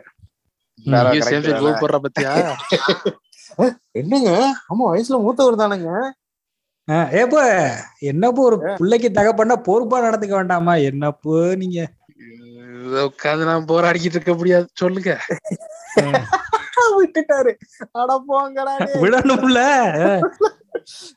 போடுற 0.85 1.99
பத்தியா? 2.05 2.31
என்னங்க? 3.91 4.31
ஆமா 4.69 4.83
வயசுல 4.87 5.19
மூத்தவர் 5.21 5.55
தானேங்க? 5.55 5.91
ஏப்போ 6.87 7.39
என்னப்போ 7.99 8.41
ஒரு 8.49 8.57
பிள்ளைக்கு 8.77 9.09
தகப்பன்னா 9.09 9.55
பொறுப்பா 9.55 10.01
நடந்துக்க 10.01 10.29
வேண்டாமா? 10.29 10.75
என்னப்போ 10.75 11.55
நீங்க? 11.55 11.79
உட்காந்து 12.87 13.43
நான் 13.43 13.65
போராடிக்கிட்டு 13.65 14.17
இருக்க 14.17 14.33
முடியாது. 14.33 14.67
சொல்லுங்க. 14.73 15.19
விட்டுட்டாரு. 16.97 17.51
அட 17.91 18.23
போங்கடா. 18.29 18.73
விடணும்ல. 19.03 19.59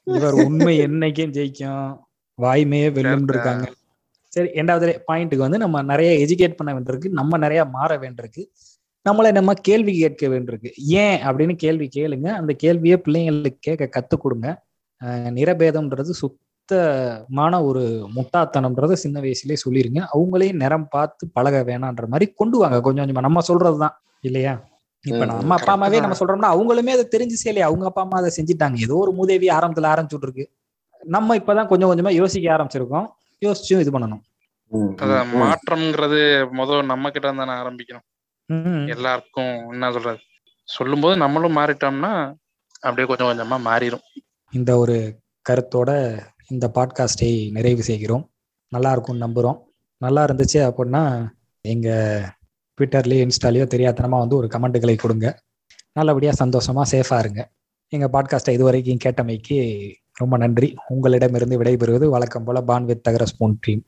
இவர் 0.05 0.33
உண்மை 0.33 0.81
என்னைக்கும் 0.81 1.35
ஜெயிக்கும். 1.37 1.99
வாய்மையே 2.43 2.93
வெல்லும் 2.93 3.29
இருக்காங்க. 3.29 3.73
சரி 4.29 4.49
ரெண்டாவது 4.49 4.99
பாயிண்ட்டுக்கு 5.13 5.45
வந்து 5.47 5.59
நம்ம 5.59 5.83
நிறைய 5.83 6.27
எஜுகேட் 6.27 6.59
பண்ண 6.59 6.71
வேண்டியிருக்கு. 6.73 7.09
நம்ம 7.09 7.37
நிறைய 7.37 7.65
மாற 7.65 7.97
வேண்டியிருக்கு. 7.97 8.45
நம்மளை 9.09 9.33
நம்ம 9.33 9.55
கேள்வி 9.55 9.99
கேட்க 9.99 10.29
வேண்டியிருக்கு. 10.29 10.71
ஏன் 10.77 11.21
அப்படின்னு 11.21 11.55
கேள்வி 11.57 11.89
கேளுங்க. 11.97 12.29
அந்த 12.29 12.53
கேள்வியை 12.53 13.03
பிள்ளைங்களுக்கு 13.05 13.57
கேட்க 13.61 13.89
கத்துக் 13.95 14.21
கொடுங்க. 14.21 14.49
நிறபேதம்ன்றது 15.37 16.13
சுத்தமான 16.23 17.65
ஒரு 17.65 18.09
முட்டாத்தனம்ன்றத 18.17 18.93
சின்ன 18.93 19.21
வயசுலயே 19.21 19.57
சொல்லிருங்க. 19.69 20.01
அவங்களையும் 20.15 20.61
நிறம் 20.63 20.89
பார்த்து 20.89 21.29
பழக 21.33 21.63
வேணான்ற 21.67 22.07
மாதிரி 22.07 22.33
கொண்டு 22.37 22.59
வாங்க. 22.59 22.81
கொஞ்சம் 22.81 23.07
கொஞ்சமா. 23.07 23.21
நம்ம 23.21 23.41
சொல்றதுதான். 23.49 23.95
இல்லையா? 24.21 24.55
இப்ப 25.07 25.25
நம்ம 25.25 25.55
அப்பா 25.55 25.73
அம்மாவே 25.73 26.01
நம்ம 26.01 26.17
சொல்றோம்னா 26.19 26.49
அவங்களுமே 26.55 26.91
அதை 26.97 27.09
தெரிஞ்சு 27.17 27.37
செய்யலையா 27.45 27.69
அவங்க 27.71 27.85
அப்பா 27.85 28.03
அம்மா 28.03 28.19
அதை 28.19 28.31
செஞ்சுட்டாங்க. 28.37 28.77
ஏதோ 28.77 28.95
ஒரு 28.95 29.13
மூதேவி 29.13 29.47
ஆரம்பத்துல 29.49 29.89
ஆரம்பிச்சுட்டு 29.93 30.23
இருக்கு 30.23 30.45
நம்ம 31.05 31.37
இப்பதான் 31.37 31.67
கொஞ்சம் 31.67 31.91
கொஞ்சமா 31.91 32.11
யோசிக்க 32.13 32.57
ஆரம்பிச்சிருக்கோம். 32.57 33.07
யோசிச்சும் 33.47 33.81
இது 33.81 33.91
பண்ணணும். 33.99 34.23
மாற்றம்ங்கிறது 35.43 36.21
முதல் 36.51 36.85
நம்ம 36.85 37.11
கிட்ட 37.11 37.33
இருந்தானே 37.33 37.55
ஆரம்பிக்கணும். 37.63 38.07
எல்லாருக்கும் 38.87 39.71
என்ன 39.71 39.93
சொல்றது? 39.93 40.19
சொல்லும்போது 40.65 41.17
நம்மளும் 41.17 41.57
மாறிட்டோம்னா 41.57 42.35
அப்படியே 42.81 43.17
கொஞ்சம் 43.17 43.29
கொஞ்சமா 43.29 43.67
மாறிடும் 43.67 44.21
இந்த 44.51 44.77
ஒரு 44.77 45.21
கருத்தோட 45.51 46.21
இந்த 46.49 46.71
பாட்காஸ்டை 46.75 47.51
நிறைவு 47.51 47.83
செய்கிறோம். 47.83 48.31
நல்லா 48.69 48.93
இருக்கும்னு 48.93 49.27
நம்புறோம். 49.27 49.59
நல்லா 49.97 50.25
இருந்துச்சு 50.25 50.55
அப்படின்னா 50.55 51.29
எங்க 51.61 51.91
ட்விட்டர்லயோ 52.81 53.29
இன்ஸ்டாலயோ 53.29 53.67
தெரியாதனமா 53.75 54.19
வந்து 54.19 54.37
ஒரு 54.37 54.47
கமெண்ட்டுகளை 54.47 54.97
கொடுங்க. 54.97 55.43
நல்லபடியா 55.93 56.33
சந்தோஷமா 56.45 56.83
சேஃபா 56.91 57.19
இருங்க. 57.19 57.51
எங்க 57.89 58.09
பாட்காஸ்டை 58.13 58.51
இதுவரைக்கும் 58.51 58.99
கேட்டமைக்கு 59.05 59.93
ரொம்ப 60.13 60.37
நன்றி. 60.37 60.75
உங்களிடமிருந்து 60.89 61.63
விடைபெறுவது 61.63 62.09
வழக்கம் 62.09 62.45
போல 62.45 62.61
பான் 62.61 62.85
வித் 62.85 63.03
தகர 63.03 63.25
ஸ்பூன் 63.25 63.59
டீம். 63.61 63.83